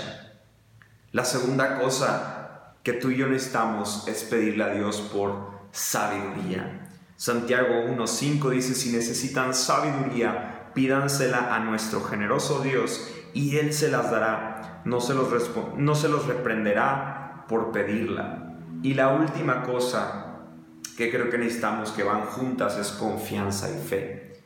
La 1.12 1.24
segunda 1.24 1.78
cosa 1.80 2.76
que 2.82 2.94
tú 2.94 3.10
y 3.10 3.16
yo 3.16 3.26
necesitamos 3.26 4.06
es 4.08 4.22
pedirle 4.22 4.64
a 4.64 4.68
Dios 4.68 5.00
por 5.12 5.50
sabiduría. 5.72 6.88
Santiago 7.20 7.84
1.5 7.86 8.48
dice, 8.48 8.74
si 8.74 8.92
necesitan 8.92 9.52
sabiduría, 9.52 10.70
pídansela 10.72 11.54
a 11.54 11.60
nuestro 11.60 12.02
generoso 12.02 12.60
Dios 12.60 13.12
y 13.34 13.58
Él 13.58 13.74
se 13.74 13.90
las 13.90 14.10
dará, 14.10 14.80
no 14.86 15.02
se 15.02 15.12
los, 15.12 15.28
no 15.76 15.94
se 15.94 16.08
los 16.08 16.26
reprenderá 16.26 17.44
por 17.46 17.72
pedirla. 17.72 18.56
Y 18.82 18.94
la 18.94 19.08
última 19.08 19.64
cosa 19.64 20.46
que 20.96 21.10
creo 21.10 21.28
que 21.28 21.36
necesitamos 21.36 21.90
que 21.90 22.04
van 22.04 22.22
juntas 22.22 22.78
es 22.78 22.88
confianza 22.88 23.68
y 23.68 23.86
fe. 23.86 24.42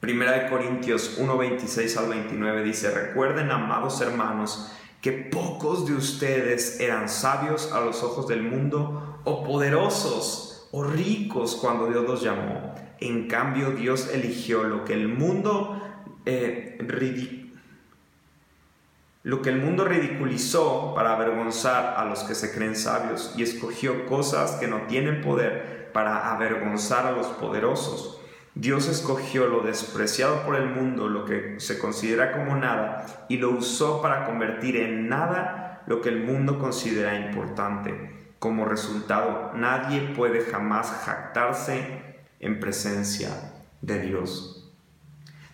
Primera 0.00 0.32
de 0.32 0.48
Corintios 0.48 1.20
1.26 1.20 1.98
al 1.98 2.08
29 2.08 2.64
dice, 2.64 2.90
recuerden, 2.90 3.50
amados 3.50 4.00
hermanos, 4.00 4.72
que 5.02 5.12
pocos 5.12 5.84
de 5.84 5.92
ustedes 5.92 6.80
eran 6.80 7.10
sabios 7.10 7.70
a 7.70 7.80
los 7.80 8.02
ojos 8.02 8.26
del 8.28 8.42
mundo 8.44 9.20
o 9.24 9.44
poderosos 9.44 10.53
o 10.76 10.82
ricos 10.82 11.54
cuando 11.54 11.86
Dios 11.86 12.02
los 12.04 12.20
llamó. 12.20 12.74
En 12.98 13.28
cambio, 13.28 13.70
Dios 13.70 14.10
eligió 14.12 14.64
lo 14.64 14.84
que 14.84 14.94
el 14.94 15.06
mundo 15.06 15.80
eh, 16.26 16.78
lo 19.22 19.40
que 19.40 19.50
el 19.50 19.58
mundo 19.58 19.84
ridiculizó 19.84 20.92
para 20.96 21.14
avergonzar 21.14 21.94
a 21.96 22.04
los 22.06 22.24
que 22.24 22.34
se 22.34 22.52
creen 22.52 22.74
sabios 22.74 23.32
y 23.36 23.44
escogió 23.44 24.06
cosas 24.06 24.52
que 24.56 24.66
no 24.66 24.82
tienen 24.88 25.20
poder 25.20 25.90
para 25.92 26.32
avergonzar 26.32 27.06
a 27.06 27.12
los 27.12 27.28
poderosos. 27.28 28.20
Dios 28.56 28.88
escogió 28.88 29.46
lo 29.46 29.60
despreciado 29.60 30.42
por 30.44 30.56
el 30.56 30.66
mundo, 30.66 31.08
lo 31.08 31.24
que 31.24 31.54
se 31.58 31.78
considera 31.78 32.32
como 32.32 32.56
nada, 32.56 33.26
y 33.28 33.36
lo 33.36 33.50
usó 33.50 34.02
para 34.02 34.24
convertir 34.26 34.76
en 34.76 35.08
nada 35.08 35.84
lo 35.86 36.00
que 36.00 36.08
el 36.08 36.24
mundo 36.24 36.58
considera 36.58 37.14
importante 37.14 38.23
como 38.44 38.66
resultado, 38.66 39.52
nadie 39.54 40.12
puede 40.14 40.42
jamás 40.42 40.90
jactarse 41.06 42.26
en 42.40 42.60
presencia 42.60 43.30
de 43.80 44.00
Dios. 44.00 44.70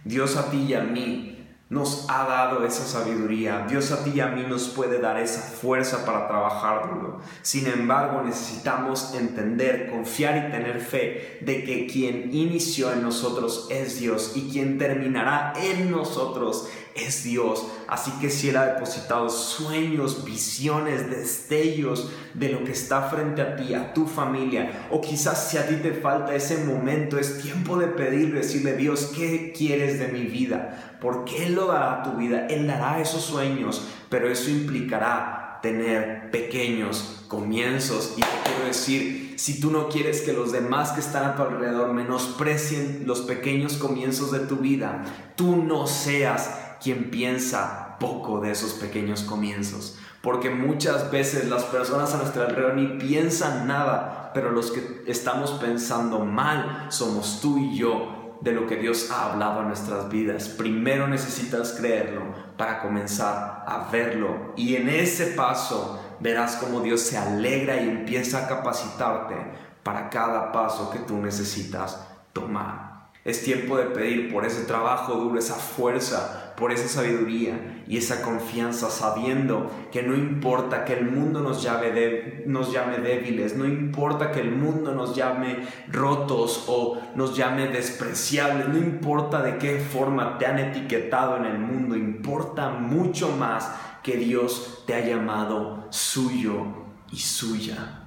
Dios 0.02 0.36
a 0.36 0.50
ti 0.50 0.56
y 0.56 0.74
a 0.74 0.80
mí 0.80 1.30
nos 1.68 2.06
ha 2.10 2.24
dado 2.24 2.64
esa 2.64 2.84
sabiduría. 2.84 3.64
Dios 3.68 3.92
a 3.92 4.02
ti 4.02 4.10
y 4.16 4.20
a 4.20 4.26
mí 4.26 4.44
nos 4.48 4.70
puede 4.70 4.98
dar 4.98 5.20
esa 5.20 5.40
fuerza 5.40 6.04
para 6.04 6.26
trabajar 6.26 6.92
duro. 6.92 7.20
Sin 7.42 7.68
embargo, 7.68 8.22
necesitamos 8.22 9.14
entender, 9.14 9.88
confiar 9.88 10.48
y 10.48 10.50
tener 10.50 10.80
fe 10.80 11.38
de 11.42 11.62
que 11.62 11.86
quien 11.86 12.34
inició 12.34 12.92
en 12.92 13.02
nosotros 13.02 13.68
es 13.70 14.00
Dios 14.00 14.32
y 14.34 14.50
quien 14.50 14.78
terminará 14.78 15.52
en 15.56 15.92
nosotros 15.92 16.68
es 16.94 17.24
Dios. 17.24 17.66
Así 17.88 18.10
que 18.20 18.30
si 18.30 18.48
Él 18.50 18.56
ha 18.56 18.66
depositado 18.66 19.28
sueños, 19.30 20.24
visiones, 20.24 21.10
destellos 21.10 22.10
de 22.34 22.50
lo 22.50 22.64
que 22.64 22.72
está 22.72 23.02
frente 23.02 23.42
a 23.42 23.56
ti, 23.56 23.74
a 23.74 23.92
tu 23.92 24.06
familia, 24.06 24.88
o 24.90 25.00
quizás 25.00 25.48
si 25.50 25.58
a 25.58 25.66
ti 25.66 25.76
te 25.76 25.92
falta 25.92 26.34
ese 26.34 26.64
momento, 26.64 27.18
es 27.18 27.40
tiempo 27.40 27.78
de 27.78 27.88
pedirle, 27.88 28.40
decirle 28.40 28.76
Dios, 28.76 29.12
¿qué 29.14 29.52
quieres 29.56 29.98
de 29.98 30.08
mi 30.08 30.24
vida? 30.24 30.96
Porque 31.00 31.46
Él 31.46 31.54
lo 31.54 31.66
dará 31.66 32.00
a 32.00 32.02
tu 32.02 32.12
vida, 32.18 32.46
Él 32.46 32.66
dará 32.66 33.00
esos 33.00 33.22
sueños, 33.22 33.86
pero 34.08 34.30
eso 34.30 34.50
implicará 34.50 35.58
tener 35.62 36.30
pequeños 36.30 37.24
comienzos. 37.28 38.14
Y 38.16 38.20
te 38.20 38.26
quiero 38.44 38.66
decir, 38.66 39.34
si 39.36 39.60
tú 39.60 39.70
no 39.70 39.88
quieres 39.88 40.22
que 40.22 40.32
los 40.32 40.52
demás 40.52 40.92
que 40.92 41.00
están 41.00 41.24
a 41.24 41.36
tu 41.36 41.42
alrededor 41.42 41.92
menosprecien 41.92 43.04
los 43.06 43.22
pequeños 43.22 43.74
comienzos 43.74 44.32
de 44.32 44.40
tu 44.40 44.56
vida, 44.56 45.04
tú 45.36 45.56
no 45.56 45.86
seas 45.86 46.50
quien 46.82 47.10
piensa 47.10 47.96
poco 47.98 48.40
de 48.40 48.50
esos 48.50 48.72
pequeños 48.72 49.22
comienzos. 49.22 49.98
Porque 50.22 50.50
muchas 50.50 51.10
veces 51.10 51.48
las 51.48 51.64
personas 51.64 52.12
a 52.12 52.18
nuestro 52.18 52.42
alrededor 52.42 52.74
ni 52.74 52.98
piensan 52.98 53.66
nada, 53.66 54.32
pero 54.34 54.50
los 54.50 54.70
que 54.70 55.02
estamos 55.06 55.52
pensando 55.52 56.20
mal 56.24 56.86
somos 56.90 57.40
tú 57.40 57.58
y 57.58 57.76
yo 57.76 58.38
de 58.40 58.52
lo 58.52 58.66
que 58.66 58.76
Dios 58.76 59.10
ha 59.10 59.32
hablado 59.32 59.60
en 59.60 59.68
nuestras 59.68 60.08
vidas. 60.08 60.48
Primero 60.48 61.06
necesitas 61.06 61.72
creerlo 61.72 62.22
para 62.56 62.82
comenzar 62.82 63.64
a 63.66 63.88
verlo. 63.90 64.52
Y 64.56 64.76
en 64.76 64.88
ese 64.88 65.28
paso 65.28 66.00
verás 66.20 66.56
cómo 66.56 66.80
Dios 66.80 67.00
se 67.00 67.18
alegra 67.18 67.80
y 67.80 67.88
empieza 67.88 68.44
a 68.44 68.48
capacitarte 68.48 69.36
para 69.82 70.10
cada 70.10 70.52
paso 70.52 70.90
que 70.90 70.98
tú 71.00 71.16
necesitas 71.16 72.06
tomar. 72.32 73.10
Es 73.24 73.44
tiempo 73.44 73.76
de 73.76 73.84
pedir 73.84 74.32
por 74.32 74.46
ese 74.46 74.64
trabajo 74.64 75.14
duro, 75.14 75.38
esa 75.38 75.54
fuerza, 75.54 76.49
por 76.60 76.72
esa 76.72 76.86
sabiduría 76.86 77.82
y 77.88 77.96
esa 77.96 78.22
confianza, 78.22 78.90
sabiendo 78.90 79.70
que 79.90 80.02
no 80.02 80.14
importa 80.14 80.84
que 80.84 80.92
el 80.92 81.10
mundo 81.10 81.40
nos 81.40 81.62
llame, 81.62 81.90
débiles, 81.90 83.56
no 83.56 83.64
importa 83.64 84.30
que 84.30 84.40
el 84.40 84.52
mundo 84.52 84.94
nos 84.94 85.16
llame 85.16 85.66
rotos 85.88 86.66
o 86.68 87.00
nos 87.16 87.36
llame 87.36 87.68
despreciables, 87.68 88.68
no 88.68 88.76
importa 88.76 89.42
de 89.42 89.56
qué 89.56 89.80
forma 89.80 90.38
te 90.38 90.46
han 90.46 90.58
etiquetado 90.58 91.38
en 91.38 91.46
el 91.46 91.58
mundo, 91.58 91.96
importa 91.96 92.68
mucho 92.68 93.34
más 93.36 93.72
que 94.02 94.18
Dios 94.18 94.84
te 94.86 94.94
ha 94.94 95.00
llamado 95.00 95.86
suyo 95.90 96.66
y 97.10 97.16
suya. 97.16 98.06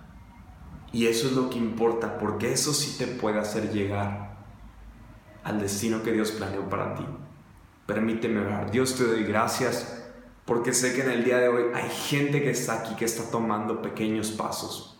Y 0.92 1.08
eso 1.08 1.28
es 1.28 1.34
lo 1.34 1.50
que 1.50 1.58
importa, 1.58 2.20
porque 2.20 2.54
eso 2.54 2.72
sí 2.72 2.98
te 3.00 3.08
puede 3.08 3.40
hacer 3.40 3.72
llegar 3.72 4.38
al 5.44 5.60
destino 5.60 6.04
que 6.04 6.14
Dios 6.14 6.32
planeó 6.32 6.70
para 6.70 6.94
ti. 6.94 7.04
Permíteme 7.86 8.40
orar. 8.40 8.72
Dios 8.72 8.96
te 8.96 9.04
doy 9.04 9.24
gracias 9.24 10.02
porque 10.46 10.74
sé 10.74 10.94
que 10.94 11.02
en 11.02 11.12
el 11.12 11.24
día 11.26 11.38
de 11.38 11.50
hoy 11.50 11.64
hay 11.74 11.90
gente 11.90 12.42
que 12.42 12.52
está 12.52 12.76
aquí 12.76 12.96
que 12.96 13.06
está 13.06 13.30
tomando 13.30 13.82
pequeños 13.82 14.32
pasos. 14.32 14.98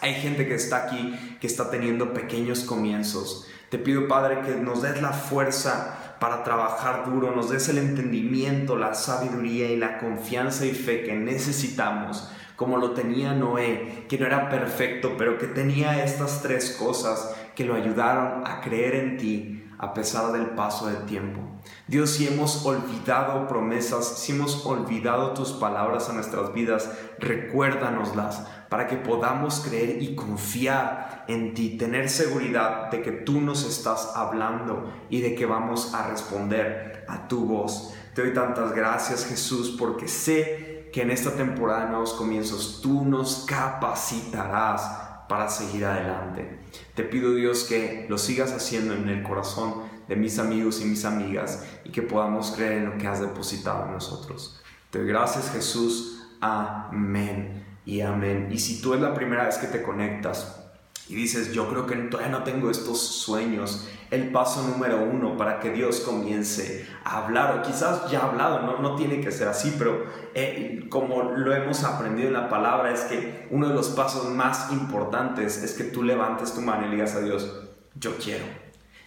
Hay 0.00 0.14
gente 0.14 0.46
que 0.46 0.54
está 0.54 0.84
aquí 0.84 1.14
que 1.40 1.46
está 1.46 1.70
teniendo 1.70 2.12
pequeños 2.12 2.60
comienzos. 2.60 3.46
Te 3.70 3.78
pido, 3.78 4.08
Padre, 4.08 4.42
que 4.42 4.56
nos 4.56 4.82
des 4.82 5.00
la 5.00 5.12
fuerza 5.12 6.16
para 6.20 6.44
trabajar 6.44 7.04
duro, 7.06 7.34
nos 7.34 7.50
des 7.50 7.68
el 7.68 7.78
entendimiento, 7.78 8.76
la 8.76 8.94
sabiduría 8.94 9.70
y 9.70 9.76
la 9.76 9.98
confianza 9.98 10.66
y 10.66 10.72
fe 10.72 11.04
que 11.04 11.14
necesitamos, 11.14 12.30
como 12.56 12.76
lo 12.76 12.92
tenía 12.92 13.34
Noé, 13.34 14.04
que 14.08 14.18
no 14.18 14.26
era 14.26 14.48
perfecto, 14.50 15.14
pero 15.16 15.38
que 15.38 15.46
tenía 15.46 16.02
estas 16.04 16.42
tres 16.42 16.76
cosas 16.78 17.34
que 17.58 17.64
lo 17.64 17.74
ayudaron 17.74 18.46
a 18.46 18.60
creer 18.60 18.94
en 18.94 19.16
ti 19.16 19.64
a 19.80 19.92
pesar 19.92 20.30
del 20.30 20.50
paso 20.50 20.86
del 20.86 21.06
tiempo. 21.06 21.40
Dios, 21.88 22.10
si 22.10 22.28
hemos 22.28 22.64
olvidado 22.64 23.48
promesas, 23.48 24.06
si 24.06 24.30
hemos 24.30 24.64
olvidado 24.64 25.34
tus 25.34 25.50
palabras 25.54 26.08
en 26.08 26.14
nuestras 26.14 26.52
vidas, 26.52 26.88
recuérdanoslas 27.18 28.46
para 28.68 28.86
que 28.86 28.94
podamos 28.94 29.58
creer 29.58 30.00
y 30.00 30.14
confiar 30.14 31.24
en 31.26 31.52
ti, 31.52 31.76
tener 31.76 32.08
seguridad 32.08 32.92
de 32.92 33.02
que 33.02 33.10
tú 33.10 33.40
nos 33.40 33.66
estás 33.68 34.12
hablando 34.14 34.92
y 35.10 35.20
de 35.20 35.34
que 35.34 35.44
vamos 35.44 35.94
a 35.94 36.08
responder 36.08 37.04
a 37.08 37.26
tu 37.26 37.44
voz. 37.44 37.92
Te 38.14 38.22
doy 38.22 38.34
tantas 38.34 38.72
gracias 38.72 39.26
Jesús 39.26 39.74
porque 39.76 40.06
sé 40.06 40.90
que 40.92 41.02
en 41.02 41.10
esta 41.10 41.32
temporada 41.32 41.86
de 41.86 41.90
nuevos 41.90 42.12
comienzos 42.12 42.78
tú 42.80 43.04
nos 43.04 43.46
capacitarás 43.48 45.07
para 45.28 45.48
seguir 45.48 45.84
adelante. 45.84 46.58
Te 46.94 47.04
pido 47.04 47.34
Dios 47.34 47.64
que 47.64 48.06
lo 48.08 48.18
sigas 48.18 48.52
haciendo 48.52 48.94
en 48.94 49.08
el 49.08 49.22
corazón 49.22 49.82
de 50.08 50.16
mis 50.16 50.38
amigos 50.38 50.80
y 50.80 50.86
mis 50.86 51.04
amigas 51.04 51.64
y 51.84 51.90
que 51.90 52.02
podamos 52.02 52.52
creer 52.52 52.72
en 52.72 52.86
lo 52.86 52.98
que 52.98 53.06
has 53.06 53.20
depositado 53.20 53.86
en 53.86 53.92
nosotros. 53.92 54.60
Te 54.90 55.04
gracias 55.04 55.50
Jesús. 55.50 56.26
Amén 56.40 57.64
y 57.84 58.00
amén. 58.00 58.48
Y 58.50 58.58
si 58.58 58.80
tú 58.80 58.94
es 58.94 59.00
la 59.00 59.14
primera 59.14 59.44
vez 59.44 59.58
que 59.58 59.66
te 59.66 59.82
conectas 59.82 60.64
y 61.08 61.14
dices, 61.14 61.52
yo 61.52 61.68
creo 61.68 61.86
que 61.86 61.96
todavía 61.96 62.30
no 62.30 62.44
tengo 62.44 62.70
estos 62.70 63.00
sueños, 63.00 63.88
el 64.10 64.30
paso 64.30 64.62
número 64.66 65.02
uno 65.02 65.36
para 65.36 65.60
que 65.60 65.70
Dios 65.70 66.00
comience 66.00 66.86
a 67.04 67.24
hablar, 67.24 67.58
o 67.58 67.62
quizás 67.62 68.10
ya 68.10 68.20
ha 68.20 68.24
hablado, 68.24 68.62
no, 68.62 68.78
no 68.78 68.96
tiene 68.96 69.20
que 69.20 69.30
ser 69.30 69.48
así, 69.48 69.74
pero 69.78 70.06
eh, 70.34 70.86
como 70.88 71.22
lo 71.22 71.54
hemos 71.54 71.84
aprendido 71.84 72.28
en 72.28 72.34
la 72.34 72.48
palabra, 72.48 72.92
es 72.92 73.02
que 73.02 73.46
uno 73.50 73.68
de 73.68 73.74
los 73.74 73.90
pasos 73.90 74.30
más 74.30 74.72
importantes 74.72 75.62
es 75.62 75.74
que 75.74 75.84
tú 75.84 76.02
levantes 76.02 76.54
tu 76.54 76.62
mano 76.62 76.86
y 76.86 76.90
digas 76.90 77.14
a 77.14 77.20
Dios, 77.20 77.68
yo 77.94 78.16
quiero, 78.16 78.44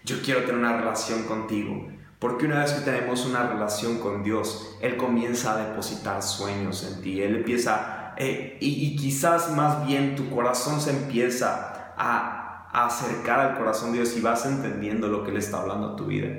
yo 0.04 0.22
quiero 0.22 0.41
tener 0.41 0.56
una 0.56 0.78
relación 0.78 1.24
contigo. 1.24 1.88
Porque 2.20 2.45
una 2.45 2.60
vez 2.60 2.74
que 2.74 2.82
tenemos 2.82 3.26
una 3.26 3.47
relación 3.47 3.97
con 3.97 4.22
Dios, 4.22 4.78
Él 4.80 4.95
comienza 4.95 5.54
a 5.54 5.70
depositar 5.70 6.22
sueños 6.22 6.84
en 6.84 7.02
ti. 7.02 7.20
Él 7.20 7.38
empieza, 7.38 8.14
eh, 8.16 8.60
y 8.62 8.95
quizás 8.95 9.49
más 9.56 9.88
bien 9.88 10.16
tu 10.16 10.30
corazón 10.30 10.80
se 10.80 10.91
empieza 10.91 11.95
a 11.97 12.41
acercar 12.74 13.39
al 13.39 13.57
corazón 13.57 13.91
de 13.91 13.99
Dios 13.99 14.15
y 14.17 14.22
vas 14.22 14.45
entendiendo 14.45 15.07
lo 15.07 15.24
que 15.24 15.32
Él 15.32 15.38
está 15.38 15.61
hablando 15.61 15.89
a 15.89 15.95
tu 15.95 16.05
vida. 16.05 16.30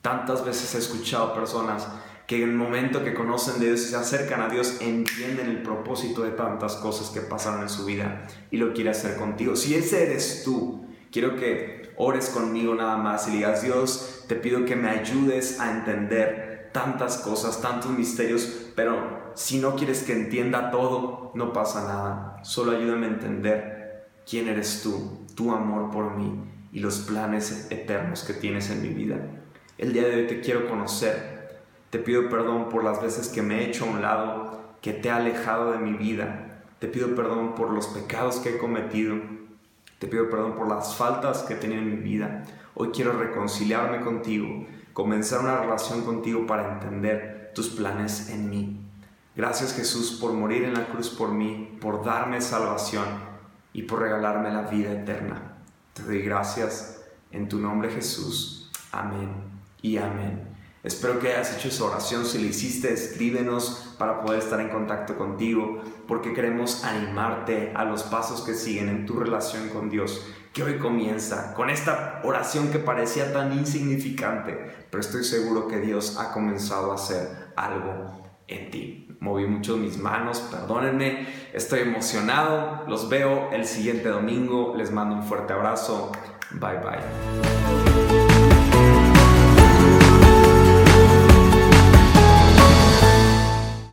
Tantas 0.00 0.44
veces 0.44 0.74
he 0.74 0.78
escuchado 0.78 1.34
personas 1.34 1.86
que 2.26 2.42
en 2.42 2.50
el 2.50 2.56
momento 2.56 3.04
que 3.04 3.14
conocen 3.14 3.60
de 3.60 3.66
Dios 3.66 3.80
y 3.80 3.88
se 3.88 3.96
acercan 3.96 4.40
a 4.40 4.48
Dios, 4.48 4.78
entienden 4.80 5.48
el 5.48 5.62
propósito 5.62 6.22
de 6.22 6.30
tantas 6.30 6.76
cosas 6.76 7.10
que 7.10 7.20
pasaron 7.20 7.62
en 7.62 7.68
su 7.68 7.84
vida 7.84 8.26
y 8.50 8.56
lo 8.56 8.72
quiere 8.72 8.90
hacer 8.90 9.16
contigo. 9.16 9.56
Si 9.56 9.74
ese 9.74 10.04
eres 10.04 10.42
tú, 10.42 10.86
quiero 11.12 11.36
que 11.36 11.92
ores 11.96 12.30
conmigo 12.30 12.74
nada 12.74 12.96
más 12.96 13.28
y 13.28 13.32
digas, 13.32 13.62
Dios, 13.62 14.24
te 14.26 14.36
pido 14.36 14.64
que 14.64 14.76
me 14.76 14.88
ayudes 14.88 15.60
a 15.60 15.70
entender 15.70 16.70
tantas 16.72 17.18
cosas, 17.18 17.60
tantos 17.60 17.90
misterios, 17.90 18.70
pero 18.74 19.32
si 19.34 19.58
no 19.58 19.76
quieres 19.76 20.02
que 20.02 20.12
entienda 20.12 20.70
todo, 20.70 21.30
no 21.34 21.52
pasa 21.52 21.86
nada. 21.86 22.40
Solo 22.42 22.72
ayúdame 22.72 23.06
a 23.06 23.10
entender 23.10 23.83
quién 24.28 24.48
eres 24.48 24.82
tú, 24.82 25.18
tu 25.34 25.52
amor 25.52 25.90
por 25.90 26.16
mí 26.16 26.40
y 26.72 26.80
los 26.80 27.00
planes 27.00 27.68
eternos 27.70 28.24
que 28.24 28.34
tienes 28.34 28.70
en 28.70 28.82
mi 28.82 28.88
vida. 28.88 29.16
El 29.78 29.92
día 29.92 30.04
de 30.04 30.16
hoy 30.16 30.26
te 30.26 30.40
quiero 30.40 30.68
conocer. 30.68 31.62
Te 31.90 31.98
pido 31.98 32.28
perdón 32.28 32.68
por 32.68 32.82
las 32.82 33.00
veces 33.00 33.28
que 33.28 33.42
me 33.42 33.60
he 33.60 33.68
hecho 33.68 33.84
a 33.84 33.90
un 33.90 34.02
lado, 34.02 34.60
que 34.80 34.92
te 34.92 35.08
he 35.08 35.12
alejado 35.12 35.72
de 35.72 35.78
mi 35.78 35.92
vida. 35.92 36.62
Te 36.80 36.88
pido 36.88 37.14
perdón 37.14 37.54
por 37.54 37.70
los 37.70 37.86
pecados 37.88 38.36
que 38.36 38.50
he 38.50 38.58
cometido. 38.58 39.16
Te 39.98 40.08
pido 40.08 40.28
perdón 40.28 40.56
por 40.56 40.68
las 40.68 40.96
faltas 40.96 41.42
que 41.42 41.54
he 41.54 41.56
tenido 41.56 41.82
en 41.82 41.90
mi 41.90 41.96
vida. 41.96 42.44
Hoy 42.74 42.90
quiero 42.92 43.12
reconciliarme 43.12 44.00
contigo, 44.00 44.66
comenzar 44.92 45.40
una 45.40 45.60
relación 45.60 46.02
contigo 46.02 46.46
para 46.46 46.72
entender 46.72 47.52
tus 47.54 47.68
planes 47.68 48.30
en 48.30 48.50
mí. 48.50 48.80
Gracias 49.36 49.74
Jesús 49.74 50.18
por 50.20 50.32
morir 50.32 50.64
en 50.64 50.74
la 50.74 50.86
cruz 50.86 51.10
por 51.10 51.30
mí, 51.30 51.78
por 51.80 52.04
darme 52.04 52.40
salvación 52.40 53.33
y 53.74 53.82
por 53.82 54.00
regalarme 54.00 54.50
la 54.50 54.62
vida 54.62 54.92
eterna. 54.92 55.58
Te 55.92 56.02
doy 56.02 56.22
gracias 56.22 57.04
en 57.30 57.48
tu 57.48 57.58
nombre 57.58 57.90
Jesús. 57.90 58.70
Amén 58.90 59.28
y 59.82 59.98
amén. 59.98 60.54
Espero 60.82 61.18
que 61.18 61.32
hayas 61.32 61.56
hecho 61.56 61.68
esa 61.68 61.84
oración. 61.84 62.24
Si 62.24 62.38
la 62.38 62.46
hiciste, 62.46 62.92
escríbenos 62.92 63.94
para 63.98 64.20
poder 64.20 64.40
estar 64.40 64.60
en 64.60 64.68
contacto 64.68 65.16
contigo, 65.16 65.82
porque 66.06 66.34
queremos 66.34 66.84
animarte 66.84 67.72
a 67.74 67.84
los 67.84 68.02
pasos 68.02 68.42
que 68.42 68.54
siguen 68.54 68.88
en 68.88 69.06
tu 69.06 69.14
relación 69.14 69.70
con 69.70 69.88
Dios, 69.88 70.26
que 70.52 70.62
hoy 70.62 70.78
comienza 70.78 71.54
con 71.54 71.70
esta 71.70 72.20
oración 72.22 72.70
que 72.70 72.78
parecía 72.78 73.32
tan 73.32 73.52
insignificante, 73.52 74.86
pero 74.90 75.00
estoy 75.00 75.24
seguro 75.24 75.68
que 75.68 75.80
Dios 75.80 76.18
ha 76.18 76.32
comenzado 76.32 76.92
a 76.92 76.96
hacer 76.96 77.52
algo 77.56 78.22
en 78.46 78.70
ti. 78.70 79.03
Moví 79.20 79.46
mucho 79.46 79.76
mis 79.76 79.98
manos, 79.98 80.40
perdónenme, 80.50 81.26
estoy 81.52 81.80
emocionado. 81.80 82.84
Los 82.88 83.08
veo 83.08 83.50
el 83.52 83.64
siguiente 83.64 84.08
domingo. 84.08 84.74
Les 84.76 84.90
mando 84.90 85.14
un 85.16 85.22
fuerte 85.22 85.52
abrazo. 85.52 86.12
Bye 86.52 86.78
bye. 86.78 87.93